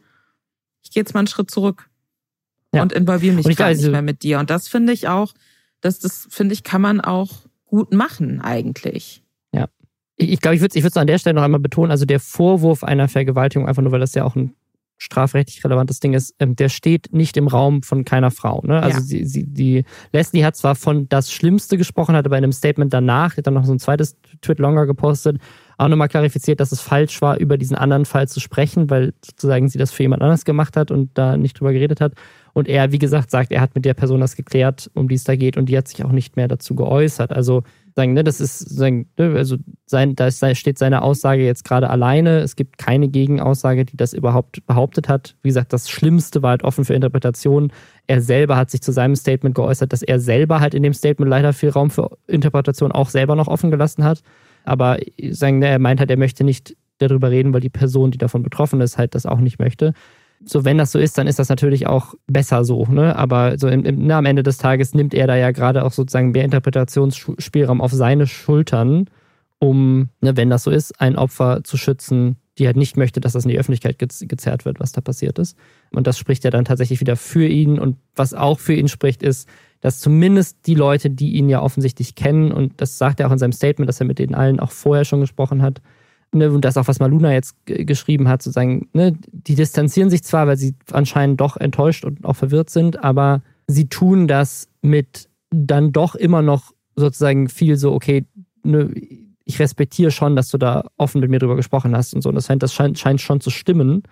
ich 0.87 0.93
gehe 0.93 1.01
jetzt 1.01 1.15
mal 1.15 1.21
einen 1.21 1.27
Schritt 1.27 1.51
zurück 1.51 1.91
ja. 2.73 2.83
und 2.83 2.93
involviere 2.93 3.35
mich 3.35 3.45
und 3.45 3.57
gar 3.57 3.69
weiß, 3.69 3.79
nicht 3.79 3.91
mehr 3.91 4.03
mit 4.03 4.23
dir. 4.23 4.39
Und 4.39 4.51
das 4.51 4.69
finde 4.69 4.93
ich 4.93 5.09
auch, 5.09 5.35
das, 5.81 5.99
das 5.99 6.29
finde 6.31 6.55
ich, 6.55 6.63
kann 6.63 6.81
man 6.81 7.01
auch 7.01 7.31
gut 7.65 7.93
machen 7.93 8.41
eigentlich. 8.41 9.25
Ja. 9.53 9.69
Ich 10.17 10.41
glaube, 10.41 10.55
ich 10.55 10.61
würde 10.61 10.79
es 10.79 10.85
ich 10.85 10.97
an 10.97 11.09
der 11.09 11.19
Stelle 11.19 11.35
noch 11.35 11.43
einmal 11.43 11.61
betonen, 11.61 11.91
also 11.91 12.05
der 12.05 12.21
Vorwurf 12.21 12.85
einer 12.85 13.09
Vergewaltigung, 13.09 13.67
einfach 13.67 13.83
nur 13.83 13.91
weil 13.91 14.01
das 14.01 14.15
ja 14.15 14.25
auch 14.25 14.37
ein 14.37 14.55
strafrechtlich 14.99 15.63
relevantes 15.65 16.01
Ding 16.01 16.15
ist, 16.15 16.35
ähm, 16.39 16.57
der 16.57 16.69
steht 16.69 17.13
nicht 17.13 17.37
im 17.37 17.49
Raum 17.49 17.83
von 17.83 18.05
keiner 18.05 18.31
Frau. 18.31 18.63
Ne? 18.65 18.83
Also 18.83 18.99
ja. 18.99 19.05
sie, 19.05 19.25
sie, 19.25 19.45
die 19.45 19.85
Leslie 20.13 20.45
hat 20.45 20.57
zwar 20.57 20.75
von 20.75 21.09
das 21.09 21.31
Schlimmste 21.31 21.77
gesprochen, 21.77 22.15
hat 22.15 22.27
aber 22.27 22.39
in 22.39 22.45
einem 22.45 22.53
Statement 22.53 22.93
danach, 22.93 23.37
hat 23.37 23.47
dann 23.47 23.55
noch 23.55 23.65
so 23.65 23.73
ein 23.73 23.79
zweites 23.79 24.17
Tweet 24.41 24.59
longer 24.59 24.87
gepostet, 24.87 25.39
auch 25.79 25.89
nochmal 25.89 26.09
klarifiziert, 26.09 26.61
dass 26.61 26.73
es 26.73 26.81
falsch 26.81 27.21
war, 27.21 27.39
über 27.39 27.59
diesen 27.59 27.77
anderen 27.77 28.07
Fall 28.07 28.29
zu 28.29 28.41
sprechen, 28.41 28.89
weil 28.89 29.13
sozusagen 29.23 29.69
sie 29.69 29.79
das 29.79 29.91
für 29.91 30.03
jemand 30.03 30.23
anders 30.23 30.47
gemacht 30.47 30.77
hat 30.77 30.91
und 30.91 31.11
da 31.15 31.37
nicht 31.37 31.61
drüber 31.61 31.73
geredet 31.73 32.01
hat. 32.01 32.15
Und 32.55 32.69
er, 32.69 32.91
wie 32.93 32.99
gesagt, 32.99 33.31
sagt, 33.31 33.53
er 33.53 33.61
hat 33.61 33.75
mit 33.75 33.85
der 33.85 33.93
Person 33.93 34.21
das 34.21 34.37
geklärt, 34.37 34.91
um 34.95 35.09
die 35.09 35.17
es 35.17 35.25
da 35.25 35.37
geht, 35.37 35.59
und 35.59 35.69
die 35.69 35.77
hat 35.77 35.89
sich 35.89 36.03
auch 36.05 36.13
nicht 36.13 36.37
mehr 36.37 36.49
dazu 36.49 36.75
geäußert. 36.75 37.33
Also 37.33 37.65
sagen, 37.97 38.13
ne, 38.13 38.23
das 38.23 38.41
ist 38.43 38.59
sagen, 38.59 39.09
ne, 39.17 39.35
also 39.37 39.57
sein, 39.87 40.15
da 40.15 40.31
steht 40.31 40.79
seine 40.79 41.01
Aussage 41.01 41.45
jetzt 41.45 41.65
gerade 41.65 41.89
alleine. 41.89 42.41
Es 42.41 42.55
gibt 42.55 42.77
keine 42.77 43.09
Gegenaussage, 43.09 43.87
die 43.87 43.97
das 43.97 44.13
überhaupt 44.13 44.65
behauptet 44.67 45.09
hat. 45.09 45.35
Wie 45.43 45.49
gesagt, 45.49 45.73
das 45.73 45.89
Schlimmste 45.89 46.43
war 46.43 46.51
halt 46.51 46.63
offen 46.63 46.85
für 46.85 46.93
Interpretation. 46.93 47.73
Er 48.07 48.21
selber 48.21 48.59
hat 48.59 48.71
sich 48.71 48.83
zu 48.83 48.93
seinem 48.93 49.17
Statement 49.17 49.55
geäußert, 49.55 49.95
dass 49.95 50.03
er 50.03 50.21
selber 50.21 50.61
halt 50.61 50.75
in 50.75 50.83
dem 50.83 50.93
Statement 50.93 51.31
leider 51.31 51.55
viel 51.55 51.71
Raum 51.71 51.89
für 51.89 52.19
Interpretation 52.27 52.93
auch 52.93 53.09
selber 53.09 53.35
noch 53.35 53.49
offen 53.49 53.71
gelassen 53.71 54.05
hat. 54.05 54.23
Aber 54.65 54.99
sagen, 55.31 55.63
er 55.63 55.79
meint 55.79 55.99
halt, 55.99 56.11
er 56.11 56.19
möchte 56.19 56.45
nicht 56.45 56.77
darüber 56.99 57.31
reden, 57.31 57.55
weil 57.55 57.61
die 57.61 57.71
Person, 57.71 58.11
die 58.11 58.19
davon 58.19 58.43
betroffen 58.43 58.83
ist, 58.83 58.99
halt 58.99 59.15
das 59.15 59.25
auch 59.25 59.41
nicht 59.41 59.59
möchte. 59.59 59.95
So, 60.49 60.65
wenn 60.65 60.79
das 60.79 60.93
so 60.93 60.99
ist, 61.01 61.19
dann 61.19 61.27
ist 61.27 61.41
das 61.41 61.49
natürlich 61.49 61.89
auch 61.89 62.15
besser 62.29 62.65
so, 62.65 62.87
ne? 62.87 63.17
Aber 63.17 63.59
so 63.59 63.67
im, 63.67 63.85
im, 63.85 64.07
na, 64.07 64.19
am 64.19 64.27
Ende 64.27 64.45
des 64.45 64.59
Tages 64.59 64.95
nimmt 64.95 65.13
er 65.13 65.27
da 65.27 65.35
ja 65.37 65.51
gerade 65.51 65.85
auch 65.85 65.93
sozusagen 65.93 66.31
mehr 66.31 66.45
Interpretationsspielraum 66.45 67.81
auf 67.81 67.93
seine 67.93 68.29
Schultern, 68.29 69.11
um, 69.59 70.09
ne, 70.21 70.37
wenn 70.37 70.49
das 70.49 70.63
so 70.63 70.71
ist, 70.71 71.01
ein 71.01 71.17
Opfer 71.17 71.65
zu 71.65 71.77
schützen, 71.77 72.37
die 72.59 72.67
halt 72.67 72.77
nicht 72.77 72.97
möchte, 72.97 73.21
dass 73.21 73.33
das 73.33 73.45
in 73.45 73.51
die 73.51 73.59
Öffentlichkeit 73.59 73.99
gezerrt 73.99 74.65
wird, 74.65 74.79
was 74.79 74.93
da 74.93 75.01
passiert 75.01 75.39
ist. 75.39 75.57
Und 75.91 76.07
das 76.07 76.17
spricht 76.17 76.45
ja 76.45 76.51
dann 76.51 76.65
tatsächlich 76.65 77.01
wieder 77.01 77.17
für 77.17 77.47
ihn. 77.47 77.79
Und 77.79 77.97
was 78.15 78.33
auch 78.33 78.61
für 78.61 78.75
ihn 78.75 78.89
spricht, 78.89 79.23
ist, 79.23 79.49
dass 79.81 80.01
zumindest 80.01 80.67
die 80.67 80.75
Leute, 80.75 81.11
die 81.11 81.35
ihn 81.35 81.49
ja 81.49 81.61
offensichtlich 81.61 82.15
kennen, 82.15 82.53
und 82.53 82.81
das 82.81 82.99
sagt 82.99 83.21
er 83.21 83.27
auch 83.27 83.33
in 83.33 83.39
seinem 83.39 83.53
Statement, 83.53 83.89
dass 83.89 84.01
er 84.01 84.07
mit 84.07 84.19
denen 84.19 84.35
allen 84.35 84.61
auch 84.61 84.71
vorher 84.71 85.05
schon 85.05 85.21
gesprochen 85.21 85.61
hat, 85.61 85.83
Ne, 86.33 86.51
und 86.51 86.65
das 86.65 86.77
auch, 86.77 86.89
was 86.89 86.99
Maluna 86.99 87.33
jetzt 87.33 87.55
geschrieben 87.65 88.29
hat, 88.29 88.43
sozusagen, 88.43 88.89
ne, 88.93 89.17
die 89.33 89.55
distanzieren 89.55 90.11
sich 90.11 90.23
zwar, 90.23 90.47
weil 90.47 90.57
sie 90.57 90.75
anscheinend 90.93 91.41
doch 91.41 91.57
enttäuscht 91.57 92.05
und 92.05 92.25
auch 92.25 92.35
verwirrt 92.35 92.69
sind, 92.69 93.03
aber 93.03 93.43
sie 93.69 93.89
tun 93.89 94.29
das 94.29 94.69
mit 94.83 95.29
dann 95.51 95.93
doch 95.93 96.15
immer 96.15 96.43
noch 96.43 96.73
sozusagen 96.97 97.49
viel 97.49 97.77
so, 97.77 97.93
okay, 97.93 98.27
ne, 98.65 98.93
ich 99.45 99.61
respektiere 99.61 100.11
schon, 100.11 100.35
dass 100.35 100.51
du 100.51 100.59
da 100.59 100.89
offen 100.97 101.21
mit 101.21 101.31
mir 101.31 101.39
drüber 101.39 101.57
gesprochen 101.57 101.97
hast 101.97 102.15
und 102.15 102.23
so. 102.23 102.29
Und 102.29 102.35
das 102.35 102.47
scheint, 102.47 102.63
das 102.63 102.75
scheint, 102.75 102.99
scheint 102.99 103.21
schon 103.21 103.41
zu 103.41 103.51
stimmen, 103.51 104.03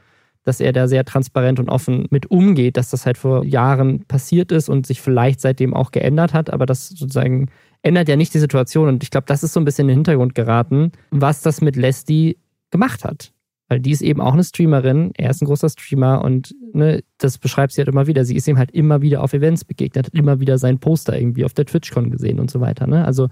dass 0.45 0.61
er 0.61 0.73
da 0.73 0.87
sehr 0.87 1.05
transparent 1.05 1.59
und 1.59 1.69
offen 1.69 2.07
mit 2.11 2.31
umgeht, 2.31 2.77
dass 2.77 2.91
das 2.91 3.05
halt 3.05 3.19
vor 3.19 3.45
Jahren 3.45 4.05
passiert 4.07 4.53
ist 4.53 4.69
und 4.69 4.87
sich 4.87 5.01
vielleicht 5.01 5.41
seitdem 5.41 5.75
auch 5.75 5.91
geändert 5.91 6.33
hat, 6.35 6.51
aber 6.51 6.67
das 6.67 6.89
sozusagen 6.89 7.49
ändert 7.85 8.09
ja 8.09 8.17
nicht 8.17 8.35
die 8.35 8.39
Situation. 8.41 8.89
Und 8.89 9.03
ich 9.03 9.11
glaube, 9.11 9.27
das 9.27 9.45
ist 9.45 9.53
so 9.53 9.61
ein 9.61 9.65
bisschen 9.65 9.85
in 9.85 9.89
den 9.89 9.99
Hintergrund 9.99 10.35
geraten, 10.35 10.91
was 11.11 11.43
das 11.43 11.61
mit 11.61 11.77
Leslie 11.77 12.37
gemacht 12.71 13.05
hat. 13.05 13.33
Weil 13.69 13.81
die 13.81 13.93
ist 13.93 14.03
eben 14.03 14.21
auch 14.21 14.35
eine 14.35 14.45
Streamerin, 14.45 15.13
er 15.17 15.31
ist 15.31 15.41
ein 15.41 15.47
großer 15.47 15.71
Streamer 15.71 16.23
und 16.23 16.55
ne, 16.75 17.03
das 17.19 17.39
beschreibt 17.39 17.73
sie 17.73 17.81
halt 17.81 17.89
immer 17.89 18.07
wieder. 18.07 18.25
Sie 18.25 18.37
ist 18.37 18.47
ihm 18.47 18.59
halt 18.59 18.71
immer 18.73 19.01
wieder 19.01 19.23
auf 19.23 19.33
Events 19.33 19.65
begegnet, 19.65 20.07
hat 20.07 20.15
immer 20.15 20.41
wieder 20.41 20.59
sein 20.59 20.81
Poster 20.81 21.19
irgendwie 21.19 21.45
auf 21.45 21.55
der 21.55 21.65
TwitchCon 21.65 22.11
gesehen 22.11 22.41
und 22.41 22.51
so 22.51 22.61
weiter. 22.61 22.87
Ne? 22.87 23.05
Also 23.05 23.29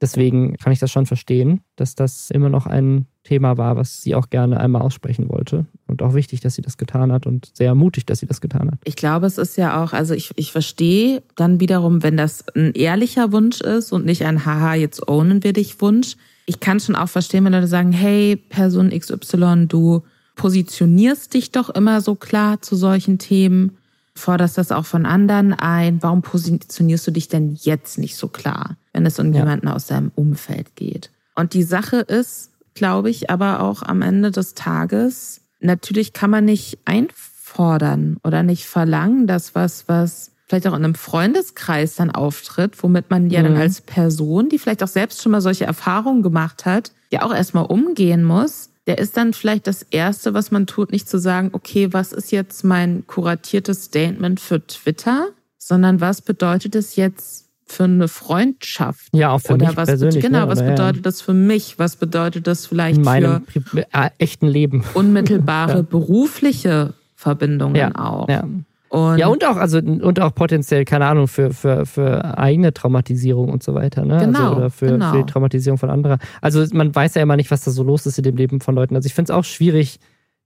deswegen 0.00 0.56
kann 0.56 0.72
ich 0.72 0.80
das 0.80 0.90
schon 0.90 1.06
verstehen, 1.06 1.60
dass 1.76 1.94
das 1.94 2.30
immer 2.30 2.48
noch 2.48 2.66
ein 2.66 3.06
Thema 3.22 3.56
war, 3.56 3.76
was 3.76 4.02
sie 4.02 4.14
auch 4.14 4.30
gerne 4.30 4.58
einmal 4.58 4.82
aussprechen 4.82 5.28
wollte. 5.28 5.66
Und 5.96 6.06
auch 6.06 6.14
wichtig, 6.14 6.40
dass 6.40 6.54
sie 6.54 6.62
das 6.62 6.76
getan 6.76 7.10
hat 7.10 7.26
und 7.26 7.50
sehr 7.54 7.74
mutig, 7.74 8.04
dass 8.04 8.18
sie 8.18 8.26
das 8.26 8.42
getan 8.42 8.70
hat. 8.70 8.78
Ich 8.84 8.96
glaube, 8.96 9.26
es 9.26 9.38
ist 9.38 9.56
ja 9.56 9.82
auch, 9.82 9.94
also 9.94 10.12
ich, 10.12 10.30
ich 10.36 10.52
verstehe 10.52 11.22
dann 11.36 11.58
wiederum, 11.58 12.02
wenn 12.02 12.18
das 12.18 12.44
ein 12.54 12.74
ehrlicher 12.74 13.32
Wunsch 13.32 13.62
ist 13.62 13.92
und 13.92 14.04
nicht 14.04 14.26
ein 14.26 14.44
Haha, 14.44 14.74
jetzt 14.74 15.08
ownen 15.08 15.42
wir 15.42 15.54
dich 15.54 15.80
Wunsch. 15.80 16.16
Ich 16.44 16.60
kann 16.60 16.80
schon 16.80 16.96
auch 16.96 17.08
verstehen, 17.08 17.46
wenn 17.46 17.52
Leute 17.54 17.66
sagen, 17.66 17.92
hey, 17.92 18.36
Person 18.36 18.90
XY, 18.90 19.68
du 19.68 20.02
positionierst 20.34 21.32
dich 21.32 21.50
doch 21.50 21.70
immer 21.70 22.02
so 22.02 22.14
klar 22.14 22.60
zu 22.60 22.76
solchen 22.76 23.18
Themen, 23.18 23.78
forderst 24.14 24.58
das 24.58 24.72
auch 24.72 24.84
von 24.84 25.06
anderen 25.06 25.54
ein. 25.54 26.02
Warum 26.02 26.20
positionierst 26.20 27.06
du 27.06 27.10
dich 27.10 27.28
denn 27.28 27.56
jetzt 27.62 27.96
nicht 27.96 28.16
so 28.16 28.28
klar, 28.28 28.76
wenn 28.92 29.06
es 29.06 29.18
um 29.18 29.32
ja. 29.32 29.40
jemanden 29.40 29.68
aus 29.68 29.86
deinem 29.86 30.12
Umfeld 30.14 30.76
geht? 30.76 31.10
Und 31.34 31.54
die 31.54 31.62
Sache 31.62 31.96
ist, 31.96 32.50
glaube 32.74 33.08
ich, 33.08 33.30
aber 33.30 33.60
auch 33.60 33.82
am 33.82 34.02
Ende 34.02 34.30
des 34.30 34.54
Tages, 34.54 35.40
natürlich 35.60 36.12
kann 36.12 36.30
man 36.30 36.44
nicht 36.44 36.78
einfordern 36.84 38.18
oder 38.24 38.42
nicht 38.42 38.66
verlangen, 38.66 39.26
dass 39.26 39.54
was, 39.54 39.88
was 39.88 40.32
vielleicht 40.46 40.66
auch 40.66 40.74
in 40.74 40.84
einem 40.84 40.94
Freundeskreis 40.94 41.96
dann 41.96 42.10
auftritt, 42.10 42.82
womit 42.82 43.10
man 43.10 43.30
ja 43.30 43.40
mhm. 43.40 43.44
dann 43.44 43.56
als 43.56 43.80
Person, 43.80 44.48
die 44.48 44.58
vielleicht 44.58 44.82
auch 44.82 44.88
selbst 44.88 45.22
schon 45.22 45.32
mal 45.32 45.40
solche 45.40 45.64
Erfahrungen 45.64 46.22
gemacht 46.22 46.64
hat, 46.64 46.92
ja 47.10 47.22
auch 47.22 47.34
erstmal 47.34 47.66
umgehen 47.66 48.24
muss, 48.24 48.70
der 48.86 48.98
ist 48.98 49.16
dann 49.16 49.32
vielleicht 49.32 49.66
das 49.66 49.82
Erste, 49.82 50.34
was 50.34 50.50
man 50.50 50.66
tut, 50.66 50.92
nicht 50.92 51.08
zu 51.08 51.18
sagen, 51.18 51.50
okay, 51.52 51.92
was 51.92 52.12
ist 52.12 52.30
jetzt 52.30 52.62
mein 52.62 53.06
kuratiertes 53.06 53.84
Statement 53.84 54.38
für 54.38 54.64
Twitter, 54.64 55.28
sondern 55.58 56.00
was 56.00 56.22
bedeutet 56.22 56.76
es 56.76 56.94
jetzt 56.94 57.45
für 57.66 57.84
eine 57.84 58.08
Freundschaft? 58.08 59.08
Ja, 59.12 59.32
auch 59.32 59.40
für 59.40 59.54
oder 59.54 59.68
mich 59.68 59.76
was 59.76 59.88
persönlich. 59.88 60.22
Genau, 60.22 60.46
ne? 60.46 60.48
was 60.48 60.60
bedeutet 60.60 60.96
ja. 60.96 61.02
das 61.02 61.20
für 61.20 61.34
mich? 61.34 61.78
Was 61.78 61.96
bedeutet 61.96 62.46
das 62.46 62.66
vielleicht 62.66 62.98
In 62.98 63.04
meinem 63.04 63.44
für 63.46 63.82
äh, 63.92 64.10
echten 64.18 64.46
Leben? 64.46 64.84
Unmittelbare 64.94 65.72
ja. 65.76 65.82
berufliche 65.82 66.94
Verbindungen 67.14 67.76
ja. 67.76 67.94
auch. 67.94 68.28
Ja. 68.28 68.44
Und 68.88 69.18
ja, 69.18 69.26
und 69.26 69.44
auch, 69.44 69.56
also, 69.56 69.78
und 69.78 70.20
auch 70.20 70.34
potenziell, 70.34 70.84
keine 70.84 71.06
Ahnung, 71.06 71.26
für, 71.26 71.52
für, 71.52 71.86
für 71.86 72.38
eigene 72.38 72.72
Traumatisierung 72.72 73.48
und 73.48 73.62
so 73.62 73.74
weiter, 73.74 74.04
ne? 74.04 74.18
Genau. 74.18 74.38
Also, 74.38 74.56
oder 74.56 74.70
für, 74.70 74.86
genau. 74.86 75.10
für 75.10 75.18
die 75.18 75.32
Traumatisierung 75.32 75.76
von 75.76 75.90
anderen. 75.90 76.18
Also, 76.40 76.64
man 76.72 76.94
weiß 76.94 77.14
ja 77.14 77.22
immer 77.22 77.36
nicht, 77.36 77.50
was 77.50 77.64
da 77.64 77.72
so 77.72 77.82
los 77.82 78.06
ist 78.06 78.16
in 78.18 78.24
dem 78.24 78.36
Leben 78.36 78.60
von 78.60 78.76
Leuten. 78.76 78.94
Also, 78.94 79.06
ich 79.06 79.14
finde 79.14 79.32
es 79.32 79.36
auch 79.36 79.44
schwierig, 79.44 79.98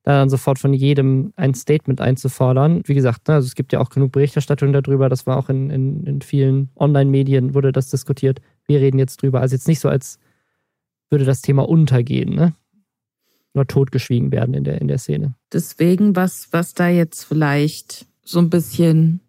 da 0.03 0.19
dann 0.19 0.31
sofort 0.31 0.59
von 0.59 0.73
jedem 0.73 1.33
ein 1.37 1.55
Statement 1.55 2.01
einzufordern. 2.01 2.83
Wie 2.87 2.95
gesagt, 2.95 3.29
ne, 3.29 3.35
also 3.35 3.47
es 3.47 3.55
gibt 3.55 3.73
ja 3.73 3.81
auch 3.81 3.91
genug 3.91 4.13
Berichterstattung 4.13 4.73
darüber, 4.73 5.09
das 5.09 5.27
war 5.27 5.37
auch 5.37 5.49
in, 5.49 5.71
in, 5.71 6.05
in 6.05 6.23
vielen 6.23 6.71
Online-Medien, 6.77 7.55
wurde 7.55 7.73
das 7.73 7.91
diskutiert. 7.91 8.41
Wir 8.67 8.81
reden 8.81 8.99
jetzt 8.99 9.23
drüber. 9.23 9.41
Also 9.41 9.55
jetzt 9.55 9.69
nicht 9.69 9.81
so, 9.81 9.89
als 9.89 10.19
würde 11.11 11.25
das 11.25 11.43
Thema 11.43 11.69
untergehen, 11.69 12.35
ne? 12.35 12.55
Nur 13.53 13.67
totgeschwiegen 13.67 14.31
werden 14.31 14.55
in 14.55 14.63
der, 14.63 14.81
in 14.81 14.87
der 14.87 14.99
Szene. 14.99 15.35
Deswegen, 15.53 16.15
was, 16.15 16.49
was 16.53 16.73
da 16.73 16.89
jetzt 16.89 17.25
vielleicht 17.25 18.07
so 18.23 18.39
ein 18.39 18.49
bisschen 18.49 19.21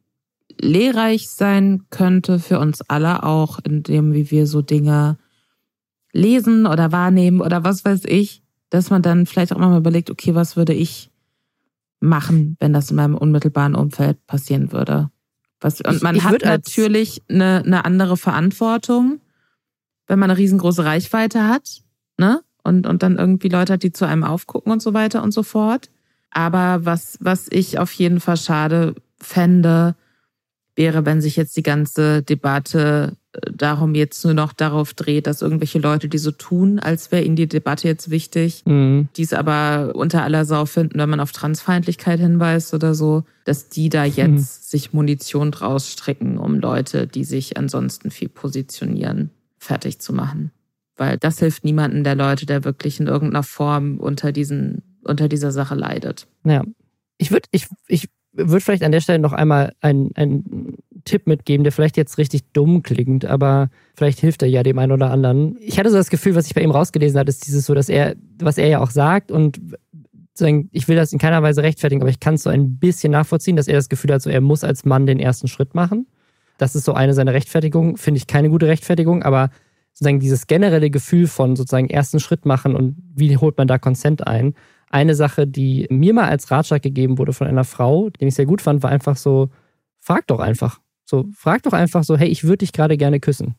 lehrreich 0.60 1.28
sein 1.30 1.86
könnte 1.90 2.38
für 2.38 2.60
uns 2.60 2.82
alle 2.82 3.24
auch, 3.24 3.60
in 3.60 3.82
dem, 3.82 4.14
wie 4.14 4.30
wir 4.30 4.46
so 4.46 4.62
Dinge 4.62 5.18
lesen 6.14 6.68
oder 6.68 6.92
wahrnehmen 6.92 7.42
oder 7.42 7.64
was 7.64 7.84
weiß 7.84 8.06
ich, 8.06 8.41
dass 8.72 8.90
man 8.90 9.02
dann 9.02 9.28
vielleicht 9.28 9.54
auch 9.54 9.60
mal 9.60 9.78
überlegt, 9.78 10.10
okay, 10.10 10.34
was 10.34 10.56
würde 10.56 10.74
ich 10.74 11.12
machen, 12.00 12.58
wenn 12.60 12.74
das 12.74 12.90
in 12.90 12.96
meinem 12.96 13.16
unmittelbaren 13.16 13.76
Umfeld 13.76 14.26
passieren 14.26 14.72
würde? 14.72 15.12
Was, 15.60 15.82
und 15.82 16.02
man 16.02 16.16
ich, 16.16 16.24
ich 16.24 16.28
hat 16.28 16.44
natürlich 16.44 17.22
eine, 17.30 17.62
eine 17.64 17.86
andere 17.86 18.18
Verantwortung, 18.18 19.20
wenn 20.08 20.18
man 20.18 20.32
eine 20.32 20.40
riesengroße 20.40 20.84
Reichweite 20.84 21.48
hat, 21.48 21.84
ne? 22.18 22.42
Und, 22.64 22.88
und 22.88 23.04
dann 23.04 23.18
irgendwie 23.18 23.50
Leute 23.50 23.74
hat, 23.74 23.84
die 23.84 23.92
zu 23.92 24.06
einem 24.06 24.24
aufgucken 24.24 24.72
und 24.72 24.82
so 24.82 24.94
weiter 24.94 25.24
und 25.24 25.32
so 25.32 25.42
fort. 25.42 25.90
Aber 26.30 26.86
was, 26.86 27.18
was 27.20 27.48
ich 27.50 27.80
auf 27.80 27.92
jeden 27.94 28.20
Fall 28.20 28.38
schade 28.38 28.96
fände, 29.18 29.96
wäre, 30.76 31.06
wenn 31.06 31.22
sich 31.22 31.36
jetzt 31.36 31.58
die 31.58 31.64
ganze 31.64 32.22
Debatte 32.22 33.18
darum 33.54 33.96
jetzt 33.96 34.26
nur 34.26 34.34
noch 34.34 34.52
darauf 34.52 34.94
dreht, 34.94 35.26
dass 35.26 35.42
irgendwelche 35.42 35.80
Leute, 35.80 36.10
die 36.10 36.18
so 36.18 36.32
tun, 36.32 36.80
als 36.80 37.12
wäre 37.12 37.24
ihnen 37.24 37.38
die 37.38 37.48
Debatte 37.48 37.88
jetzt 37.88 38.10
wichtig, 38.10 38.64
mhm. 38.66 39.08
dies 39.16 39.34
aber 39.34 39.94
unter 39.96 40.24
aller 40.24 40.46
Sau 40.46 40.66
finden, 40.66 41.00
wenn 41.00 41.10
man 41.10 41.22
auf 41.22 41.32
Transfeindlichkeit 41.32 42.20
hinweist 42.20 42.74
oder 42.74 42.94
so, 42.94 43.24
dass 43.46 43.70
die 43.70 43.90
da 43.90 44.04
jetzt 44.04 44.20
mhm. 44.20 44.38
sich 44.38 44.94
Munition 44.94 45.52
draus 45.52 45.90
stricken, 45.90 46.38
um 46.38 46.60
Leute, 46.60 47.08
die 47.08 47.24
sich 47.24 47.58
ansonsten 47.58 48.12
viel 48.12 48.30
positionieren, 48.30 49.30
fertig 49.58 50.00
zu 50.00 50.14
machen. 50.14 50.52
Weil 50.98 51.18
das 51.18 51.40
hilft 51.40 51.64
niemanden 51.64 52.04
der 52.04 52.16
Leute, 52.16 52.46
der 52.46 52.66
wirklich 52.66 53.00
in 53.00 53.08
irgendeiner 53.08 53.44
Form 53.44 53.98
unter 53.98 54.34
diesen, 54.34 54.84
unter 55.04 55.30
dieser 55.30 55.52
Sache 55.52 55.76
leidet. 55.76 56.28
Ja. 56.44 56.64
Ich 57.18 57.32
würde, 57.32 57.48
ich, 57.52 57.68
ich 57.88 58.10
würde 58.34 58.62
vielleicht 58.62 58.84
an 58.84 58.92
der 58.92 59.02
Stelle 59.02 59.20
noch 59.20 59.34
einmal 59.34 59.74
ein, 59.82 60.12
ein 60.16 60.78
Tipp 61.04 61.28
mitgeben, 61.28 61.64
der 61.64 61.72
vielleicht 61.72 61.98
jetzt 61.98 62.18
richtig 62.18 62.44
dumm 62.54 62.84
klingt, 62.84 63.26
aber 63.26 63.70
vielleicht 63.96 64.20
hilft 64.20 64.42
er 64.42 64.50
ja 64.50 64.64
dem 64.64 64.80
einen 64.80 64.92
oder 64.92 65.12
anderen. 65.12 65.58
Ich 65.60 65.80
hatte 65.80 65.90
so 65.90 65.98
das 65.98 66.10
Gefühl, 66.10 66.36
was 66.36 66.46
ich 66.48 66.54
bei 66.54 66.62
ihm 66.62 66.72
rausgelesen 66.72 67.20
habe, 67.20 67.30
ist 67.30 67.46
dieses 67.48 67.66
so, 67.66 67.74
dass 67.74 67.90
er, 67.90 68.16
was 68.40 68.58
er 68.58 68.68
ja 68.68 68.80
auch 68.80 68.92
sagt 68.92 69.32
und 69.32 69.60
ich 70.72 70.88
will 70.88 70.96
das 70.96 71.14
in 71.14 71.20
keiner 71.20 71.44
Weise 71.44 71.62
rechtfertigen, 71.62 72.02
aber 72.02 72.10
ich 72.10 72.20
kann 72.20 72.34
es 72.34 72.44
so 72.44 72.50
ein 72.50 72.80
bisschen 72.80 73.12
nachvollziehen, 73.12 73.56
dass 73.56 73.68
er 73.68 73.76
das 73.76 73.90
Gefühl 73.90 74.12
hat, 74.12 74.24
so 74.24 74.30
er 74.30 74.42
muss 74.42 74.64
als 74.64 74.86
Mann 74.86 75.06
den 75.06 75.20
ersten 75.20 75.48
Schritt 75.48 75.76
machen. 75.76 76.08
Das 76.58 76.76
ist 76.76 76.86
so 76.86 76.94
eine 76.94 77.14
seiner 77.14 77.34
Rechtfertigungen, 77.34 77.98
finde 77.98 78.18
ich 78.18 78.28
keine 78.28 78.50
gute 78.50 78.68
Rechtfertigung, 78.68 79.22
aber 79.22 79.52
sozusagen 79.94 80.20
dieses 80.20 80.48
generelle 80.48 80.90
Gefühl 80.90 81.28
von 81.28 81.56
sozusagen 81.56 81.90
ersten 81.90 82.20
Schritt 82.20 82.46
machen 82.46 82.76
und 82.76 82.96
wie 83.14 83.38
holt 83.38 83.58
man 83.58 83.68
da 83.68 83.78
Consent 83.78 84.26
ein. 84.26 84.56
Eine 84.92 85.16
Sache, 85.16 85.48
die 85.48 85.88
mir 85.90 86.14
mal 86.14 86.28
als 86.28 86.52
Ratschlag 86.52 86.82
gegeben 86.82 87.18
wurde 87.18 87.32
von 87.32 87.48
einer 87.48 87.64
Frau, 87.64 88.10
den 88.10 88.28
ich 88.28 88.36
sehr 88.36 88.46
gut 88.46 88.62
fand, 88.62 88.84
war 88.84 88.90
einfach 88.90 89.16
so, 89.16 89.50
frag 90.02 90.28
doch 90.28 90.40
einfach. 90.40 90.80
So, 91.06 91.30
frag 91.34 91.64
doch 91.64 91.74
einfach 91.74 92.04
so, 92.04 92.18
hey, 92.18 92.28
ich 92.28 92.44
würde 92.44 92.58
dich 92.58 92.74
gerade 92.74 92.98
gerne 92.98 93.22
küssen. 93.22 93.56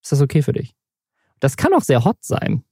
Ist 0.00 0.12
das 0.12 0.20
okay 0.20 0.42
für 0.42 0.52
dich? 0.52 0.76
Das 1.40 1.56
kann 1.56 1.74
auch 1.74 1.82
sehr 1.82 2.04
hot 2.04 2.18
sein. 2.20 2.62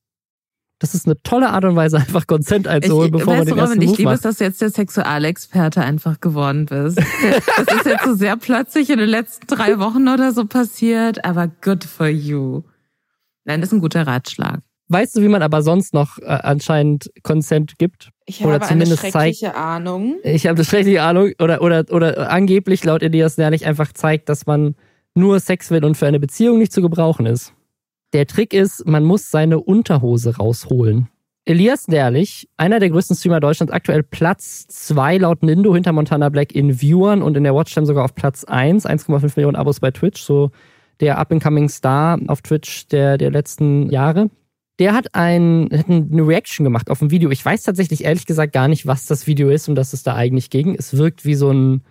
Das 0.78 0.94
ist 0.94 1.06
eine 1.06 1.20
tolle 1.22 1.50
Art 1.50 1.64
und 1.64 1.74
Weise, 1.74 1.96
einfach 1.96 2.26
Consent 2.26 2.68
einzuholen, 2.68 3.10
bevor 3.10 3.36
man 3.36 3.46
den 3.46 3.58
ersten 3.58 3.78
Move 3.78 3.92
Ich 3.92 3.98
liebe 3.98 4.12
es, 4.12 4.20
dass 4.20 4.38
du 4.38 4.44
jetzt 4.44 4.60
der 4.60 4.70
Sexualexperte 4.70 5.82
einfach 5.82 6.20
geworden 6.20 6.66
bist. 6.66 6.98
das 6.98 7.76
ist 7.78 7.86
jetzt 7.86 8.04
so 8.04 8.14
sehr 8.14 8.36
plötzlich 8.36 8.90
in 8.90 8.98
den 8.98 9.08
letzten 9.08 9.46
drei 9.46 9.78
Wochen 9.78 10.08
oder 10.08 10.32
so 10.32 10.44
passiert, 10.44 11.24
aber 11.24 11.48
good 11.48 11.84
for 11.84 12.06
you. 12.06 12.62
Nein, 13.44 13.60
das 13.60 13.70
ist 13.70 13.74
ein 13.74 13.80
guter 13.80 14.06
Ratschlag. 14.06 14.60
Weißt 14.89 15.16
du, 15.16 15.22
wie 15.22 15.28
man 15.28 15.43
aber 15.43 15.62
sonst 15.62 15.95
noch 15.95 16.18
äh, 16.18 16.24
anscheinend 16.24 17.11
Consent 17.22 17.78
gibt? 17.78 18.11
Ich 18.26 18.43
habe 18.43 18.57
oder 18.57 18.66
zumindest 18.66 19.03
eine 19.03 19.12
schreckliche 19.12 19.47
zeigt, 19.47 19.57
Ahnung. 19.57 20.16
Ich 20.22 20.47
habe 20.47 20.57
eine 20.57 20.64
schreckliche 20.64 21.03
Ahnung 21.03 21.32
oder, 21.41 21.62
oder, 21.62 21.85
oder 21.91 22.30
angeblich 22.30 22.85
laut 22.85 23.03
Elias 23.03 23.39
Nerlich 23.39 23.66
einfach 23.66 23.93
zeigt, 23.93 24.28
dass 24.28 24.47
man 24.47 24.74
nur 25.14 25.41
Sex 25.41 25.70
will 25.70 25.85
und 25.85 25.97
für 25.97 26.07
eine 26.07 26.20
Beziehung 26.20 26.59
nicht 26.59 26.72
zu 26.72 26.82
gebrauchen 26.82 27.24
ist. 27.24 27.55
Der 28.12 28.26
Trick 28.26 28.53
ist, 28.53 28.87
man 28.87 29.05
muss 29.05 29.30
seine 29.30 29.61
Unterhose 29.61 30.37
rausholen. 30.37 31.09
Elias 31.47 31.89
Nerlich, 31.89 32.49
einer 32.57 32.78
der 32.78 32.91
größten 32.91 33.16
Streamer 33.16 33.41
Deutschlands, 33.41 33.72
aktuell 33.72 34.03
Platz 34.03 34.66
2 34.68 35.18
laut 35.18 35.43
Nindo 35.43 35.74
hinter 35.74 35.93
Montana 35.93 36.28
Black 36.28 36.55
in 36.55 36.80
Viewern 36.80 37.22
und 37.22 37.37
in 37.37 37.45
der 37.45 37.55
Watchtime 37.55 37.87
sogar 37.87 38.05
auf 38.05 38.14
Platz 38.14 38.45
1, 38.45 38.87
1,5 38.87 39.32
Millionen 39.37 39.57
Abos 39.57 39.80
bei 39.80 39.91
Twitch, 39.91 40.22
so 40.22 40.51
der 41.01 41.18
up-and-coming 41.18 41.68
Star 41.68 42.18
auf 42.28 42.41
Twitch 42.41 42.87
der, 42.89 43.18
der 43.18 43.30
letzten 43.30 43.91
Jahre 43.91 44.30
der 44.78 44.92
hat, 44.92 45.14
ein, 45.14 45.68
hat 45.72 45.88
eine 45.88 46.26
Reaction 46.26 46.64
gemacht 46.64 46.90
auf 46.90 47.00
ein 47.00 47.10
Video. 47.10 47.30
Ich 47.30 47.44
weiß 47.44 47.62
tatsächlich 47.62 48.04
ehrlich 48.04 48.26
gesagt 48.26 48.52
gar 48.52 48.68
nicht, 48.68 48.86
was 48.86 49.06
das 49.06 49.26
Video 49.26 49.50
ist, 49.50 49.68
um 49.68 49.74
das 49.74 49.92
es 49.92 50.02
da 50.02 50.14
eigentlich 50.14 50.50
ging. 50.50 50.74
Es 50.74 50.96
wirkt 50.96 51.24
wie 51.24 51.34
so 51.34 51.50
ein, 51.50 51.82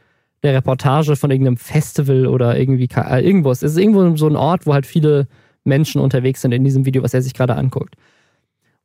eine 0.41 0.53
Reportage 0.55 1.15
von 1.15 1.31
irgendeinem 1.31 1.57
Festival 1.57 2.27
oder 2.27 2.57
irgendwie 2.57 2.89
äh, 2.95 3.25
irgendwo. 3.25 3.51
Es 3.51 3.63
ist 3.63 3.77
irgendwo 3.77 4.15
so 4.17 4.27
ein 4.27 4.35
Ort, 4.35 4.65
wo 4.65 4.73
halt 4.73 4.85
viele 4.85 5.27
Menschen 5.63 6.01
unterwegs 6.01 6.41
sind 6.41 6.51
in 6.51 6.65
diesem 6.65 6.85
Video, 6.85 7.03
was 7.03 7.13
er 7.13 7.21
sich 7.21 7.33
gerade 7.33 7.55
anguckt. 7.55 7.95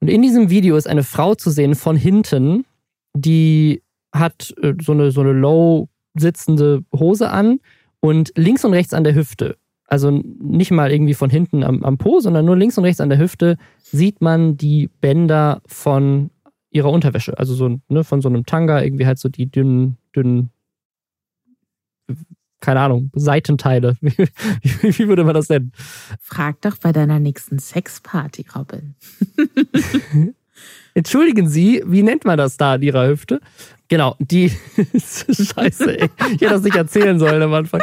Und 0.01 0.09
in 0.09 0.23
diesem 0.23 0.49
Video 0.49 0.77
ist 0.77 0.87
eine 0.87 1.03
Frau 1.03 1.35
zu 1.35 1.51
sehen 1.51 1.75
von 1.75 1.97
hinten, 1.97 2.65
die 3.15 3.83
hat 4.13 4.55
äh, 4.63 4.75
so 4.81 4.93
eine, 4.93 5.11
so 5.11 5.23
eine 5.23 5.33
low 5.33 5.89
sitzende 6.15 6.85
Hose 6.95 7.31
an 7.31 7.61
und 8.01 8.33
links 8.37 8.65
und 8.65 8.73
rechts 8.73 8.95
an 8.95 9.05
der 9.05 9.15
Hüfte, 9.15 9.57
also 9.87 10.11
nicht 10.11 10.71
mal 10.71 10.93
irgendwie 10.93 11.15
von 11.15 11.31
hinten 11.31 11.63
am, 11.65 11.83
am 11.83 11.99
Po, 11.99 12.21
sondern 12.21 12.45
nur 12.45 12.57
links 12.57 12.79
und 12.79 12.85
rechts 12.85 13.01
an 13.01 13.09
der 13.09 13.19
Hüfte, 13.19 13.57
sieht 13.93 14.21
man 14.21 14.57
die 14.57 14.89
Bänder 15.01 15.63
von 15.67 16.31
ihrer 16.71 16.91
Unterwäsche. 16.91 17.39
Also 17.39 17.55
so 17.55 17.81
ne, 17.89 18.05
von 18.05 18.21
so 18.21 18.29
einem 18.29 18.47
Tanga, 18.47 18.83
irgendwie 18.83 19.07
halt 19.07 19.19
so 19.19 19.29
die 19.29 19.51
dünnen, 19.51 19.99
dünnen, 20.15 20.51
keine 22.61 22.81
Ahnung, 22.81 23.11
Seitenteile. 23.15 23.97
Wie, 24.01 24.17
wie, 24.63 24.99
wie 24.99 25.09
würde 25.09 25.25
man 25.25 25.35
das 25.35 25.49
nennen? 25.49 25.73
Frag 26.21 26.61
doch 26.63 26.77
bei 26.77 26.93
deiner 26.93 27.19
nächsten 27.19 27.59
Sexparty, 27.59 28.47
Robin. 28.55 28.95
Entschuldigen 30.95 31.49
Sie, 31.49 31.83
wie 31.87 32.03
nennt 32.03 32.25
man 32.25 32.37
das 32.37 32.57
da 32.57 32.75
an 32.75 32.83
Ihrer 32.83 33.09
Hüfte? 33.09 33.41
Genau, 33.89 34.17
die 34.19 34.51
Scheiße, 34.95 35.99
ey. 35.99 36.11
Ich 36.35 36.41
hätte 36.41 36.51
das 36.51 36.63
nicht 36.63 36.77
erzählen 36.77 37.19
sollen 37.19 37.41
am 37.41 37.55
Anfang. 37.55 37.81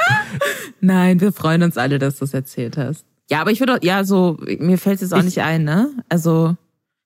Nein, 0.82 1.20
wir 1.22 1.32
freuen 1.32 1.64
uns 1.64 1.78
alle, 1.78 1.98
dass 1.98 2.18
du 2.18 2.26
es 2.26 2.34
erzählt 2.34 2.78
hast. 2.78 3.06
Ja, 3.30 3.42
aber 3.42 3.52
ich 3.52 3.60
würde, 3.60 3.80
ja, 3.82 4.04
so, 4.04 4.38
mir 4.60 4.78
fällt 4.78 4.96
es 4.96 5.02
jetzt 5.02 5.14
auch 5.14 5.20
ich, 5.20 5.26
nicht 5.26 5.42
ein, 5.42 5.64
ne? 5.64 5.92
Also, 6.10 6.56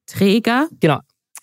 Träger. 0.05 0.67
Genau, 0.79 0.99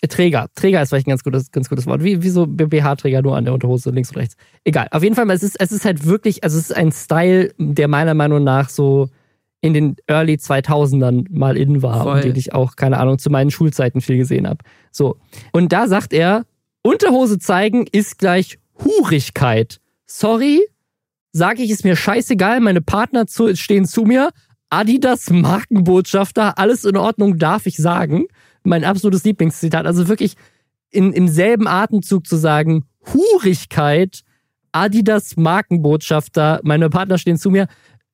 Träger. 0.07 0.47
Träger 0.53 0.81
ist 0.81 0.89
vielleicht 0.89 1.07
ein 1.07 1.11
ganz 1.11 1.23
gutes, 1.23 1.51
ganz 1.51 1.69
gutes 1.69 1.87
Wort. 1.87 2.03
Wie, 2.03 2.21
wie 2.21 2.29
so 2.29 2.45
BH-Träger 2.45 3.21
nur 3.21 3.35
an 3.35 3.45
der 3.45 3.53
Unterhose 3.53 3.89
links 3.89 4.09
und 4.11 4.17
rechts. 4.17 4.35
Egal. 4.63 4.87
Auf 4.91 5.01
jeden 5.01 5.15
Fall, 5.15 5.29
es 5.31 5.41
ist, 5.41 5.59
es 5.59 5.71
ist 5.71 5.85
halt 5.85 6.05
wirklich, 6.05 6.43
also 6.43 6.57
es 6.57 6.69
ist 6.69 6.75
ein 6.75 6.91
Style, 6.91 7.53
der 7.57 7.87
meiner 7.87 8.13
Meinung 8.13 8.43
nach 8.43 8.69
so 8.69 9.09
in 9.61 9.73
den 9.73 9.95
Early 10.05 10.35
2000ern 10.35 11.25
mal 11.31 11.57
in 11.57 11.81
war 11.81 12.03
Voll. 12.03 12.15
und 12.15 12.23
den 12.25 12.35
ich 12.35 12.53
auch, 12.53 12.75
keine 12.75 12.99
Ahnung, 12.99 13.17
zu 13.17 13.31
meinen 13.31 13.49
Schulzeiten 13.49 14.01
viel 14.01 14.17
gesehen 14.17 14.47
habe. 14.47 14.59
So. 14.91 15.17
Und 15.51 15.73
da 15.73 15.87
sagt 15.87 16.13
er, 16.13 16.45
Unterhose 16.83 17.39
zeigen 17.39 17.87
ist 17.91 18.19
gleich 18.19 18.59
Hurigkeit. 18.77 19.79
Sorry, 20.05 20.61
sage 21.31 21.63
ich, 21.63 21.71
ist 21.71 21.83
mir 21.83 21.95
scheißegal, 21.95 22.59
meine 22.59 22.81
Partner 22.81 23.25
zu, 23.25 23.55
stehen 23.55 23.85
zu 23.85 24.03
mir. 24.03 24.29
Adidas 24.69 25.29
Markenbotschafter, 25.29 26.57
alles 26.57 26.83
in 26.83 26.97
Ordnung, 26.97 27.37
darf 27.37 27.65
ich 27.65 27.77
sagen. 27.77 28.25
Mein 28.63 28.83
absolutes 28.83 29.23
Lieblingszitat. 29.23 29.85
Also 29.85 30.07
wirklich 30.07 30.35
in, 30.91 31.13
im 31.13 31.27
selben 31.27 31.67
Atemzug 31.67 32.27
zu 32.27 32.35
sagen, 32.35 32.85
Hurigkeit, 33.13 34.21
Adidas 34.71 35.37
Markenbotschafter, 35.37 36.59
meine 36.63 36.89
Partner 36.89 37.17
stehen 37.17 37.37
zu 37.37 37.49
mir. 37.49 37.67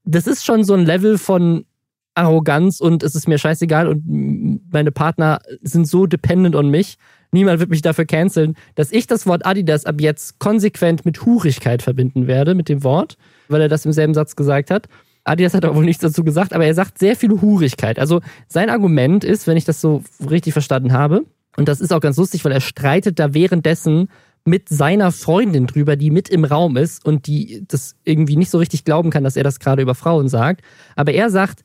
Das 0.04 0.28
ist 0.28 0.46
schon 0.46 0.64
so 0.64 0.74
ein 0.74 0.86
Level 0.86 1.18
von 1.18 1.66
Arroganz 2.14 2.80
und 2.80 3.02
es 3.02 3.16
ist 3.16 3.28
mir 3.28 3.40
scheißegal 3.40 3.88
und 3.88 4.70
meine 4.72 4.92
Partner 4.92 5.40
sind 5.62 5.88
so 5.88 6.06
dependent 6.06 6.56
on 6.56 6.70
mich 6.70 6.98
niemand 7.34 7.60
wird 7.60 7.70
mich 7.70 7.82
dafür 7.82 8.06
canceln, 8.06 8.56
dass 8.76 8.92
ich 8.92 9.08
das 9.08 9.26
Wort 9.26 9.46
Adidas 9.46 9.86
ab 9.86 10.00
jetzt 10.00 10.40
konsequent 10.40 11.04
mit 11.04 11.26
Hurigkeit 11.26 11.82
verbinden 11.82 12.28
werde, 12.28 12.56
mit 12.56 12.70
dem 12.70 12.84
Wort, 12.84 13.18
weil 13.50 13.62
er 13.62 13.68
das 13.68 13.86
im 13.86 13.92
selben 13.92 14.14
Satz 14.14 14.36
gesagt 14.36 14.72
hat. 14.72 14.88
Adidas 15.24 15.54
hat 15.54 15.66
aber 15.66 15.76
wohl 15.76 15.86
nichts 15.86 16.02
dazu 16.02 16.24
gesagt, 16.24 16.54
aber 16.54 16.66
er 16.66 16.74
sagt 16.74 16.98
sehr 16.98 17.16
viel 17.16 17.42
Hurigkeit. 17.42 17.98
Also 17.98 18.22
sein 18.48 18.70
Argument 18.70 19.24
ist, 19.24 19.48
wenn 19.48 19.58
ich 19.58 19.66
das 19.66 19.80
so 19.80 20.04
richtig 20.30 20.54
verstanden 20.54 20.92
habe, 20.92 21.26
und 21.56 21.68
das 21.68 21.82
ist 21.82 21.94
auch 21.94 22.02
ganz 22.02 22.18
lustig, 22.18 22.44
weil 22.46 22.52
er 22.52 22.62
streitet 22.62 23.20
da 23.20 23.34
währenddessen 23.34 24.10
mit 24.46 24.68
seiner 24.68 25.12
Freundin 25.12 25.68
drüber, 25.68 25.96
die 25.96 26.12
mit 26.12 26.30
im 26.30 26.44
Raum 26.44 26.76
ist 26.76 27.06
und 27.06 27.28
die 27.28 27.64
das 27.68 27.96
irgendwie 28.04 28.36
nicht 28.36 28.50
so 28.50 28.58
richtig 28.58 28.84
glauben 28.84 29.10
kann, 29.10 29.24
dass 29.24 29.38
er 29.38 29.44
das 29.44 29.60
gerade 29.60 29.82
über 29.82 29.96
Frauen 29.96 30.28
sagt. 30.28 30.62
Aber 30.96 31.14
er 31.14 31.30
sagt, 31.30 31.64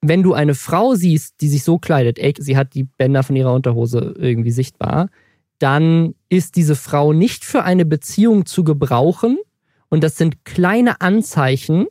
wenn 0.00 0.22
du 0.22 0.32
eine 0.32 0.54
Frau 0.54 0.94
siehst, 0.94 1.40
die 1.40 1.48
sich 1.48 1.62
so 1.62 1.78
kleidet, 1.78 2.18
ey, 2.18 2.34
sie 2.38 2.56
hat 2.56 2.74
die 2.74 2.84
Bänder 2.84 3.22
von 3.22 3.36
ihrer 3.36 3.52
Unterhose 3.52 4.14
irgendwie 4.18 4.50
sichtbar, 4.50 5.08
dann 5.58 6.14
ist 6.30 6.56
diese 6.56 6.74
Frau 6.74 7.12
nicht 7.12 7.44
für 7.44 7.62
eine 7.62 7.84
Beziehung 7.84 8.46
zu 8.46 8.64
gebrauchen. 8.64 9.38
Und 9.90 10.02
das 10.02 10.16
sind 10.16 10.44
kleine 10.44 11.00
Anzeichen 11.00 11.86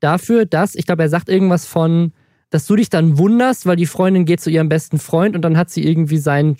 dafür, 0.00 0.46
dass, 0.46 0.74
ich 0.74 0.86
glaube, 0.86 1.02
er 1.02 1.08
sagt 1.08 1.28
irgendwas 1.28 1.66
von, 1.66 2.12
dass 2.50 2.66
du 2.66 2.76
dich 2.76 2.88
dann 2.88 3.18
wunderst, 3.18 3.66
weil 3.66 3.76
die 3.76 3.86
Freundin 3.86 4.24
geht 4.24 4.40
zu 4.40 4.50
ihrem 4.50 4.68
besten 4.68 4.98
Freund 4.98 5.36
und 5.36 5.42
dann 5.42 5.56
hat 5.56 5.70
sie 5.70 5.84
irgendwie 5.84 6.18
sein 6.18 6.56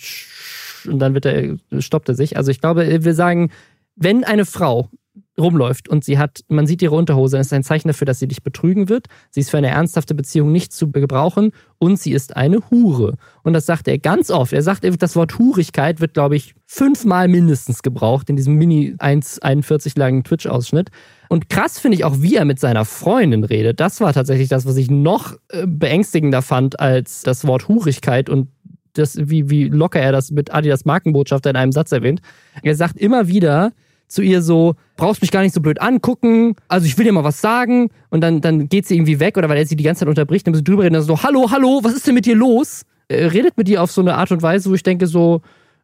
und 0.87 0.99
dann 0.99 1.15
wird 1.15 1.27
er, 1.27 1.57
stoppt 1.81 2.09
er 2.09 2.15
sich. 2.15 2.37
Also 2.37 2.51
ich 2.51 2.61
glaube, 2.61 3.05
wir 3.05 3.15
sagen, 3.15 3.51
wenn 3.97 4.25
eine 4.25 4.45
Frau 4.45 4.91
rumläuft 5.39 5.89
und 5.89 6.05
sie 6.05 6.19
hat, 6.19 6.41
man 6.49 6.67
sieht 6.67 6.83
ihre 6.83 6.95
Unterhose, 6.95 7.37
das 7.37 7.47
ist 7.49 7.53
ein 7.53 7.63
Zeichen 7.63 7.89
dafür, 7.89 8.07
dass 8.07 8.19
sie 8.19 8.29
dich 8.29 8.43
betrügen 8.43 8.89
wird. 8.89 9.07
Sie 9.31 9.41
ist 9.41 9.51
für 9.51 9.59
eine 9.59 9.69
ernsthafte 9.69 10.15
Beziehung 10.15 10.53
nicht 10.53 10.73
zu 10.73 10.91
gebrauchen 10.91 11.53
und 11.79 11.99
sie 11.99 12.13
ist 12.13 12.37
eine 12.37 12.71
Hure. 12.71 13.17
Und 13.43 13.53
das 13.53 13.67
sagt 13.67 13.89
er 13.89 13.99
ganz 13.99 14.31
oft. 14.31 14.53
Er 14.53 14.63
sagt, 14.63 14.85
das 15.01 15.17
Wort 15.17 15.39
Hurigkeit 15.39 16.01
wird, 16.01 16.15
glaube 16.15 16.37
ich, 16.37 16.55
fünfmal 16.67 17.29
mindestens 17.29 17.83
gebraucht 17.83 18.29
in 18.31 18.37
diesem 18.37 18.55
Mini 18.55 18.95
1,41 18.99 19.99
langen 19.99 20.25
Twitch-Ausschnitt. 20.25 20.91
Und 21.29 21.49
krass 21.49 21.79
finde 21.79 21.97
ich 21.97 22.05
auch, 22.05 22.21
wie 22.21 22.37
er 22.37 22.45
mit 22.45 22.59
seiner 22.59 22.85
Freundin 22.85 23.45
redet. 23.45 23.81
Das 23.81 24.01
war 24.01 24.13
tatsächlich 24.13 24.49
das, 24.49 24.67
was 24.67 24.77
ich 24.77 24.91
noch 24.91 25.35
äh, 25.49 25.67
beängstigender 25.67 26.43
fand 26.43 26.81
als 26.81 27.23
das 27.23 27.47
Wort 27.47 27.69
Hurigkeit 27.69 28.29
und 28.29 28.49
das, 28.95 29.17
wie, 29.21 29.49
wie 29.51 29.69
locker 29.69 30.01
er 30.01 30.13
das 30.13 30.31
mit 30.31 30.53
Adidas 30.53 30.85
Markenbotschafter 30.85 31.51
in 31.51 31.57
einem 31.57 31.73
Satz 31.73 31.93
erwähnt. 31.93 32.21
Er 32.63 32.75
sagt 32.75 32.99
immer 32.99 33.29
wieder, 33.29 33.73
zu 34.09 34.23
ihr 34.23 34.43
so, 34.43 34.75
brauchst 34.97 35.23
mich 35.23 35.31
gar 35.31 35.43
nicht 35.43 35.55
so 35.55 35.61
blöd 35.61 35.81
angucken, 35.81 36.57
also 36.67 36.87
ich 36.87 36.97
will 36.99 37.05
dir 37.05 37.13
mal 37.13 37.25
was 37.25 37.41
sagen 37.41 37.91
und 38.11 38.21
dann, 38.23 38.41
dann 38.41 38.69
geht 38.69 38.87
sie 38.87 38.97
irgendwie 38.97 39.21
weg 39.21 39.37
oder 39.37 39.49
weil 39.49 39.59
er 39.59 39.67
sie 39.67 39.77
die 39.77 39.85
ganze 39.85 40.01
Zeit 40.01 40.09
unterbricht, 40.09 40.47
dann 40.47 40.55
sie 40.55 40.65
drüber 40.65 40.85
reden, 40.85 40.95
dann 40.95 41.03
so, 41.03 41.23
hallo, 41.23 41.51
hallo, 41.51 41.81
was 41.83 41.95
ist 41.95 42.07
denn 42.07 42.15
mit 42.15 42.27
dir 42.27 42.37
los? 42.37 42.83
Er 43.09 43.33
redet 43.33 43.57
mit 43.57 43.69
ihr 43.69 43.83
auf 43.83 43.91
so 43.91 44.01
eine 44.01 44.17
Art 44.17 44.33
und 44.33 44.43
Weise, 44.43 44.71
wo 44.71 44.75
ich 44.75 44.83
denke 44.83 45.07
so, 45.07 45.43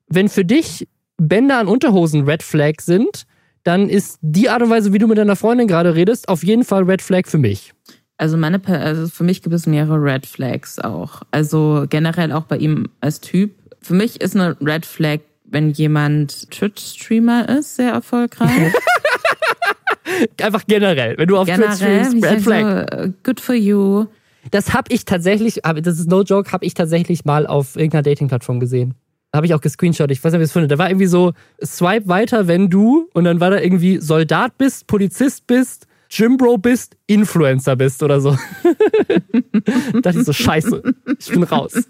wenn 0.08 0.28
für 0.28 0.44
dich 0.44 0.88
Bänder 1.16 1.58
an 1.58 1.68
Unterhosen 1.68 2.24
Red 2.24 2.42
Flag 2.42 2.80
sind, 2.80 3.24
dann 3.62 3.88
ist 3.88 4.18
die 4.20 4.48
Art 4.48 4.62
und 4.62 4.70
Weise, 4.70 4.92
wie 4.92 4.98
du 4.98 5.06
mit 5.06 5.18
deiner 5.18 5.36
Freundin 5.36 5.68
gerade 5.68 5.94
redest, 5.94 6.28
auf 6.28 6.44
jeden 6.44 6.64
Fall 6.64 6.84
Red 6.84 7.00
Flag 7.00 7.26
für 7.26 7.38
mich. 7.38 7.72
Also 8.16 8.36
meine, 8.36 8.60
also 8.66 9.08
für 9.08 9.24
mich 9.24 9.42
gibt 9.42 9.54
es 9.54 9.66
mehrere 9.66 10.00
Red 10.00 10.26
Flags 10.26 10.78
auch. 10.78 11.22
Also 11.30 11.86
generell 11.88 12.32
auch 12.32 12.44
bei 12.44 12.58
ihm 12.58 12.88
als 13.00 13.20
Typ. 13.20 13.52
Für 13.80 13.94
mich 13.94 14.20
ist 14.20 14.36
eine 14.36 14.56
Red 14.60 14.86
Flag 14.86 15.20
wenn 15.54 15.70
jemand 15.70 16.50
Twitch-Streamer 16.50 17.48
ist, 17.48 17.76
sehr 17.76 17.92
erfolgreich. 17.92 18.50
Einfach 20.42 20.64
generell, 20.66 21.16
wenn 21.16 21.28
du 21.28 21.38
auf 21.38 21.46
generell, 21.46 21.68
Twitch 21.68 22.08
streamst, 22.08 22.24
Red 22.26 22.42
Flag. 22.42 22.86
So, 22.92 23.12
good 23.22 23.40
for 23.40 23.54
you. 23.54 24.06
Das 24.50 24.74
habe 24.74 24.92
ich 24.92 25.04
tatsächlich, 25.06 25.60
das 25.62 25.98
ist 25.98 26.10
no 26.10 26.22
joke, 26.22 26.52
habe 26.52 26.66
ich 26.66 26.74
tatsächlich 26.74 27.24
mal 27.24 27.46
auf 27.46 27.76
irgendeiner 27.76 28.02
Dating-Plattform 28.02 28.60
gesehen. 28.60 28.94
Habe 29.34 29.46
ich 29.46 29.54
auch 29.54 29.60
gescreenshot. 29.60 30.10
Ich 30.10 30.22
weiß 30.22 30.32
nicht, 30.32 30.40
wie 30.40 30.44
es 30.44 30.52
findet. 30.52 30.72
Da 30.72 30.78
war 30.78 30.90
irgendwie 30.90 31.06
so, 31.06 31.32
swipe 31.64 32.08
weiter, 32.08 32.46
wenn 32.46 32.68
du, 32.68 33.08
und 33.14 33.24
dann 33.24 33.40
war 33.40 33.50
da 33.50 33.58
irgendwie 33.58 33.98
Soldat 33.98 34.58
bist, 34.58 34.86
Polizist 34.86 35.46
bist, 35.46 35.86
Gymbro 36.10 36.58
bist, 36.58 36.96
Influencer 37.06 37.76
bist 37.76 38.02
oder 38.02 38.20
so. 38.20 38.36
da 38.62 40.00
dachte 40.00 40.18
ich 40.18 40.24
so, 40.24 40.32
scheiße, 40.32 40.82
ich 41.18 41.30
bin 41.30 41.44
raus. 41.44 41.84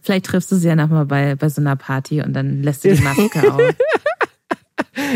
Vielleicht 0.00 0.26
triffst 0.26 0.50
du 0.52 0.56
sie 0.56 0.68
ja 0.68 0.76
nochmal 0.76 1.06
bei, 1.06 1.34
bei 1.34 1.48
so 1.48 1.60
einer 1.60 1.76
Party 1.76 2.22
und 2.22 2.32
dann 2.32 2.62
lässt 2.62 2.84
du 2.84 2.94
die 2.94 3.02
Maske 3.02 3.52
auf. 3.52 3.60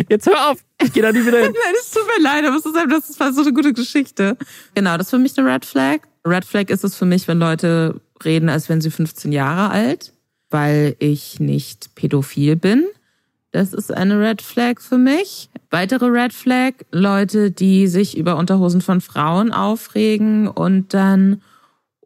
Jetzt 0.08 0.26
hör 0.26 0.50
auf, 0.50 0.58
ich 0.82 0.92
geh 0.92 1.02
da 1.02 1.12
nie 1.12 1.24
wieder 1.24 1.38
hin. 1.38 1.52
Nein, 1.64 1.74
es 1.80 1.90
tut 1.90 2.02
mir 2.06 2.22
leid, 2.22 2.44
aber 2.44 2.56
das 2.88 3.20
war 3.20 3.32
so 3.32 3.42
eine 3.42 3.52
gute 3.52 3.72
Geschichte. 3.72 4.36
Genau, 4.74 4.96
das 4.96 5.06
ist 5.06 5.10
für 5.10 5.18
mich 5.18 5.38
eine 5.38 5.52
Red 5.52 5.64
Flag. 5.64 6.00
Red 6.26 6.44
Flag 6.44 6.70
ist 6.70 6.84
es 6.84 6.96
für 6.96 7.04
mich, 7.04 7.28
wenn 7.28 7.38
Leute 7.38 8.00
reden, 8.24 8.48
als 8.48 8.68
wären 8.68 8.80
sie 8.80 8.90
15 8.90 9.32
Jahre 9.32 9.70
alt, 9.70 10.12
weil 10.50 10.96
ich 10.98 11.40
nicht 11.40 11.94
pädophil 11.94 12.56
bin. 12.56 12.84
Das 13.52 13.72
ist 13.72 13.92
eine 13.92 14.20
Red 14.20 14.42
Flag 14.42 14.80
für 14.80 14.98
mich. 14.98 15.48
Weitere 15.70 16.06
Red 16.06 16.32
Flag, 16.32 16.72
Leute, 16.90 17.50
die 17.50 17.86
sich 17.86 18.16
über 18.16 18.36
Unterhosen 18.36 18.80
von 18.80 19.00
Frauen 19.00 19.52
aufregen 19.52 20.48
und 20.48 20.92
dann 20.94 21.42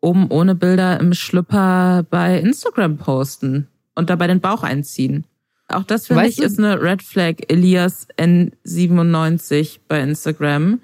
oben 0.01 0.29
ohne 0.31 0.55
Bilder 0.55 0.99
im 1.01 1.15
Schlüpper 1.15 2.05
bei 2.09 2.39
Instagram 2.39 2.97
posten 2.97 3.69
und 3.95 4.11
dabei 4.11 4.27
den 4.27 4.41
Bauch 4.41 4.63
einziehen. 4.63 5.27
Auch 5.69 5.85
das 5.85 6.09
finde 6.09 6.27
ich 6.27 6.41
ist 6.41 6.59
eine 6.59 6.81
Red 6.83 7.03
Flag. 7.03 7.35
Elias 7.49 8.09
N97 8.19 9.79
bei 9.87 10.01
Instagram. 10.01 10.81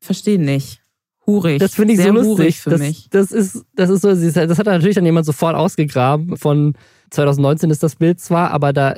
Verstehe 0.00 0.40
nicht. 0.40 0.80
Hurig. 1.26 1.58
Das 1.58 1.74
finde 1.74 1.94
ich 1.94 2.00
Sehr 2.00 2.14
so 2.14 2.14
lustig. 2.14 2.60
Für 2.60 2.70
das, 2.70 2.80
mich. 2.80 3.08
das 3.10 3.32
ist, 3.32 3.64
das 3.74 3.90
ist 3.90 4.02
so, 4.02 4.08
das 4.08 4.58
hat 4.58 4.66
natürlich 4.66 4.94
dann 4.94 5.04
jemand 5.04 5.26
sofort 5.26 5.54
ausgegraben. 5.54 6.36
Von 6.38 6.74
2019 7.10 7.70
ist 7.70 7.82
das 7.82 7.96
Bild 7.96 8.20
zwar, 8.20 8.50
aber 8.52 8.72
da, 8.72 8.94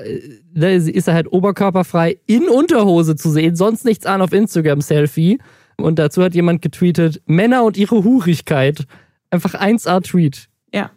da 0.55 0.68
ist 0.68 1.09
er 1.09 1.14
halt 1.14 1.33
oberkörperfrei 1.33 2.18
in 2.27 2.49
Unterhose 2.49 3.16
zu 3.16 3.31
sehen, 3.31 3.57
sonst 3.57 3.85
nichts 3.85 4.07
an 4.07 4.23
auf 4.23 4.33
Instagram 4.33 4.81
Selfie. 4.81 5.39
Und 5.77 5.99
dazu 5.99 6.23
hat 6.23 6.35
jemand 6.35 6.62
getweetet, 6.62 7.23
Männer 7.27 7.64
und 7.64 7.77
ihre 7.77 8.05
Hurigkeit. 8.05 8.87
Einfach 9.33 9.55
1A-Tweet. 9.55 10.49
Ja. 10.74 10.91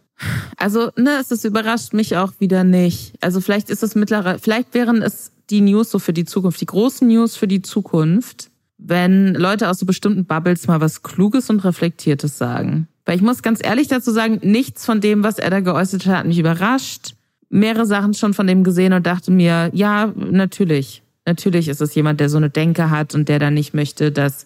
Also, 0.58 0.92
ne, 0.98 1.22
es 1.28 1.44
überrascht 1.44 1.94
mich 1.94 2.18
auch 2.18 2.34
wieder 2.40 2.64
nicht. 2.64 3.14
Also 3.22 3.42
vielleicht 3.42 3.70
ist 3.70 3.82
es 3.82 3.96
mittlerweile, 3.96 4.40
vielleicht 4.40 4.74
wären 4.74 5.02
es 5.02 5.32
die 5.50 5.62
News 5.62 5.90
so 5.90 6.00
für 6.00 6.14
die 6.14 6.26
Zukunft, 6.26 6.60
die 6.60 6.66
großen 6.66 7.08
News 7.08 7.38
für 7.38 7.48
die 7.48 7.62
Zukunft, 7.62 8.52
wenn 8.78 9.36
Leute 9.36 9.70
aus 9.70 9.80
so 9.80 9.86
bestimmten 9.86 10.26
Bubbles 10.26 10.68
mal 10.68 10.82
was 10.82 11.02
Kluges 11.02 11.50
und 11.50 11.64
Reflektiertes 11.64 12.38
sagen. 12.38 12.88
Weil 13.06 13.16
ich 13.16 13.22
muss 13.22 13.42
ganz 13.42 13.64
ehrlich 13.64 13.88
dazu 13.88 14.12
sagen, 14.12 14.40
nichts 14.42 14.86
von 14.86 15.00
dem, 15.00 15.24
was 15.24 15.40
er 15.40 15.50
da 15.50 15.62
geäußert 15.62 16.06
hat, 16.06 16.18
hat 16.18 16.26
mich 16.26 16.40
überrascht. 16.40 17.16
Mehrere 17.50 17.86
Sachen 17.86 18.14
schon 18.14 18.34
von 18.34 18.48
dem 18.48 18.64
gesehen 18.64 18.92
und 18.92 19.06
dachte 19.06 19.32
mir, 19.32 19.70
ja, 19.74 20.12
natürlich. 20.16 21.04
Natürlich 21.26 21.70
ist 21.70 21.82
es 21.82 21.96
jemand, 21.96 22.20
der 22.20 22.30
so 22.30 22.38
eine 22.38 22.50
Denke 22.50 22.90
hat 22.90 23.16
und 23.16 23.30
der 23.30 23.40
dann 23.40 23.54
nicht 23.54 23.74
möchte, 23.74 24.12
dass 24.12 24.46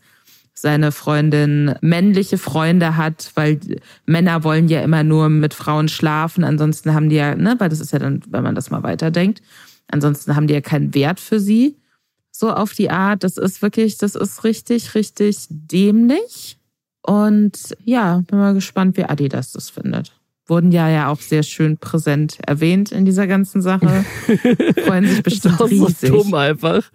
seine 0.62 0.92
Freundin 0.92 1.76
männliche 1.82 2.38
Freunde 2.38 2.98
hat, 2.98 3.32
weil 3.36 3.60
Männer 4.06 4.44
wollen 4.44 4.68
ja 4.68 4.82
immer 4.82 5.04
nur 5.04 5.30
mit 5.30 5.54
Frauen 5.54 5.88
schlafen. 5.88 6.44
Ansonsten 6.44 6.94
haben 6.94 7.10
die 7.10 7.16
ja, 7.16 7.36
ne, 7.36 7.56
weil 7.60 7.70
das 7.70 7.80
ist 7.80 7.94
ja 7.94 8.00
dann, 8.00 8.22
wenn 8.30 8.44
man 8.44 8.56
das 8.56 8.70
mal 8.70 8.84
weiterdenkt, 8.84 9.42
ansonsten 9.88 10.36
haben 10.36 10.48
die 10.48 10.54
ja 10.54 10.62
keinen 10.62 10.94
Wert 10.94 11.20
für 11.20 11.40
sie. 11.40 11.78
So 12.32 12.52
auf 12.52 12.74
die 12.74 12.90
Art. 12.90 13.24
Das 13.24 13.38
ist 13.38 13.62
wirklich, 13.62 13.98
das 13.98 14.16
ist 14.16 14.44
richtig, 14.44 14.96
richtig 14.96 15.48
dämlich. 15.50 16.58
Und 17.02 17.76
ja, 17.84 18.24
bin 18.28 18.40
mal 18.40 18.54
gespannt, 18.54 18.98
wie 18.98 19.06
Adidas 19.06 19.52
das 19.52 19.70
findet 19.70 20.19
wurden 20.50 20.72
ja 20.72 20.90
ja 20.90 21.10
auch 21.10 21.20
sehr 21.20 21.44
schön 21.44 21.78
präsent 21.78 22.38
erwähnt 22.46 22.92
in 22.92 23.06
dieser 23.06 23.28
ganzen 23.28 23.62
Sache. 23.62 24.06
Freuen 24.86 25.06
sich 25.06 25.24
bestimmt 25.24 25.60
das 25.60 25.72
ist 25.72 25.82
riesig. 25.82 26.10
So 26.10 26.24
dumm 26.24 26.34
einfach. 26.34 26.90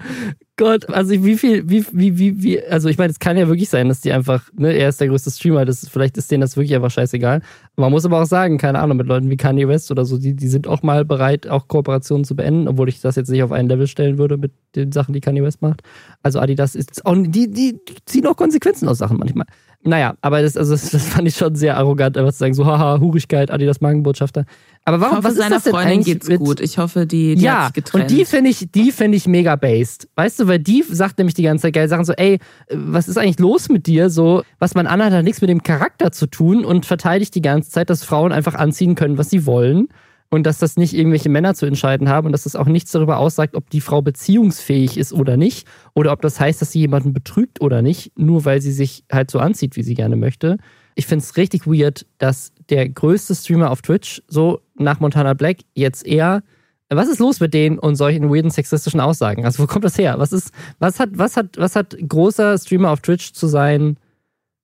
Gott, 0.57 0.89
also 0.89 1.11
wie 1.25 1.37
viel, 1.37 1.69
wie, 1.69 1.85
wie, 1.91 2.17
wie, 2.17 2.43
wie, 2.43 2.65
also 2.65 2.89
ich 2.89 2.97
meine, 2.97 3.11
es 3.11 3.19
kann 3.19 3.37
ja 3.37 3.49
wirklich 3.49 3.69
sein, 3.69 3.89
dass 3.89 4.01
die 4.03 4.13
einfach, 4.13 4.53
ne, 4.57 4.73
er 4.73 4.89
ist 4.89 5.01
der 5.01 5.09
größte 5.09 5.33
Streamer, 5.33 5.65
das, 5.65 5.89
vielleicht 5.89 6.17
ist 6.17 6.31
denen 6.31 6.43
das 6.43 6.57
wirklich 6.57 6.77
einfach 6.77 6.93
scheißegal. 6.93 7.43
Man 7.75 7.91
muss 7.91 8.05
aber 8.05 8.23
auch 8.23 8.27
sagen, 8.27 8.57
keine 8.57 8.79
Ahnung, 8.79 8.97
mit 8.97 9.09
Leuten 9.09 9.29
wie 9.31 9.37
Kanye 9.37 9.67
West 9.67 9.91
oder 9.91 10.05
so, 10.05 10.17
die, 10.17 10.35
die 10.35 10.47
sind 10.47 10.69
auch 10.69 10.85
mal 10.85 11.05
bereit, 11.05 11.49
auch 11.49 11.67
Kooperationen 11.67 12.25
zu 12.25 12.37
beenden, 12.37 12.69
obwohl 12.69 12.89
ich 12.89 13.01
das 13.01 13.17
jetzt 13.17 13.31
nicht 13.31 13.43
auf 13.43 13.51
ein 13.51 13.67
Level 13.69 13.89
stellen 13.89 14.17
würde 14.17 14.37
mit 14.37 14.53
den 14.77 14.93
Sachen, 14.93 15.13
die 15.13 15.21
Kanye 15.21 15.43
West 15.43 15.61
macht. 15.61 15.83
Also 16.23 16.39
Adidas 16.39 16.77
ist 16.77 17.05
auch, 17.05 17.17
die, 17.17 17.51
die, 17.51 17.81
die 17.89 17.95
ziehen 18.07 18.27
auch 18.29 18.37
Konsequenzen 18.37 18.89
aus 18.89 18.99
Sachen 18.99 19.19
manchmal. 19.19 19.47
Naja, 19.87 20.15
aber 20.23 20.41
das, 20.41 20.57
also 20.57 20.73
das 20.73 21.07
fand 21.07 21.29
ich 21.29 21.37
schon 21.37 21.55
sehr 21.55 21.77
arrogant, 21.77 22.17
einfach 22.17 22.33
zu 22.33 22.39
sagen, 22.39 22.55
so, 22.55 22.65
haha, 22.65 23.01
Hurigkeit, 23.01 23.51
Adidas 23.51 23.81
Markenbotschafter. 23.81 24.47
Aber 24.87 25.01
warum, 25.01 25.13
ich 25.13 25.17
hoffe, 25.19 25.25
was 25.25 25.33
ist 25.35 25.39
seiner 25.39 25.55
das 25.57 25.65
denn 25.65 25.73
Freundin 25.73 26.03
geht's 26.03 26.29
mit, 26.29 26.39
gut. 26.39 26.61
Ich 26.61 26.79
hoffe, 26.79 27.07
die, 27.07 27.35
die 27.37 27.43
ja, 27.43 27.59
hat 27.59 27.65
sich 27.67 27.85
getrennt. 27.85 28.05
und 28.05 28.11
die 28.11 28.25
finde 28.25 28.51
ich, 28.51 28.69
die 28.73 28.93
finde 28.93 29.17
ich 29.17 29.27
mega 29.27 29.57
based. 29.57 30.09
Weißt 30.15 30.41
du, 30.41 30.49
weil 30.49 30.59
die 30.59 30.83
sagt 30.83 31.19
nämlich 31.19 31.35
die 31.35 31.43
ganze 31.43 31.63
Zeit 31.63 31.75
geile 31.75 31.89
Sachen 31.89 32.05
so, 32.05 32.13
ey, 32.15 32.39
was 32.71 33.09
ist 33.09 33.19
eigentlich 33.19 33.39
los 33.39 33.69
mit 33.69 33.87
dir? 33.87 34.11
So, 34.11 34.43
was 34.59 34.75
man 34.75 34.87
anhat, 34.87 35.13
hat 35.13 35.25
nichts 35.25 35.41
mit 35.41 35.51
dem 35.51 35.63
Charakter 35.63 36.13
zu 36.13 36.27
tun 36.27 36.65
und 36.65 36.87
verteidigt 36.87 37.35
die 37.35 37.43
ganze 37.43 37.71
Zeit, 37.71 37.91
dass 37.91 38.05
Frauen 38.05 38.33
einfach 38.33 38.55
anziehen 38.55 38.95
können, 38.95 39.19
was 39.19 39.31
sie 39.31 39.47
wollen 39.47 39.89
und 40.35 40.45
dass 40.45 40.59
das 40.59 40.77
nicht 40.77 40.95
irgendwelche 40.95 41.29
Männer 41.29 41.55
zu 41.55 41.65
entscheiden 41.65 42.09
haben 42.09 42.27
und 42.27 42.33
dass 42.33 42.43
das 42.43 42.57
auch 42.57 42.67
nichts 42.67 42.91
darüber 42.91 43.19
aussagt, 43.19 43.55
ob 43.55 43.71
die 43.71 43.81
Frau 43.81 44.03
beziehungsfähig 44.03 44.99
ist 44.99 45.13
oder 45.13 45.37
nicht 45.37 45.67
oder 45.95 46.13
ob 46.13 46.23
das 46.23 46.41
heißt, 46.41 46.61
dass 46.61 46.73
sie 46.73 46.81
jemanden 46.81 47.13
betrügt 47.13 47.61
oder 47.61 47.83
nicht, 47.83 48.19
nur 48.19 48.45
weil 48.45 48.61
sie 48.61 48.73
sich 48.73 49.05
halt 49.13 49.31
so 49.31 49.39
anzieht, 49.39 49.77
wie 49.77 49.85
sie 49.85 49.95
gerne 49.95 50.17
möchte. 50.17 50.59
Ich 50.97 51.07
finde 51.07 51.23
es 51.23 51.37
richtig 51.37 51.67
weird, 51.67 52.07
dass 52.19 52.53
der 52.69 52.89
größte 52.89 53.35
Streamer 53.35 53.71
auf 53.71 53.83
Twitch, 53.83 54.23
so 54.27 54.61
nach 54.75 54.99
Montana 55.01 55.35
Black, 55.35 55.59
jetzt 55.75 56.07
eher 56.07 56.43
was 56.91 57.09
ist 57.09 57.19
los 57.19 57.41
mit 57.41 57.55
denen 57.55 57.79
und 57.79 57.97
solchen 57.97 58.31
weirden 58.31 58.51
sexistischen 58.51 59.01
Aussagen? 59.01 59.45
Also 59.45 59.63
wo 59.63 59.67
kommt 59.67 59.85
das 59.85 59.99
her? 59.99 60.19
Was 60.19 60.33
ist, 60.33 60.53
was 60.79 61.01
hat, 61.01 61.11
was 61.15 61.37
hat, 61.37 61.57
was 61.57 61.77
hat 61.77 61.97
großer 61.97 62.59
Streamer 62.59 62.91
auf 62.91 63.01
Twitch 63.01 63.33
zu 63.33 63.47
sein 63.47 63.97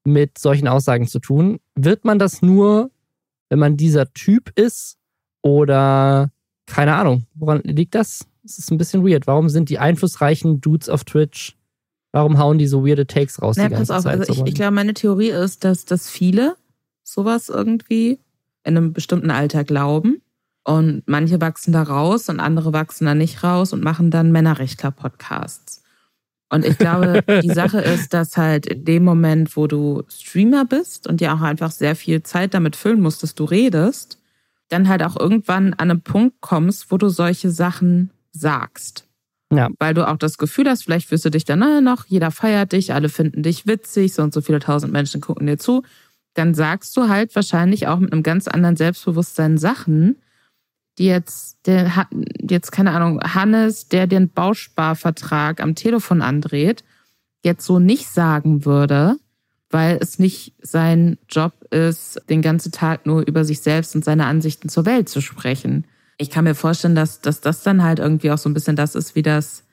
mit 0.04 0.38
solchen 0.38 0.68
Aussagen 0.68 1.06
zu 1.08 1.18
tun? 1.18 1.58
Wird 1.74 2.04
man 2.04 2.18
das 2.18 2.42
nur, 2.42 2.90
wenn 3.48 3.58
man 3.58 3.76
dieser 3.76 4.12
Typ 4.12 4.52
ist 4.54 4.99
oder 5.42 6.30
keine 6.66 6.94
Ahnung, 6.94 7.24
woran 7.34 7.60
liegt 7.64 7.94
das? 7.94 8.26
Es 8.44 8.58
ist 8.58 8.70
ein 8.70 8.78
bisschen 8.78 9.06
weird. 9.06 9.26
Warum 9.26 9.48
sind 9.48 9.68
die 9.68 9.78
einflussreichen 9.78 10.60
Dudes 10.60 10.88
auf 10.88 11.04
Twitch, 11.04 11.56
warum 12.12 12.38
hauen 12.38 12.58
die 12.58 12.66
so 12.66 12.86
weirde 12.86 13.06
Takes 13.06 13.42
raus? 13.42 13.56
Na, 13.58 13.68
die 13.68 13.74
pass 13.74 13.90
auf, 13.90 14.04
Zeit 14.04 14.20
also 14.20 14.32
so 14.32 14.42
ich, 14.42 14.48
ich 14.50 14.54
glaube, 14.54 14.72
meine 14.72 14.94
Theorie 14.94 15.30
ist, 15.30 15.64
dass, 15.64 15.84
dass 15.84 16.08
viele 16.08 16.56
sowas 17.02 17.48
irgendwie 17.48 18.20
in 18.64 18.76
einem 18.76 18.92
bestimmten 18.92 19.30
Alter 19.30 19.64
glauben. 19.64 20.22
Und 20.62 21.02
manche 21.06 21.40
wachsen 21.40 21.72
da 21.72 21.82
raus 21.82 22.28
und 22.28 22.38
andere 22.38 22.72
wachsen 22.72 23.06
da 23.06 23.14
nicht 23.14 23.42
raus 23.42 23.72
und 23.72 23.82
machen 23.82 24.10
dann 24.10 24.30
Männerrechtler-Podcasts. 24.30 25.82
Und 26.50 26.66
ich 26.66 26.76
glaube, 26.76 27.22
die 27.42 27.50
Sache 27.50 27.80
ist, 27.80 28.12
dass 28.12 28.36
halt 28.36 28.66
in 28.66 28.84
dem 28.84 29.04
Moment, 29.04 29.56
wo 29.56 29.66
du 29.66 30.02
Streamer 30.08 30.64
bist 30.64 31.06
und 31.06 31.20
dir 31.20 31.34
auch 31.34 31.40
einfach 31.40 31.70
sehr 31.70 31.96
viel 31.96 32.22
Zeit 32.22 32.54
damit 32.54 32.76
füllen 32.76 33.00
musst, 33.00 33.22
dass 33.22 33.34
du 33.34 33.44
redest, 33.44 34.19
dann 34.70 34.88
halt 34.88 35.02
auch 35.02 35.18
irgendwann 35.18 35.74
an 35.74 35.90
einen 35.90 36.00
Punkt 36.00 36.40
kommst, 36.40 36.90
wo 36.90 36.96
du 36.96 37.08
solche 37.08 37.50
Sachen 37.50 38.10
sagst. 38.32 39.06
Ja. 39.52 39.68
Weil 39.78 39.94
du 39.94 40.08
auch 40.08 40.16
das 40.16 40.38
Gefühl 40.38 40.68
hast, 40.68 40.84
vielleicht 40.84 41.08
fühlst 41.08 41.24
du 41.24 41.30
dich 41.30 41.44
dann 41.44 41.84
noch, 41.84 42.06
jeder 42.06 42.30
feiert 42.30 42.72
dich, 42.72 42.94
alle 42.94 43.08
finden 43.08 43.42
dich 43.42 43.66
witzig, 43.66 44.14
so 44.14 44.22
und 44.22 44.32
so 44.32 44.40
viele 44.40 44.60
tausend 44.60 44.92
Menschen 44.92 45.20
gucken 45.20 45.46
dir 45.46 45.58
zu. 45.58 45.82
Dann 46.34 46.54
sagst 46.54 46.96
du 46.96 47.08
halt 47.08 47.34
wahrscheinlich 47.34 47.88
auch 47.88 47.98
mit 47.98 48.12
einem 48.12 48.22
ganz 48.22 48.46
anderen 48.46 48.76
Selbstbewusstsein 48.76 49.58
Sachen, 49.58 50.16
die 50.98 51.06
jetzt, 51.06 51.66
der, 51.66 52.06
jetzt 52.40 52.70
keine 52.70 52.92
Ahnung, 52.92 53.20
Hannes, 53.20 53.88
der 53.88 54.06
den 54.06 54.30
Bausparvertrag 54.30 55.60
am 55.60 55.74
Telefon 55.74 56.22
andreht, 56.22 56.84
jetzt 57.42 57.66
so 57.66 57.80
nicht 57.80 58.06
sagen 58.06 58.64
würde, 58.64 59.16
weil 59.70 59.98
es 60.00 60.18
nicht 60.18 60.54
sein 60.60 61.18
Job 61.28 61.52
ist, 61.70 62.20
den 62.28 62.42
ganzen 62.42 62.72
Tag 62.72 63.06
nur 63.06 63.22
über 63.26 63.44
sich 63.44 63.60
selbst 63.60 63.94
und 63.94 64.04
seine 64.04 64.26
Ansichten 64.26 64.68
zur 64.68 64.84
Welt 64.84 65.08
zu 65.08 65.20
sprechen. 65.20 65.86
Ich 66.18 66.30
kann 66.30 66.44
mir 66.44 66.54
vorstellen, 66.54 66.94
dass, 66.94 67.20
dass 67.20 67.40
das 67.40 67.62
dann 67.62 67.82
halt 67.82 67.98
irgendwie 67.98 68.30
auch 68.30 68.38
so 68.38 68.48
ein 68.48 68.54
bisschen 68.54 68.76
das 68.76 68.94
ist, 68.94 69.14
wie 69.14 69.22
das 69.22 69.64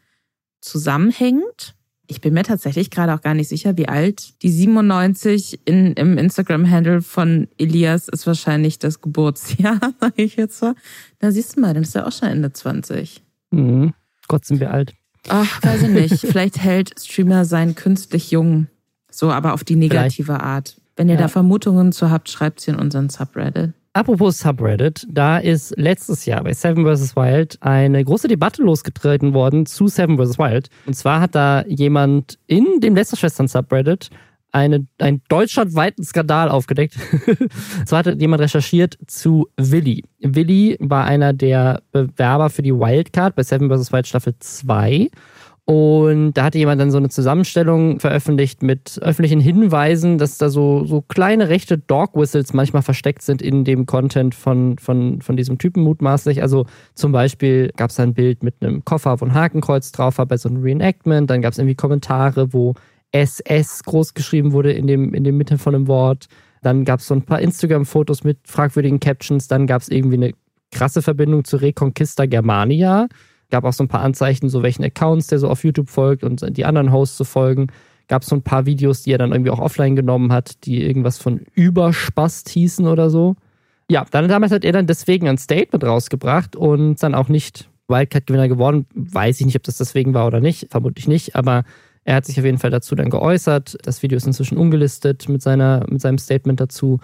zusammenhängt. 0.61 1.75
Ich 2.09 2.21
bin 2.21 2.33
mir 2.33 2.43
tatsächlich 2.43 2.89
gerade 2.89 3.13
auch 3.13 3.21
gar 3.21 3.33
nicht 3.33 3.49
sicher, 3.49 3.75
wie 3.75 3.89
alt 3.89 4.41
die 4.41 4.49
97 4.49 5.59
in, 5.65 5.93
im 5.93 6.17
Instagram-Handle 6.17 7.01
von 7.01 7.49
Elias 7.57 8.07
ist 8.07 8.25
wahrscheinlich 8.25 8.79
das 8.79 9.01
Geburtsjahr, 9.01 9.79
sage 9.99 10.23
ich 10.23 10.37
jetzt 10.37 10.59
so. 10.59 10.73
Da 11.19 11.31
siehst 11.31 11.57
du 11.57 11.61
mal, 11.61 11.73
dann 11.73 11.83
ist 11.83 11.95
er 11.95 12.07
auch 12.07 12.13
schon 12.13 12.29
Ende 12.29 12.53
20. 12.53 13.23
Mhm. 13.51 13.93
Gott 14.29 14.45
sind 14.45 14.59
wir 14.59 14.71
alt. 14.71 14.93
Ach, 15.27 15.61
weiß 15.61 15.83
ich 15.83 15.89
nicht. 15.89 16.19
Vielleicht 16.21 16.59
hält 16.59 16.97
Streamer 16.97 17.43
sein 17.43 17.75
künstlich 17.75 18.31
jung. 18.31 18.67
So, 19.11 19.31
aber 19.31 19.53
auf 19.53 19.63
die 19.63 19.75
negative 19.75 20.25
Vielleicht. 20.25 20.43
Art. 20.43 20.75
Wenn 20.95 21.09
ihr 21.09 21.15
ja. 21.15 21.21
da 21.21 21.27
Vermutungen 21.27 21.91
zu 21.91 22.09
habt, 22.09 22.29
schreibt 22.29 22.59
sie 22.59 22.71
in 22.71 22.77
unseren 22.77 23.09
Subreddit. 23.09 23.73
Apropos 23.93 24.37
Subreddit, 24.37 25.07
da 25.09 25.39
ist 25.39 25.75
letztes 25.75 26.25
Jahr 26.25 26.43
bei 26.43 26.53
Seven 26.53 26.85
vs. 26.85 27.15
Wild 27.15 27.57
eine 27.61 28.03
große 28.03 28.27
Debatte 28.27 28.61
losgetreten 28.61 29.33
worden 29.33 29.65
zu 29.65 29.87
Seven 29.87 30.17
vs. 30.17 30.37
Wild. 30.37 30.69
Und 30.85 30.93
zwar 30.93 31.19
hat 31.19 31.33
da 31.33 31.63
jemand 31.67 32.37
in 32.45 32.79
dem 32.79 32.95
Lästerschwestern-Subreddit 32.95 34.11
eine, 34.51 34.85
einen 34.99 35.21
deutschlandweiten 35.29 36.03
Skandal 36.03 36.49
aufgedeckt. 36.49 36.95
zwar 37.85 38.05
hat 38.05 38.21
jemand 38.21 38.41
recherchiert 38.41 38.97
zu 39.07 39.47
Willi. 39.57 40.03
Willi 40.19 40.77
war 40.79 41.05
einer 41.05 41.33
der 41.33 41.81
Bewerber 41.91 42.49
für 42.49 42.61
die 42.61 42.73
Wildcard 42.73 43.35
bei 43.35 43.43
Seven 43.43 43.69
vs. 43.69 43.91
Wild 43.91 44.07
Staffel 44.07 44.35
2 44.39 45.09
und 45.69 46.31
da 46.31 46.45
hatte 46.45 46.57
jemand 46.57 46.79
dann 46.79 46.91
so 46.91 46.97
eine 46.97 47.09
Zusammenstellung 47.09 47.99
veröffentlicht 47.99 48.63
mit 48.63 48.99
öffentlichen 49.01 49.41
Hinweisen, 49.41 50.17
dass 50.17 50.37
da 50.37 50.49
so, 50.49 50.85
so 50.85 51.01
kleine 51.01 51.49
rechte 51.49 51.77
Dog 51.77 52.15
Whistles 52.15 52.53
manchmal 52.53 52.83
versteckt 52.83 53.21
sind 53.21 53.41
in 53.41 53.65
dem 53.65 53.85
Content 53.85 54.33
von, 54.33 54.77
von, 54.77 55.21
von 55.21 55.35
diesem 55.35 55.57
Typen 55.57 55.83
mutmaßlich. 55.83 56.41
Also 56.41 56.67
zum 56.93 57.11
Beispiel 57.11 57.73
gab 57.75 57.89
es 57.89 57.97
da 57.97 58.03
ein 58.03 58.13
Bild 58.13 58.43
mit 58.43 58.55
einem 58.61 58.85
Koffer, 58.85 59.19
wo 59.19 59.25
ein 59.25 59.33
Hakenkreuz 59.33 59.91
drauf 59.91 60.19
war 60.19 60.25
bei 60.25 60.37
so 60.37 60.47
einem 60.47 60.63
Reenactment. 60.63 61.29
Dann 61.29 61.41
gab 61.41 61.51
es 61.51 61.57
irgendwie 61.59 61.75
Kommentare, 61.75 62.53
wo 62.53 62.73
SS 63.11 63.83
groß 63.83 64.13
geschrieben 64.13 64.53
wurde 64.53 64.71
in 64.71 64.87
dem, 64.87 65.13
in 65.13 65.25
dem 65.25 65.35
Mitte 65.35 65.57
von 65.57 65.75
einem 65.75 65.89
Wort. 65.89 66.27
Dann 66.61 66.85
gab 66.85 67.01
es 67.01 67.07
so 67.07 67.13
ein 67.13 67.23
paar 67.23 67.41
Instagram-Fotos 67.41 68.23
mit 68.23 68.37
fragwürdigen 68.45 69.01
Captions. 69.01 69.49
Dann 69.49 69.67
gab 69.67 69.81
es 69.81 69.89
irgendwie 69.89 70.15
eine 70.15 70.31
krasse 70.71 71.01
Verbindung 71.01 71.43
zu 71.43 71.57
Reconquista 71.57 72.25
Germania 72.25 73.09
Gab 73.49 73.63
auch 73.63 73.73
so 73.73 73.83
ein 73.83 73.87
paar 73.87 74.01
Anzeichen, 74.01 74.49
so 74.49 74.63
welchen 74.63 74.83
Accounts 74.83 75.27
der 75.27 75.39
so 75.39 75.49
auf 75.49 75.63
YouTube 75.63 75.89
folgt 75.89 76.23
und 76.23 76.57
die 76.57 76.65
anderen 76.65 76.91
Hosts 76.91 77.17
zu 77.17 77.23
folgen. 77.23 77.67
Gab 78.07 78.23
so 78.23 78.35
ein 78.35 78.41
paar 78.41 78.65
Videos, 78.65 79.03
die 79.03 79.11
er 79.11 79.17
dann 79.17 79.31
irgendwie 79.31 79.51
auch 79.51 79.59
offline 79.59 79.95
genommen 79.95 80.31
hat, 80.31 80.65
die 80.65 80.83
irgendwas 80.83 81.17
von 81.17 81.41
Überspast 81.53 82.49
hießen 82.49 82.87
oder 82.87 83.09
so. 83.09 83.35
Ja, 83.89 84.05
dann 84.11 84.27
damals 84.27 84.51
hat 84.51 84.65
er 84.65 84.73
dann 84.73 84.87
deswegen 84.87 85.27
ein 85.27 85.37
Statement 85.37 85.83
rausgebracht 85.83 86.55
und 86.55 87.01
dann 87.01 87.15
auch 87.15 87.29
nicht 87.29 87.69
Wildcat-Gewinner 87.87 88.49
geworden. 88.49 88.85
Weiß 88.93 89.39
ich 89.39 89.45
nicht, 89.45 89.55
ob 89.55 89.63
das 89.63 89.77
deswegen 89.77 90.13
war 90.13 90.27
oder 90.27 90.41
nicht, 90.41 90.67
vermutlich 90.69 91.07
nicht, 91.07 91.35
aber 91.35 91.63
er 92.03 92.15
hat 92.15 92.25
sich 92.25 92.39
auf 92.39 92.45
jeden 92.45 92.57
Fall 92.57 92.71
dazu 92.71 92.95
dann 92.95 93.09
geäußert. 93.09 93.77
Das 93.83 94.03
Video 94.03 94.17
ist 94.17 94.27
inzwischen 94.27 94.57
ungelistet 94.57 95.27
mit, 95.29 95.41
seiner, 95.41 95.85
mit 95.89 96.01
seinem 96.01 96.17
Statement 96.17 96.59
dazu. 96.59 96.99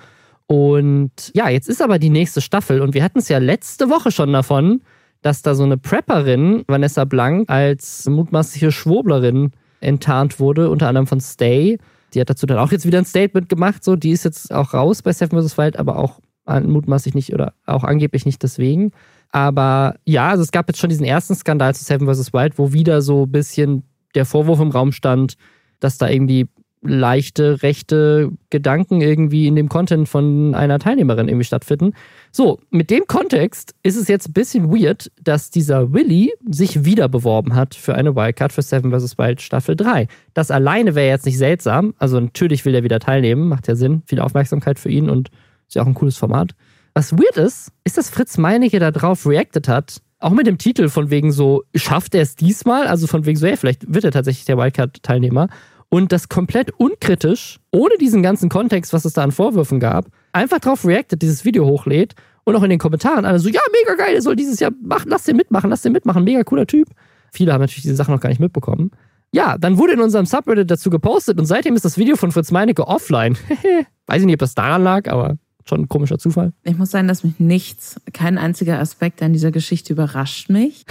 Und 0.48 1.32
ja, 1.34 1.50
jetzt 1.50 1.70
ist 1.70 1.82
aber 1.82 2.00
die 2.00 2.10
nächste 2.10 2.42
Staffel 2.42 2.82
und 2.82 2.94
wir 2.94 3.04
hatten 3.04 3.20
es 3.20 3.30
ja 3.30 3.38
letzte 3.38 3.90
Woche 3.90 4.12
schon 4.12 4.32
davon, 4.32 4.82
dass 5.24 5.42
da 5.42 5.56
so 5.56 5.64
eine 5.64 5.78
Prepperin, 5.78 6.64
Vanessa 6.68 7.06
Blank, 7.06 7.50
als 7.50 8.08
mutmaßliche 8.08 8.72
Schwurblerin 8.72 9.52
enttarnt 9.80 10.40
wurde, 10.40 10.70
unter 10.70 10.88
anderem 10.88 11.08
von 11.08 11.20
Stay. 11.20 11.80
Die 12.14 12.22
hat 12.22 12.30
dazu 12.30 12.46
dann 12.46 12.60
auch 12.60 12.72
jetzt 12.72 12.86
wieder 12.86 13.00
ein 13.00 13.06
Statement 13.06 13.50
gemacht, 13.50 13.84
so, 13.84 13.96
die 13.96 14.12
ist 14.12 14.26
jetzt 14.26 14.54
auch 14.54 14.74
raus 14.74 15.02
bei 15.02 15.12
Seven 15.12 15.42
vs. 15.42 15.58
Wild, 15.58 15.78
aber 15.80 15.98
auch 15.98 16.20
mutmaßlich 16.46 17.16
nicht 17.16 17.34
oder 17.34 17.54
auch 17.66 17.84
angeblich 17.84 18.26
nicht 18.26 18.44
deswegen. 18.44 18.92
Aber 19.30 19.96
ja, 20.06 20.30
also 20.30 20.44
es 20.44 20.52
gab 20.52 20.68
jetzt 20.68 20.80
schon 20.80 20.90
diesen 20.90 21.06
ersten 21.06 21.36
Skandal 21.36 21.74
zu 21.74 21.84
Seven 21.84 22.08
vs. 22.08 22.34
Wild, 22.34 22.60
wo 22.60 22.74
wieder 22.74 23.02
so 23.02 23.24
ein 23.24 23.32
bisschen 23.32 23.84
der 24.14 24.26
Vorwurf 24.26 24.60
im 24.60 24.70
Raum 24.70 24.92
stand, 24.92 25.36
dass 25.80 25.98
da 25.98 26.10
irgendwie 26.10 26.48
leichte 26.84 27.64
rechte 27.64 28.32
Gedanken 28.50 29.02
irgendwie 29.02 29.48
in 29.48 29.56
dem 29.56 29.70
Content 29.70 30.08
von 30.08 30.54
einer 30.56 30.80
Teilnehmerin 30.80 31.28
irgendwie 31.28 31.46
stattfinden. 31.46 31.94
So, 32.32 32.60
mit 32.70 32.90
dem 32.90 33.08
Kontext 33.08 33.74
ist 33.84 33.96
es 33.96 34.08
jetzt 34.08 34.30
ein 34.30 34.34
bisschen 34.34 34.72
weird, 34.72 35.12
dass 35.22 35.50
dieser 35.50 35.94
Willy 35.94 36.34
sich 36.50 36.86
wieder 36.86 37.10
beworben 37.10 37.56
hat 37.56 37.76
für 37.76 37.96
eine 37.96 38.16
Wildcard 38.16 38.52
für 38.52 38.62
Seven 38.62 38.92
vs. 38.92 39.18
Wild 39.18 39.42
Staffel 39.42 39.76
3. 39.76 40.08
Das 40.34 40.52
alleine 40.52 40.96
wäre 40.96 41.08
jetzt 41.08 41.26
nicht 41.26 41.38
seltsam. 41.38 41.94
Also 41.98 42.20
natürlich 42.20 42.66
will 42.66 42.76
er 42.76 42.84
wieder 42.84 43.00
teilnehmen, 43.00 43.48
macht 43.48 43.68
ja 43.68 43.76
Sinn, 43.76 44.04
viel 44.06 44.20
Aufmerksamkeit 44.20 44.80
für 44.80 44.90
ihn 44.90 45.10
und 45.10 45.30
ist 45.68 45.76
ja 45.76 45.84
auch 45.84 45.88
ein 45.88 45.94
cooles 45.94 46.18
Format. 46.18 46.52
Was 46.94 47.14
weird 47.14 47.38
ist, 47.38 47.72
ist, 47.84 47.98
dass 47.98 48.10
Fritz 48.10 48.38
Meinecke 48.38 48.80
da 48.80 48.92
drauf 48.92 49.26
reacted 49.26 49.68
hat, 49.68 50.02
auch 50.24 50.32
mit 50.32 50.48
dem 50.48 50.58
Titel 50.58 50.88
von 50.88 51.10
wegen 51.10 51.32
so, 51.32 51.64
schafft 51.76 52.16
er 52.16 52.22
es 52.22 52.36
diesmal? 52.36 52.88
Also 52.88 53.08
von 53.08 53.26
wegen 53.26 53.38
so, 53.38 53.46
hey, 53.46 53.58
vielleicht 53.58 53.94
wird 53.94 54.06
er 54.06 54.12
tatsächlich 54.12 54.46
der 54.46 54.58
Wildcard-Teilnehmer 54.58 55.50
und 55.94 56.12
das 56.12 56.28
komplett 56.28 56.72
unkritisch, 56.72 57.60
ohne 57.70 57.96
diesen 58.02 58.24
ganzen 58.24 58.50
Kontext, 58.50 58.94
was 58.94 59.06
es 59.06 59.14
da 59.14 59.22
an 59.22 59.32
Vorwürfen 59.32 59.80
gab, 59.80 60.08
einfach 60.32 60.58
drauf 60.58 60.88
reactet, 60.88 61.22
dieses 61.22 61.46
Video 61.46 61.68
hochlädt 61.68 62.16
und 62.46 62.56
auch 62.56 62.64
in 62.64 62.72
den 62.72 62.80
Kommentaren 62.80 63.26
alle 63.26 63.38
so, 63.38 63.48
ja, 63.48 63.62
mega 63.72 63.94
geil, 63.94 64.16
er 64.16 64.24
soll 64.24 64.36
dieses 64.36 64.60
Jahr 64.60 64.72
machen, 64.82 65.12
lass 65.12 65.26
den 65.26 65.36
mitmachen, 65.36 65.70
lass 65.70 65.84
den 65.84 65.92
mitmachen, 65.92 66.24
mega 66.24 66.44
cooler 66.44 66.66
Typ. 66.66 66.88
Viele 67.32 67.54
haben 67.54 67.62
natürlich 67.62 67.84
diese 67.84 67.96
Sachen 67.96 68.12
noch 68.12 68.22
gar 68.22 68.30
nicht 68.30 68.40
mitbekommen. 68.40 68.90
Ja, 69.34 69.60
dann 69.60 69.78
wurde 69.78 69.94
in 69.94 70.00
unserem 70.00 70.26
Subreddit 70.26 70.72
dazu 70.72 70.90
gepostet 70.90 71.38
und 71.38 71.46
seitdem 71.46 71.76
ist 71.76 71.86
das 71.86 72.00
Video 72.00 72.16
von 72.16 72.32
Fritz 72.32 72.50
Meinecke 72.50 72.88
offline. 72.88 73.38
Weiß 74.08 74.22
ich 74.22 74.26
nicht, 74.26 74.34
ob 74.34 74.40
das 74.40 74.56
daran 74.56 74.82
lag, 74.82 75.08
aber 75.12 75.38
schon 75.66 75.82
ein 75.82 75.90
komischer 75.90 76.18
Zufall. 76.18 76.54
Ich 76.64 76.78
muss 76.78 76.92
sagen, 76.92 77.08
dass 77.08 77.24
mich 77.24 77.40
nichts, 77.40 78.00
kein 78.14 78.38
einziger 78.38 78.80
Aspekt 78.80 79.22
an 79.22 79.34
dieser 79.34 79.52
Geschichte 79.52 79.94
überrascht 79.94 80.50
mich. 80.50 80.86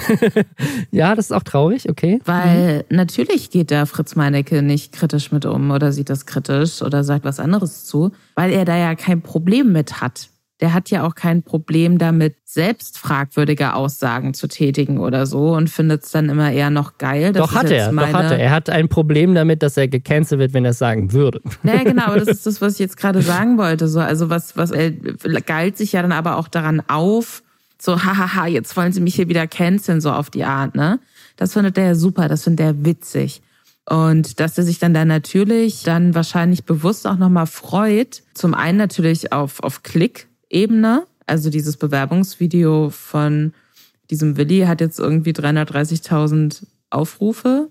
ja, 0.90 1.14
das 1.14 1.26
ist 1.26 1.32
auch 1.32 1.42
traurig, 1.42 1.88
okay. 1.88 2.20
Weil 2.24 2.84
mhm. 2.88 2.96
natürlich 2.96 3.50
geht 3.50 3.70
da 3.70 3.86
Fritz 3.86 4.16
Meinecke 4.16 4.62
nicht 4.62 4.92
kritisch 4.92 5.32
mit 5.32 5.44
um 5.44 5.70
oder 5.70 5.92
sieht 5.92 6.10
das 6.10 6.26
kritisch 6.26 6.82
oder 6.82 7.04
sagt 7.04 7.24
was 7.24 7.40
anderes 7.40 7.84
zu, 7.84 8.12
weil 8.34 8.52
er 8.52 8.64
da 8.64 8.76
ja 8.76 8.94
kein 8.94 9.22
Problem 9.22 9.72
mit 9.72 10.00
hat 10.00 10.28
der 10.62 10.72
hat 10.72 10.90
ja 10.90 11.02
auch 11.02 11.16
kein 11.16 11.42
Problem 11.42 11.98
damit, 11.98 12.36
selbst 12.44 12.96
fragwürdige 12.96 13.74
Aussagen 13.74 14.32
zu 14.32 14.46
tätigen 14.46 14.98
oder 14.98 15.26
so 15.26 15.54
und 15.54 15.68
findet 15.68 16.04
es 16.04 16.12
dann 16.12 16.28
immer 16.28 16.52
eher 16.52 16.70
noch 16.70 16.98
geil. 16.98 17.32
Das 17.32 17.48
doch 17.48 17.54
hat 17.56 17.68
er, 17.68 17.90
meine... 17.90 18.12
doch 18.12 18.18
hat 18.18 18.30
er. 18.30 18.38
Er 18.38 18.50
hat 18.52 18.70
ein 18.70 18.88
Problem 18.88 19.34
damit, 19.34 19.64
dass 19.64 19.76
er 19.76 19.88
gecancelt 19.88 20.38
wird, 20.38 20.54
wenn 20.54 20.64
er 20.64 20.70
es 20.70 20.78
sagen 20.78 21.12
würde. 21.12 21.40
Naja, 21.64 21.82
genau, 21.82 22.04
aber 22.04 22.18
das 22.20 22.28
ist 22.28 22.46
das, 22.46 22.60
was 22.60 22.74
ich 22.74 22.78
jetzt 22.78 22.96
gerade 22.96 23.22
sagen 23.22 23.58
wollte. 23.58 23.88
So, 23.88 23.98
also 23.98 24.30
was, 24.30 24.56
was 24.56 24.70
er 24.70 24.92
galt 24.92 25.76
sich 25.76 25.92
ja 25.92 26.02
dann 26.02 26.12
aber 26.12 26.36
auch 26.36 26.46
daran 26.46 26.80
auf, 26.86 27.42
so, 27.80 28.00
hahaha, 28.04 28.46
jetzt 28.46 28.76
wollen 28.76 28.92
sie 28.92 29.00
mich 29.00 29.16
hier 29.16 29.28
wieder 29.28 29.48
canceln, 29.48 30.00
so 30.00 30.12
auf 30.12 30.30
die 30.30 30.44
Art, 30.44 30.76
ne? 30.76 31.00
Das 31.36 31.54
findet 31.54 31.76
er 31.76 31.86
ja 31.86 31.94
super, 31.96 32.28
das 32.28 32.44
findet 32.44 32.66
er 32.66 32.84
witzig. 32.84 33.42
Und 33.88 34.38
dass 34.38 34.56
er 34.56 34.62
sich 34.62 34.78
dann 34.78 34.94
da 34.94 35.04
natürlich 35.04 35.82
dann 35.82 36.14
wahrscheinlich 36.14 36.64
bewusst 36.64 37.04
auch 37.04 37.16
nochmal 37.16 37.46
freut. 37.46 38.22
Zum 38.34 38.54
einen 38.54 38.78
natürlich 38.78 39.32
auf, 39.32 39.60
auf 39.60 39.82
Klick, 39.82 40.28
Ebene. 40.52 41.06
Also 41.26 41.50
dieses 41.50 41.76
Bewerbungsvideo 41.76 42.90
von 42.90 43.52
diesem 44.10 44.36
Willi 44.36 44.60
hat 44.60 44.80
jetzt 44.80 44.98
irgendwie 44.98 45.32
330.000 45.32 46.66
Aufrufe 46.90 47.70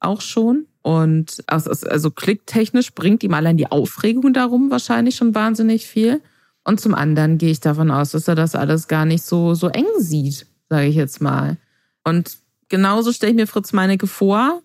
auch 0.00 0.20
schon. 0.20 0.66
Und 0.82 1.42
also 1.46 2.10
klicktechnisch 2.10 2.94
bringt 2.94 3.22
ihm 3.22 3.34
allein 3.34 3.56
die 3.56 3.70
Aufregung 3.70 4.32
darum 4.32 4.70
wahrscheinlich 4.70 5.16
schon 5.16 5.34
wahnsinnig 5.34 5.86
viel. 5.86 6.20
Und 6.64 6.80
zum 6.80 6.94
anderen 6.94 7.38
gehe 7.38 7.50
ich 7.50 7.60
davon 7.60 7.90
aus, 7.90 8.10
dass 8.10 8.28
er 8.28 8.34
das 8.34 8.54
alles 8.54 8.88
gar 8.88 9.04
nicht 9.04 9.24
so, 9.24 9.54
so 9.54 9.68
eng 9.68 9.86
sieht, 9.98 10.46
sage 10.68 10.86
ich 10.86 10.96
jetzt 10.96 11.20
mal. 11.20 11.56
Und 12.04 12.38
genauso 12.68 13.12
stelle 13.12 13.32
ich 13.32 13.36
mir 13.36 13.46
Fritz 13.46 13.72
Meinecke 13.72 14.06
vor. 14.06 14.62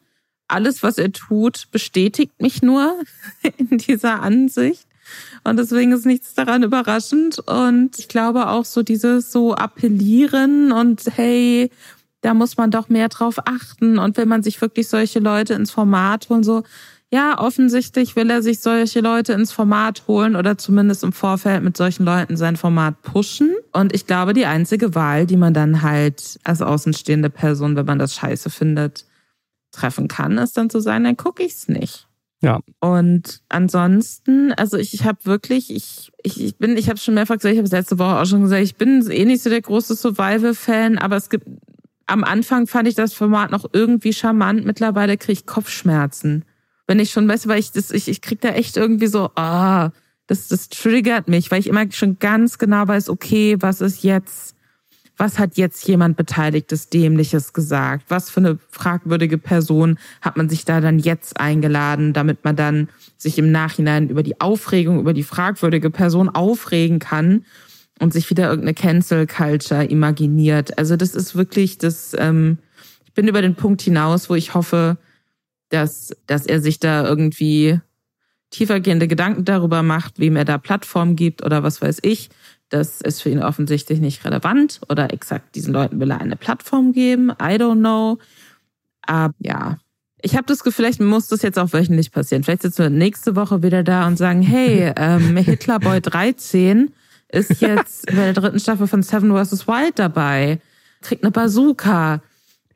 Alles, 0.47 0.83
was 0.83 0.97
er 0.97 1.11
tut, 1.11 1.67
bestätigt 1.71 2.41
mich 2.41 2.61
nur 2.61 2.99
in 3.57 3.77
dieser 3.77 4.21
Ansicht. 4.21 4.85
Und 5.43 5.57
deswegen 5.57 5.91
ist 5.91 6.05
nichts 6.05 6.33
daran 6.33 6.63
überraschend. 6.63 7.39
Und 7.39 7.99
ich 7.99 8.07
glaube 8.07 8.47
auch 8.49 8.65
so 8.65 8.83
dieses 8.83 9.31
so 9.31 9.53
appellieren 9.55 10.71
und 10.71 11.01
hey, 11.15 11.69
da 12.21 12.33
muss 12.33 12.57
man 12.57 12.71
doch 12.71 12.89
mehr 12.89 13.09
drauf 13.09 13.35
achten. 13.45 13.99
Und 13.99 14.17
wenn 14.17 14.27
man 14.27 14.43
sich 14.43 14.61
wirklich 14.61 14.87
solche 14.87 15.19
Leute 15.19 15.53
ins 15.53 15.71
Format 15.71 16.29
holen, 16.29 16.43
so, 16.43 16.63
ja, 17.11 17.39
offensichtlich 17.39 18.15
will 18.15 18.31
er 18.31 18.41
sich 18.41 18.59
solche 18.59 19.01
Leute 19.01 19.33
ins 19.33 19.51
Format 19.51 20.07
holen 20.07 20.35
oder 20.35 20.57
zumindest 20.57 21.03
im 21.03 21.13
Vorfeld 21.13 21.63
mit 21.63 21.77
solchen 21.77 22.05
Leuten 22.05 22.37
sein 22.37 22.57
Format 22.57 23.03
pushen. 23.03 23.53
Und 23.71 23.93
ich 23.93 24.07
glaube, 24.07 24.33
die 24.33 24.47
einzige 24.47 24.95
Wahl, 24.95 25.27
die 25.27 25.37
man 25.37 25.53
dann 25.53 25.83
halt 25.83 26.39
als 26.43 26.63
außenstehende 26.63 27.29
Person, 27.29 27.75
wenn 27.75 27.85
man 27.85 27.99
das 27.99 28.15
scheiße 28.15 28.49
findet, 28.49 29.05
treffen 29.71 30.07
kann, 30.07 30.39
ist 30.39 30.57
dann 30.57 30.71
zu 30.71 30.79
sein, 30.79 31.03
dann 31.03 31.17
gucke 31.17 31.43
ich's 31.43 31.67
nicht. 31.67 32.07
Ja. 32.43 32.59
Und 32.81 33.41
ansonsten, 33.47 34.51
also 34.51 34.77
ich, 34.77 34.93
ich 34.93 35.05
habe 35.05 35.19
wirklich, 35.23 35.73
ich, 35.73 36.11
ich, 36.23 36.43
ich 36.43 36.57
bin, 36.57 36.75
ich 36.75 36.89
habe 36.89 36.99
schon 36.99 37.13
mehrfach 37.13 37.35
gesagt, 37.35 37.53
ich 37.53 37.59
habe 37.59 37.69
letzte 37.69 37.97
Woche 37.97 38.19
auch 38.19 38.25
schon 38.25 38.41
gesagt, 38.41 38.61
ich 38.61 38.75
bin 38.75 39.09
eh 39.09 39.23
nicht 39.23 39.41
so 39.41 39.49
der 39.49 39.61
große 39.61 39.95
Survival-Fan, 39.95 40.97
aber 40.97 41.15
es 41.15 41.29
gibt, 41.29 41.47
am 42.05 42.25
Anfang 42.25 42.67
fand 42.67 42.89
ich 42.89 42.95
das 42.95 43.13
Format 43.13 43.49
noch 43.49 43.69
irgendwie 43.71 44.11
charmant, 44.11 44.65
mittlerweile 44.65 45.17
kriege 45.17 45.31
ich 45.31 45.45
Kopfschmerzen. 45.45 46.43
Wenn 46.85 46.99
ich 46.99 47.11
schon, 47.11 47.29
weißt 47.29 47.45
du, 47.45 47.49
weil 47.49 47.59
ich 47.59 47.71
das, 47.71 47.91
ich, 47.91 48.09
ich 48.09 48.19
krieg 48.19 48.41
da 48.41 48.49
echt 48.49 48.75
irgendwie 48.75 49.07
so, 49.07 49.29
ah, 49.35 49.91
das, 50.27 50.49
das 50.49 50.67
triggert 50.67 51.29
mich, 51.29 51.49
weil 51.49 51.61
ich 51.61 51.67
immer 51.67 51.89
schon 51.93 52.19
ganz 52.19 52.57
genau 52.57 52.85
weiß, 52.85 53.07
okay, 53.07 53.55
was 53.61 53.79
ist 53.79 54.03
jetzt 54.03 54.53
was 55.17 55.37
hat 55.37 55.57
jetzt 55.57 55.87
jemand 55.87 56.17
Beteiligtes 56.17 56.89
Dämliches 56.89 57.53
gesagt? 57.53 58.05
Was 58.09 58.29
für 58.29 58.39
eine 58.39 58.57
fragwürdige 58.69 59.37
Person 59.37 59.99
hat 60.21 60.37
man 60.37 60.49
sich 60.49 60.65
da 60.65 60.81
dann 60.81 60.99
jetzt 60.99 61.39
eingeladen, 61.39 62.13
damit 62.13 62.43
man 62.43 62.55
dann 62.55 62.89
sich 63.17 63.37
im 63.37 63.51
Nachhinein 63.51 64.09
über 64.09 64.23
die 64.23 64.41
Aufregung, 64.41 64.99
über 64.99 65.13
die 65.13 65.23
fragwürdige 65.23 65.91
Person 65.91 66.29
aufregen 66.29 66.99
kann 66.99 67.45
und 67.99 68.11
sich 68.11 68.29
wieder 68.29 68.49
irgendeine 68.49 68.73
Cancel 68.73 69.27
Culture 69.27 69.85
imaginiert. 69.85 70.77
Also 70.77 70.95
das 70.95 71.13
ist 71.13 71.35
wirklich 71.35 71.77
das, 71.77 72.15
ähm, 72.17 72.57
ich 73.05 73.13
bin 73.13 73.27
über 73.27 73.41
den 73.41 73.55
Punkt 73.55 73.83
hinaus, 73.83 74.29
wo 74.29 74.35
ich 74.35 74.55
hoffe, 74.55 74.97
dass, 75.69 76.15
dass 76.25 76.47
er 76.47 76.59
sich 76.59 76.79
da 76.79 77.05
irgendwie 77.05 77.79
tiefergehende 78.49 79.07
Gedanken 79.07 79.45
darüber 79.45 79.83
macht, 79.83 80.19
wem 80.19 80.35
er 80.35 80.45
da 80.45 80.57
Plattform 80.57 81.15
gibt 81.15 81.43
oder 81.43 81.63
was 81.63 81.81
weiß 81.81 81.99
ich 82.01 82.29
das 82.73 83.01
ist 83.01 83.21
für 83.21 83.29
ihn 83.29 83.43
offensichtlich 83.43 83.99
nicht 83.99 84.25
relevant 84.25 84.81
oder 84.89 85.13
exakt 85.13 85.55
diesen 85.55 85.73
Leuten 85.73 85.99
will 85.99 86.09
er 86.09 86.19
eine 86.19 86.35
Plattform 86.35 86.91
geben. 86.91 87.29
I 87.29 87.55
don't 87.55 87.79
know. 87.79 88.17
Aber 89.03 89.33
ja, 89.37 89.77
ich 90.21 90.35
habe 90.35 90.45
das 90.47 90.63
Gefühl, 90.63 90.85
vielleicht 90.85 90.99
muss 90.99 91.27
das 91.27 91.43
jetzt 91.43 91.59
auch 91.59 91.71
wöchentlich 91.71 92.11
passieren. 92.11 92.43
Vielleicht 92.43 92.63
sitzen 92.63 92.83
wir 92.83 92.89
nächste 92.89 93.35
Woche 93.35 93.61
wieder 93.61 93.83
da 93.83 94.07
und 94.07 94.17
sagen, 94.17 94.41
hey, 94.41 94.91
ähm, 94.97 95.37
Hitlerboy 95.37 96.01
13 96.01 96.91
ist 97.29 97.61
jetzt 97.61 98.07
bei 98.07 98.13
der 98.13 98.33
dritten 98.33 98.59
Staffel 98.59 98.87
von 98.87 99.03
Seven 99.03 99.31
vs. 99.31 99.67
Wild 99.67 99.99
dabei, 99.99 100.59
kriegt 101.01 101.23
eine 101.23 101.31
Bazooka. 101.31 102.21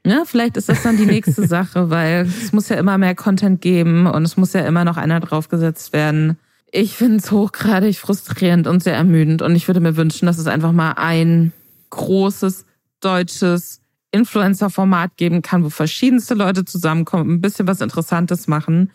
Ja, 0.06 0.26
vielleicht 0.26 0.58
ist 0.58 0.70
das 0.70 0.84
dann 0.84 0.98
die 0.98 1.06
nächste 1.06 1.48
Sache, 1.48 1.89
weil 1.89 2.28
es 2.28 2.54
muss 2.54 2.70
ja 2.70 2.76
immer 2.76 3.00
mehr 3.00 3.16
Content 3.16 3.62
geben 3.62 4.06
und 4.06 4.24
es 4.24 4.38
muss 4.38 4.54
ja 4.54 4.62
immer 4.62 4.86
noch 4.86 4.98
einer 4.98 5.20
draufgesetzt 5.20 5.91
werden. 5.91 6.38
Ich 6.72 6.93
finde 6.93 7.18
es 7.18 7.32
hochgradig 7.32 7.97
frustrierend 7.97 8.68
und 8.68 8.84
sehr 8.84 8.95
ermüdend. 8.95 9.41
Und 9.41 9.55
ich 9.55 9.68
würde 9.68 9.80
mir 9.80 9.95
wünschen, 9.95 10.26
dass 10.26 10.38
es 10.38 10.47
einfach 10.47 10.72
mal 10.72 10.93
ein 10.93 11.53
großes 11.89 12.65
deutsches 12.99 13.82
Influencer-Format 14.11 15.18
geben 15.18 15.41
kann, 15.41 15.63
wo 15.63 15.70
verschiedenste 15.70 16.34
Leute 16.34 16.65
zusammenkommen, 16.65 17.36
ein 17.36 17.41
bisschen 17.41 17.68
was 17.68 17.82
Interessantes 17.82 18.47
machen, 18.47 18.91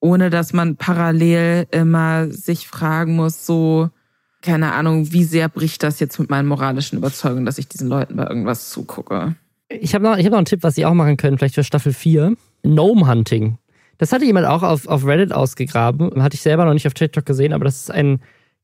ohne 0.00 0.30
dass 0.30 0.52
man 0.52 0.76
parallel 0.76 1.66
immer 1.70 2.30
sich 2.30 2.66
fragen 2.66 3.16
muss, 3.16 3.46
so, 3.46 3.90
keine 4.42 4.72
Ahnung, 4.72 5.12
wie 5.12 5.24
sehr 5.24 5.48
bricht 5.48 5.82
das 5.82 6.00
jetzt 6.00 6.18
mit 6.18 6.30
meinen 6.30 6.48
moralischen 6.48 6.98
Überzeugungen, 6.98 7.46
dass 7.46 7.58
ich 7.58 7.68
diesen 7.68 7.88
Leuten 7.88 8.16
bei 8.16 8.26
irgendwas 8.26 8.70
zugucke. 8.70 9.34
Ich 9.68 9.94
habe 9.94 10.04
noch, 10.04 10.16
hab 10.16 10.24
noch 10.24 10.38
einen 10.38 10.44
Tipp, 10.46 10.62
was 10.62 10.74
Sie 10.74 10.84
auch 10.84 10.94
machen 10.94 11.16
können, 11.16 11.38
vielleicht 11.38 11.56
für 11.56 11.64
Staffel 11.64 11.92
4. 11.92 12.36
Gnome 12.62 13.06
Hunting. 13.06 13.58
Das 13.98 14.12
hatte 14.12 14.24
jemand 14.24 14.46
auch 14.46 14.62
auf, 14.62 14.86
auf 14.86 15.06
Reddit 15.06 15.32
ausgegraben. 15.32 16.22
Hatte 16.22 16.34
ich 16.34 16.42
selber 16.42 16.64
noch 16.64 16.74
nicht 16.74 16.86
auf 16.86 16.94
TikTok 16.94 17.24
gesehen, 17.24 17.52
aber 17.52 17.64
das 17.64 17.76
ist 17.76 17.90
ein 17.90 18.20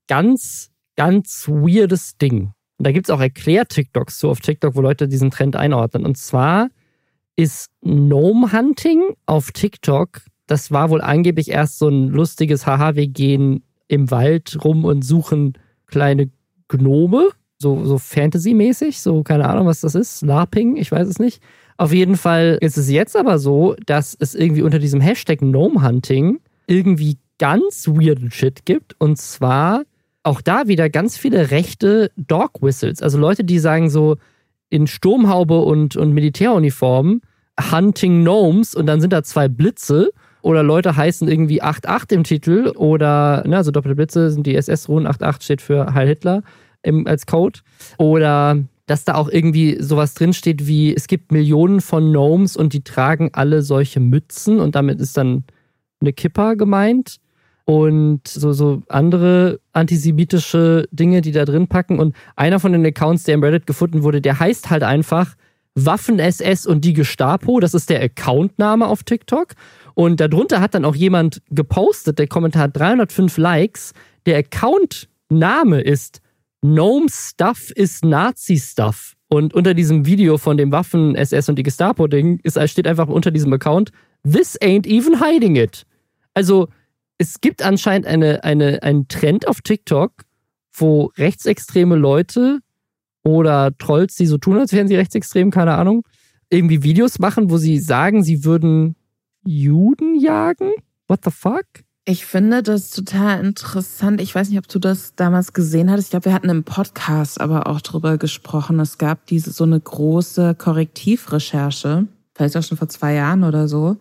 ganz, 0.08 0.70
ganz 0.96 1.48
weirdes 1.48 2.16
Ding. 2.18 2.52
Und 2.78 2.86
da 2.86 2.92
gibt 2.92 3.06
es 3.06 3.10
auch 3.10 3.20
Erklär-TikToks 3.20 4.18
so 4.18 4.30
auf 4.30 4.40
TikTok, 4.40 4.74
wo 4.74 4.80
Leute 4.80 5.08
diesen 5.08 5.30
Trend 5.30 5.56
einordnen. 5.56 6.04
Und 6.04 6.18
zwar 6.18 6.68
ist 7.36 7.70
Gnome 7.82 8.52
Hunting 8.52 9.02
auf 9.26 9.52
TikTok, 9.52 10.20
das 10.46 10.70
war 10.70 10.90
wohl 10.90 11.00
angeblich 11.00 11.50
erst 11.50 11.78
so 11.78 11.88
ein 11.88 12.08
lustiges 12.08 12.66
Haha, 12.66 12.94
wir 12.94 13.06
gehen 13.06 13.62
im 13.88 14.10
Wald 14.10 14.62
rum 14.64 14.84
und 14.84 15.02
suchen 15.02 15.54
kleine 15.86 16.30
Gnome, 16.68 17.30
so, 17.58 17.84
so 17.84 17.98
Fantasy-mäßig, 17.98 19.00
so 19.00 19.22
keine 19.22 19.48
Ahnung, 19.48 19.66
was 19.66 19.80
das 19.80 19.94
ist, 19.94 20.22
LARPing, 20.22 20.76
ich 20.76 20.90
weiß 20.90 21.08
es 21.08 21.18
nicht. 21.18 21.42
Auf 21.82 21.92
jeden 21.92 22.16
Fall 22.16 22.58
ist 22.60 22.78
es 22.78 22.88
jetzt 22.88 23.16
aber 23.16 23.40
so, 23.40 23.74
dass 23.86 24.16
es 24.16 24.36
irgendwie 24.36 24.62
unter 24.62 24.78
diesem 24.78 25.00
Hashtag 25.00 25.40
Gnome 25.40 25.82
Hunting 25.82 26.38
irgendwie 26.68 27.18
ganz 27.38 27.88
weirden 27.88 28.30
Shit 28.30 28.64
gibt. 28.64 28.94
Und 29.00 29.18
zwar 29.18 29.82
auch 30.22 30.40
da 30.42 30.68
wieder 30.68 30.88
ganz 30.88 31.16
viele 31.16 31.50
rechte 31.50 32.12
Dog 32.16 32.62
Whistles. 32.62 33.02
Also 33.02 33.18
Leute, 33.18 33.42
die 33.42 33.58
sagen 33.58 33.90
so 33.90 34.18
in 34.68 34.86
Sturmhaube 34.86 35.58
und, 35.58 35.96
und 35.96 36.12
Militäruniformen 36.12 37.20
Hunting 37.72 38.22
Gnomes 38.22 38.76
und 38.76 38.86
dann 38.86 39.00
sind 39.00 39.12
da 39.12 39.24
zwei 39.24 39.48
Blitze 39.48 40.12
Oder 40.40 40.62
Leute 40.62 40.94
heißen 40.94 41.26
irgendwie 41.26 41.62
88 41.62 42.16
im 42.16 42.22
Titel 42.22 42.72
oder, 42.76 43.42
ne, 43.44 43.56
also 43.56 43.72
doppelte 43.72 43.96
Blitze 43.96 44.30
sind 44.30 44.46
die 44.46 44.54
SS-Runen, 44.54 45.08
88 45.08 45.44
steht 45.44 45.62
für 45.62 45.94
Heil 45.94 46.06
Hitler 46.06 46.44
im, 46.84 47.08
als 47.08 47.26
Code. 47.26 47.58
Oder 47.98 48.58
dass 48.92 49.04
da 49.04 49.14
auch 49.14 49.30
irgendwie 49.30 49.82
sowas 49.82 50.12
drinsteht 50.12 50.66
wie, 50.66 50.94
es 50.94 51.06
gibt 51.06 51.32
Millionen 51.32 51.80
von 51.80 52.10
Gnomes 52.10 52.58
und 52.58 52.74
die 52.74 52.84
tragen 52.84 53.30
alle 53.32 53.62
solche 53.62 54.00
Mützen 54.00 54.60
und 54.60 54.74
damit 54.74 55.00
ist 55.00 55.16
dann 55.16 55.44
eine 56.02 56.12
Kippa 56.12 56.52
gemeint 56.52 57.16
und 57.64 58.28
so, 58.28 58.52
so 58.52 58.82
andere 58.90 59.60
antisemitische 59.72 60.90
Dinge, 60.92 61.22
die 61.22 61.32
da 61.32 61.46
drin 61.46 61.68
packen. 61.68 61.98
Und 62.00 62.14
einer 62.36 62.60
von 62.60 62.72
den 62.72 62.84
Accounts, 62.84 63.24
der 63.24 63.34
im 63.34 63.42
Reddit 63.42 63.66
gefunden 63.66 64.02
wurde, 64.02 64.20
der 64.20 64.38
heißt 64.38 64.68
halt 64.68 64.82
einfach 64.82 65.36
Waffen-SS 65.74 66.66
und 66.66 66.84
die 66.84 66.92
Gestapo. 66.92 67.60
Das 67.60 67.72
ist 67.72 67.88
der 67.88 68.02
Accountname 68.02 68.86
auf 68.86 69.04
TikTok. 69.04 69.54
Und 69.94 70.20
darunter 70.20 70.60
hat 70.60 70.74
dann 70.74 70.84
auch 70.84 70.94
jemand 70.94 71.40
gepostet, 71.50 72.18
der 72.18 72.26
Kommentar 72.26 72.64
hat 72.64 72.76
305 72.76 73.38
Likes. 73.38 73.94
Der 74.26 74.36
Accountname 74.36 75.80
ist 75.80 76.21
Gnome 76.62 77.08
Stuff 77.10 77.72
is 77.74 78.02
Nazi 78.02 78.56
Stuff. 78.56 79.16
Und 79.28 79.52
unter 79.52 79.74
diesem 79.74 80.06
Video 80.06 80.38
von 80.38 80.56
dem 80.56 80.70
Waffen-SS 80.70 81.48
und 81.48 81.56
die 81.56 81.64
Gestapo-Ding 81.64 82.40
steht 82.66 82.86
einfach 82.86 83.08
unter 83.08 83.30
diesem 83.30 83.52
Account, 83.52 83.90
This 84.24 84.56
ain't 84.60 84.86
even 84.86 85.20
hiding 85.20 85.56
it. 85.56 85.84
Also, 86.34 86.68
es 87.18 87.40
gibt 87.40 87.62
anscheinend 87.62 88.06
eine, 88.06 88.44
eine, 88.44 88.82
einen 88.82 89.08
Trend 89.08 89.48
auf 89.48 89.60
TikTok, 89.60 90.12
wo 90.72 91.12
rechtsextreme 91.16 91.96
Leute 91.96 92.60
oder 93.24 93.76
Trolls, 93.78 94.14
die 94.14 94.26
so 94.26 94.38
tun, 94.38 94.58
als 94.58 94.72
wären 94.72 94.86
sie 94.86 94.96
rechtsextrem, 94.96 95.50
keine 95.50 95.74
Ahnung, 95.74 96.06
irgendwie 96.48 96.82
Videos 96.84 97.18
machen, 97.18 97.50
wo 97.50 97.56
sie 97.56 97.78
sagen, 97.78 98.22
sie 98.22 98.44
würden 98.44 98.94
Juden 99.44 100.14
jagen? 100.14 100.72
What 101.08 101.24
the 101.24 101.30
fuck? 101.30 101.66
Ich 102.04 102.26
finde 102.26 102.64
das 102.64 102.90
total 102.90 103.44
interessant. 103.44 104.20
Ich 104.20 104.34
weiß 104.34 104.48
nicht, 104.48 104.58
ob 104.58 104.66
du 104.66 104.80
das 104.80 105.14
damals 105.14 105.52
gesehen 105.52 105.88
hattest. 105.88 106.08
Ich 106.08 106.10
glaube, 106.10 106.24
wir 106.24 106.34
hatten 106.34 106.48
im 106.48 106.64
Podcast 106.64 107.40
aber 107.40 107.68
auch 107.68 107.80
drüber 107.80 108.18
gesprochen. 108.18 108.80
Es 108.80 108.98
gab 108.98 109.26
diese 109.26 109.52
so 109.52 109.62
eine 109.62 109.78
große 109.78 110.56
Korrektivrecherche, 110.56 112.08
vielleicht 112.34 112.56
auch 112.56 112.62
schon 112.64 112.78
vor 112.78 112.88
zwei 112.88 113.14
Jahren 113.14 113.44
oder 113.44 113.68
so, 113.68 113.98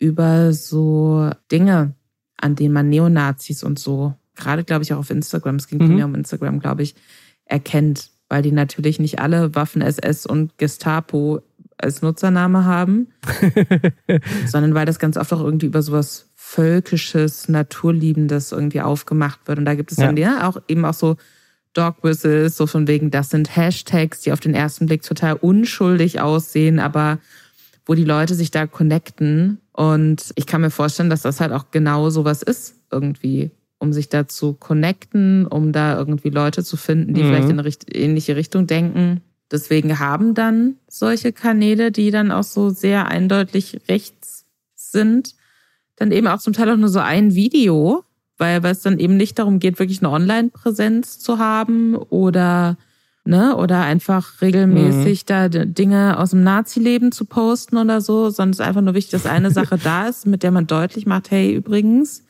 über 0.00 0.52
so 0.52 1.30
Dinge, 1.52 1.94
an 2.36 2.56
denen 2.56 2.74
man 2.74 2.88
Neonazis 2.88 3.62
und 3.62 3.78
so, 3.78 4.14
gerade 4.34 4.64
glaube 4.64 4.82
ich 4.82 4.92
auch 4.92 4.98
auf 4.98 5.10
Instagram, 5.10 5.56
es 5.56 5.68
ging 5.68 5.78
mhm. 5.78 5.94
mir 5.94 6.04
um 6.06 6.14
Instagram, 6.16 6.58
glaube 6.58 6.82
ich, 6.82 6.96
erkennt, 7.44 8.10
weil 8.28 8.42
die 8.42 8.52
natürlich 8.52 8.98
nicht 8.98 9.20
alle 9.20 9.54
Waffen 9.54 9.80
SS 9.80 10.26
und 10.26 10.58
Gestapo 10.58 11.40
als 11.76 12.02
Nutzername 12.02 12.64
haben, 12.64 13.08
sondern 14.46 14.74
weil 14.74 14.86
das 14.86 14.98
ganz 14.98 15.16
oft 15.16 15.32
auch 15.32 15.40
irgendwie 15.40 15.66
über 15.66 15.82
sowas 15.82 16.27
Völkisches, 16.50 17.50
Naturliebendes 17.50 18.52
irgendwie 18.52 18.80
aufgemacht 18.80 19.40
wird. 19.44 19.58
Und 19.58 19.66
da 19.66 19.74
gibt 19.74 19.92
es 19.92 19.98
dann 19.98 20.16
ja, 20.16 20.38
ja 20.38 20.48
auch 20.48 20.56
eben 20.66 20.86
auch 20.86 20.94
so 20.94 21.16
Dog 21.74 22.02
Whistles, 22.02 22.56
so 22.56 22.66
von 22.66 22.88
wegen, 22.88 23.10
das 23.10 23.28
sind 23.28 23.54
Hashtags, 23.54 24.22
die 24.22 24.32
auf 24.32 24.40
den 24.40 24.54
ersten 24.54 24.86
Blick 24.86 25.02
total 25.02 25.34
unschuldig 25.34 26.22
aussehen, 26.22 26.78
aber 26.78 27.18
wo 27.84 27.94
die 27.94 28.04
Leute 28.04 28.34
sich 28.34 28.50
da 28.50 28.66
connecten. 28.66 29.60
Und 29.72 30.32
ich 30.36 30.46
kann 30.46 30.62
mir 30.62 30.70
vorstellen, 30.70 31.10
dass 31.10 31.20
das 31.20 31.38
halt 31.40 31.52
auch 31.52 31.66
genau 31.70 32.08
sowas 32.08 32.42
ist, 32.42 32.76
irgendwie, 32.90 33.50
um 33.78 33.92
sich 33.92 34.08
da 34.08 34.26
zu 34.26 34.54
connecten, 34.54 35.46
um 35.46 35.72
da 35.72 35.98
irgendwie 35.98 36.30
Leute 36.30 36.64
zu 36.64 36.78
finden, 36.78 37.12
die 37.12 37.24
mhm. 37.24 37.26
vielleicht 37.26 37.50
in 37.50 37.60
eine 37.60 37.70
ähnliche 37.92 38.36
Richtung 38.36 38.66
denken. 38.66 39.20
Deswegen 39.50 39.98
haben 39.98 40.32
dann 40.32 40.76
solche 40.88 41.32
Kanäle, 41.32 41.92
die 41.92 42.10
dann 42.10 42.32
auch 42.32 42.42
so 42.42 42.70
sehr 42.70 43.06
eindeutig 43.06 43.82
rechts 43.86 44.46
sind, 44.74 45.34
dann 45.98 46.12
eben 46.12 46.26
auch 46.26 46.38
zum 46.38 46.52
Teil 46.52 46.70
auch 46.70 46.76
nur 46.76 46.88
so 46.88 47.00
ein 47.00 47.34
Video, 47.34 48.04
weil, 48.38 48.62
weil 48.62 48.72
es 48.72 48.82
dann 48.82 48.98
eben 48.98 49.16
nicht 49.16 49.38
darum 49.38 49.58
geht, 49.58 49.78
wirklich 49.78 50.00
eine 50.00 50.10
Online-Präsenz 50.10 51.18
zu 51.18 51.38
haben 51.38 51.96
oder 51.96 52.76
ne, 53.24 53.56
oder 53.56 53.82
einfach 53.82 54.40
regelmäßig 54.40 55.22
mhm. 55.22 55.26
da 55.26 55.48
Dinge 55.48 56.18
aus 56.18 56.30
dem 56.30 56.42
Nazi-Leben 56.42 57.12
zu 57.12 57.26
posten 57.26 57.76
oder 57.76 58.00
so, 58.00 58.30
sondern 58.30 58.52
es 58.52 58.60
ist 58.60 58.66
einfach 58.66 58.80
nur 58.80 58.94
wichtig, 58.94 59.10
dass 59.12 59.26
eine 59.26 59.50
Sache 59.50 59.78
da 59.82 60.08
ist, 60.08 60.26
mit 60.26 60.42
der 60.42 60.50
man 60.50 60.66
deutlich 60.66 61.04
macht, 61.04 61.30
hey, 61.30 61.52
übrigens, 61.54 62.24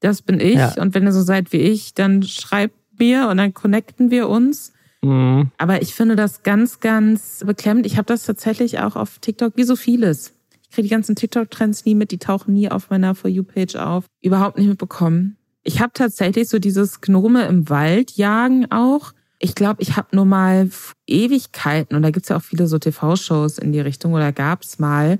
das 0.00 0.20
bin 0.22 0.38
ich 0.38 0.56
ja. 0.56 0.74
und 0.78 0.94
wenn 0.94 1.04
ihr 1.04 1.12
so 1.12 1.22
seid 1.22 1.52
wie 1.52 1.58
ich, 1.58 1.94
dann 1.94 2.22
schreibt 2.22 2.76
mir 2.98 3.28
und 3.28 3.38
dann 3.38 3.54
connecten 3.54 4.10
wir 4.10 4.28
uns. 4.28 4.72
Mhm. 5.02 5.50
Aber 5.56 5.80
ich 5.80 5.94
finde 5.94 6.16
das 6.16 6.42
ganz, 6.42 6.80
ganz 6.80 7.42
beklemmend. 7.46 7.86
Ich 7.86 7.96
habe 7.96 8.06
das 8.06 8.24
tatsächlich 8.24 8.80
auch 8.80 8.94
auf 8.96 9.18
TikTok, 9.18 9.56
wie 9.56 9.64
so 9.64 9.76
vieles. 9.76 10.35
Kriege 10.76 10.88
die 10.88 10.94
ganzen 10.94 11.16
TikTok-Trends 11.16 11.86
nie 11.86 11.94
mit, 11.94 12.10
die 12.10 12.18
tauchen 12.18 12.52
nie 12.52 12.70
auf 12.70 12.90
meiner 12.90 13.14
For 13.14 13.30
You-Page 13.30 13.76
auf. 13.76 14.04
Überhaupt 14.20 14.58
nicht 14.58 14.68
mitbekommen. 14.68 15.38
Ich 15.62 15.80
habe 15.80 15.92
tatsächlich 15.94 16.50
so 16.50 16.58
dieses 16.58 17.00
Gnome 17.00 17.46
im 17.46 17.70
Wald 17.70 18.10
jagen 18.18 18.70
auch. 18.70 19.14
Ich 19.38 19.54
glaube, 19.54 19.80
ich 19.80 19.96
habe 19.96 20.14
nur 20.14 20.26
mal 20.26 20.68
Ewigkeiten, 21.06 21.96
und 21.96 22.02
da 22.02 22.10
gibt's 22.10 22.28
ja 22.28 22.36
auch 22.36 22.42
viele 22.42 22.66
so 22.66 22.78
TV-Shows 22.78 23.56
in 23.56 23.72
die 23.72 23.80
Richtung, 23.80 24.12
oder 24.12 24.32
gab's 24.32 24.78
mal 24.78 25.18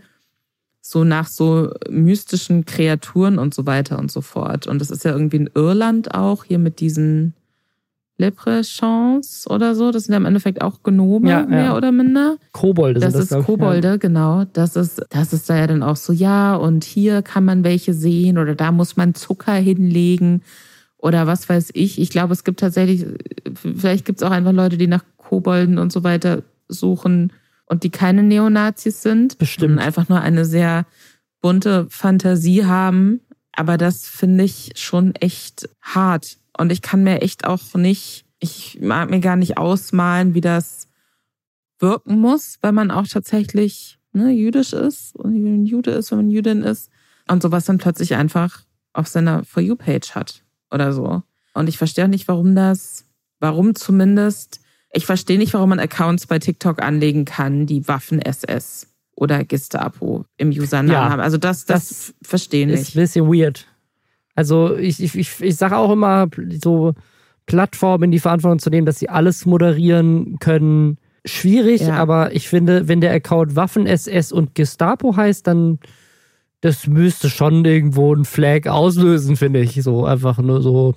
so 0.83 1.05
nach 1.05 1.27
so 1.27 1.73
mystischen 1.89 2.67
Kreaturen 2.67 3.39
und 3.39 3.55
so 3.55 3.65
weiter 3.65 3.99
und 3.99 4.13
so 4.13 4.21
fort. 4.21 4.67
Und 4.67 4.79
das 4.79 4.91
ist 4.91 5.07
ja 5.07 5.13
irgendwie 5.13 5.37
in 5.37 5.51
Irland 5.55 6.15
auch, 6.15 6.45
hier 6.45 6.59
mit 6.59 6.81
diesen 6.81 7.33
Leprechauns 8.19 9.49
oder 9.49 9.75
so. 9.75 9.91
Das 9.91 10.05
sind 10.05 10.13
ja 10.13 10.17
im 10.17 10.25
Endeffekt 10.25 10.63
auch 10.63 10.83
Gnome, 10.83 11.29
ja, 11.29 11.47
mehr 11.47 11.65
ja. 11.65 11.77
oder 11.77 11.93
minder. 11.93 12.39
Kobolde 12.53 13.01
das 13.01 13.13
sind 13.13 13.31
das. 13.31 13.41
ist 13.41 13.47
Kobolde, 13.47 13.89
ja. 13.89 13.97
genau. 13.97 14.45
Das 14.53 14.77
ist, 14.77 15.05
das 15.11 15.33
ist 15.33 15.51
da 15.51 15.57
ja 15.57 15.67
dann 15.67 15.83
auch 15.83 15.97
so, 15.97 16.13
ja, 16.13 16.57
und 16.57 16.85
hier 16.85 17.23
kann 17.23 17.45
man 17.45 17.63
welche 17.63 17.93
sehen 17.93 18.39
oder 18.39 18.55
da 18.55 18.73
muss 18.73 18.97
man 18.97 19.15
Zucker 19.15 19.55
hinlegen 19.55 20.43
oder 20.97 21.27
was 21.27 21.49
weiß 21.49 21.71
ich. 21.75 22.01
Ich 22.01 22.11
glaube, 22.11 22.33
es 22.33 22.43
gibt 22.43 22.61
tatsächlich, 22.61 23.07
vielleicht 23.55 24.05
gibt 24.07 24.21
es 24.21 24.27
auch 24.27 24.33
einfach 24.33 24.53
Leute, 24.53 24.79
die 24.79 24.87
nach 24.87 25.05
Kobolden 25.19 25.79
und 25.79 25.93
so 25.93 26.03
weiter 26.03 26.43
suchen 26.69 27.33
und 27.67 27.83
die 27.83 27.91
keine 27.91 28.23
Neonazis 28.23 29.03
sind. 29.03 29.39
Bestimmt. 29.39 29.75
Und 29.75 29.79
einfach 29.79 30.09
nur 30.09 30.21
eine 30.21 30.45
sehr 30.45 30.87
bunte 31.43 31.87
Fantasie 31.91 32.65
haben. 32.65 33.21
Aber 33.53 33.77
das 33.79 34.07
finde 34.07 34.45
ich 34.45 34.73
schon 34.77 35.15
echt 35.15 35.69
hart. 35.81 36.39
Und 36.57 36.73
ich 36.73 36.83
kann 36.83 37.03
mir 37.03 37.23
echt 37.23 37.47
auch 37.47 37.75
nicht, 37.75 38.25
ich 38.39 38.79
mag 38.81 39.11
mir 39.11 39.21
gar 39.21 39.37
nicht 39.37 39.59
ausmalen, 39.59 40.35
wie 40.35 40.41
das 40.41 40.89
wirken 41.79 42.21
muss, 42.21 42.59
weil 42.63 42.73
man 42.73 42.91
auch 42.91 43.07
tatsächlich 43.07 43.99
ne, 44.13 44.31
jüdisch 44.31 44.73
ist 44.73 45.15
und 45.15 45.67
Jude 45.67 45.91
ist, 45.93 46.11
wenn 46.11 46.19
man 46.19 46.31
Jüdin 46.31 46.63
ist. 46.63 46.91
Und 47.29 47.43
sowas 47.43 47.65
dann 47.65 47.79
plötzlich 47.79 48.15
einfach 48.15 48.63
auf 48.93 49.09
seiner 49.09 49.45
For 49.45 49.63
You-Page 49.63 50.15
hat 50.15 50.43
oder 50.71 50.93
so. 50.93 51.23
Und 51.55 51.69
ich 51.69 51.79
verstehe 51.79 52.05
auch 52.05 52.09
nicht, 52.09 52.29
warum 52.29 52.55
das, 52.55 53.05
warum 53.41 53.75
zumindest, 53.75 54.61
ich 54.93 55.07
verstehe 55.07 55.39
nicht, 55.39 55.53
warum 55.55 55.71
man 55.71 55.81
Accounts 55.81 56.27
bei 56.27 56.39
TikTok 56.39 56.83
anlegen 56.83 57.25
kann, 57.25 57.67
die 57.67 57.87
Waffen-SS 57.87 58.89
oder 59.15 59.45
Gestapo 59.45 60.25
im 60.37 60.51
Usernamen 60.51 60.93
ja, 60.93 61.11
haben. 61.11 61.21
Also 61.21 61.39
das, 61.39 61.65
das, 61.65 61.89
das 61.89 62.15
verstehe 62.23 62.67
ich 62.67 62.73
nicht. 62.73 62.81
Ist 62.81 62.97
ein 62.97 63.01
bisschen 63.01 63.27
weird. 63.27 63.67
Also 64.37 64.77
ich, 64.77 65.03
ich, 65.03 65.17
ich, 65.17 65.41
ich 65.41 65.57
sage 65.57 65.77
auch 65.77 65.91
immer, 65.91 66.29
so 66.63 66.95
Plattformen 67.47 68.05
in 68.05 68.11
die 68.13 68.21
Verantwortung 68.21 68.59
zu 68.59 68.71
nehmen, 68.71 68.87
dass 68.87 68.99
sie 68.99 69.09
alles 69.09 69.47
moderieren 69.47 70.39
können. 70.39 70.99
Schwierig, 71.25 71.81
ja. 71.81 71.95
aber 71.95 72.35
ich 72.35 72.49
finde, 72.49 72.87
wenn 72.87 73.01
der 73.01 73.13
Account 73.13 73.57
Waffen-SS 73.57 74.31
und 74.31 74.55
Gestapo 74.55 75.17
heißt, 75.17 75.47
dann 75.47 75.81
das 76.61 76.87
müsste 76.87 77.31
schon 77.31 77.65
irgendwo 77.65 78.15
ein 78.15 78.25
Flag 78.25 78.67
auslösen, 78.67 79.37
finde 79.37 79.61
ich. 79.61 79.83
So 79.83 80.05
einfach 80.05 80.39
nur 80.39 80.63
so, 80.63 80.95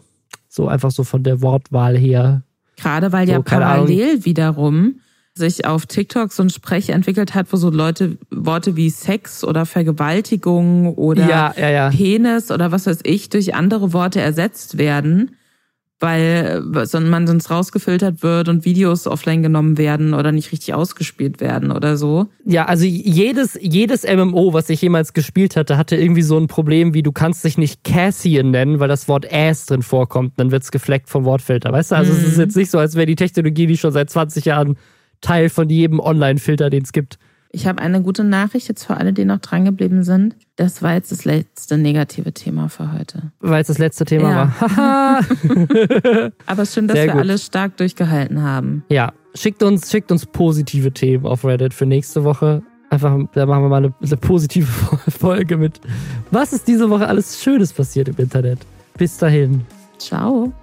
so 0.48 0.68
einfach 0.68 0.92
so 0.92 1.04
von 1.04 1.24
der 1.24 1.42
Wortwahl 1.42 1.98
her. 1.98 2.44
Gerade 2.78 3.12
weil 3.12 3.28
so, 3.28 3.34
ja 3.34 3.42
parallel 3.42 4.26
wiederum 4.26 5.00
sich 5.40 5.66
auf 5.66 5.88
TikTok 5.88 6.32
so 6.32 6.44
ein 6.44 6.52
Sprech 6.52 6.90
entwickelt 6.90 7.34
hat, 7.34 7.52
wo 7.52 7.58
so 7.58 7.72
Leute 7.72 8.18
Worte 8.30 8.76
wie 8.76 8.92
Sex 8.92 9.44
oder 9.44 9.66
Vergewaltigung 9.66 10.94
oder 10.94 11.28
ja, 11.28 11.54
ja, 11.58 11.70
ja. 11.70 11.90
Penis 11.90 12.52
oder 12.52 12.72
was 12.72 12.86
weiß 12.86 13.00
ich 13.04 13.30
durch 13.30 13.56
andere 13.56 13.94
Worte 13.94 14.22
ersetzt 14.22 14.78
werden 14.78 15.32
weil 16.00 16.62
man 16.62 17.28
sonst 17.28 17.52
rausgefiltert 17.52 18.24
wird 18.24 18.48
und 18.48 18.64
Videos 18.64 19.06
offline 19.06 19.44
genommen 19.44 19.78
werden 19.78 20.14
oder 20.14 20.32
nicht 20.32 20.52
richtig 20.52 20.74
ausgespielt 20.74 21.42
werden 21.42 21.72
oder 21.72 21.98
so. 21.98 22.28
Ja, 22.46 22.66
also 22.66 22.86
jedes, 22.86 23.60
jedes 23.62 24.04
MMO, 24.04 24.54
was 24.54 24.70
ich 24.70 24.82
jemals 24.82 25.12
gespielt 25.12 25.58
hatte, 25.58 25.78
hatte 25.78 25.98
irgendwie 25.98 26.22
so 26.22 26.38
ein 26.38 26.48
Problem, 26.48 26.94
wie 26.94 27.04
du 27.04 27.12
kannst 27.12 27.44
dich 27.44 27.58
nicht 27.58 27.84
Cassian 27.84 28.52
nennen, 28.52 28.80
weil 28.80 28.88
das 28.88 29.10
Wort 29.10 29.32
Ass 29.32 29.66
drin 29.66 29.82
vorkommt, 29.82 30.34
dann 30.38 30.52
wird's 30.52 30.72
gefleckt 30.72 31.10
vom 31.10 31.26
Wortfilter, 31.26 31.74
weißt 31.74 31.92
du? 31.92 31.96
Also 31.96 32.14
mhm. 32.14 32.20
es 32.20 32.28
ist 32.28 32.38
mhm. 32.38 32.44
jetzt 32.44 32.56
nicht 32.56 32.72
so, 32.72 32.80
als 32.80 32.96
wäre 32.96 33.06
die 33.06 33.16
Technologie, 33.16 33.68
die 33.68 33.78
schon 33.78 33.92
seit 33.92 34.10
20 34.10 34.46
Jahren 34.46 34.78
Teil 35.22 35.50
von 35.50 35.70
jedem 35.70 36.00
Online-Filter, 36.00 36.70
den 36.70 36.84
es 36.84 36.92
gibt. 36.92 37.18
Ich 37.52 37.66
habe 37.66 37.82
eine 37.82 38.02
gute 38.04 38.24
Nachricht 38.24 38.68
jetzt 38.68 38.84
für 38.84 38.98
alle, 38.98 39.12
die 39.12 39.26
noch 39.26 39.40
drangeblieben 39.40 40.04
sind. 40.04 40.36
Das 40.56 40.84
war 40.84 40.94
jetzt 40.94 41.12
das 41.12 41.26
letzte 41.26 41.80
negative 41.80 42.32
Thema 42.32 42.70
für 42.70 42.94
heute. 42.94 43.32
Weil 43.40 43.62
es 43.62 43.68
das 43.68 43.80
letzte 43.80 44.06
Thema 44.06 44.30
ja. 44.30 44.54
war. 44.78 46.32
Aber 46.46 46.66
schön, 46.68 46.88
dass 46.88 46.96
Sehr 46.96 47.08
wir 47.08 47.14
gut. 47.14 47.22
alle 47.22 47.38
stark 47.40 47.76
durchgehalten 47.78 48.44
haben. 48.44 48.84
Ja, 48.90 49.14
schickt 49.34 49.64
uns, 49.64 49.90
schickt 49.90 50.12
uns 50.12 50.28
positive 50.28 50.92
Themen 50.92 51.26
auf 51.26 51.44
Reddit 51.44 51.74
für 51.74 51.88
nächste 51.88 52.24
Woche. 52.24 52.62
Einfach, 52.92 53.18
da 53.34 53.46
machen 53.48 53.64
wir 53.64 53.70
mal 53.70 53.78
eine, 53.78 53.94
eine 54.00 54.18
positive 54.18 54.68
Folge 55.10 55.58
mit 55.58 55.80
Was 56.30 56.54
ist 56.54 56.68
diese 56.68 56.90
Woche 56.90 57.08
alles 57.08 57.42
Schönes 57.42 57.74
passiert 57.74 58.10
im 58.10 58.18
Internet? 58.18 58.60
Bis 58.96 59.18
dahin. 59.18 59.62
Ciao. 59.98 60.54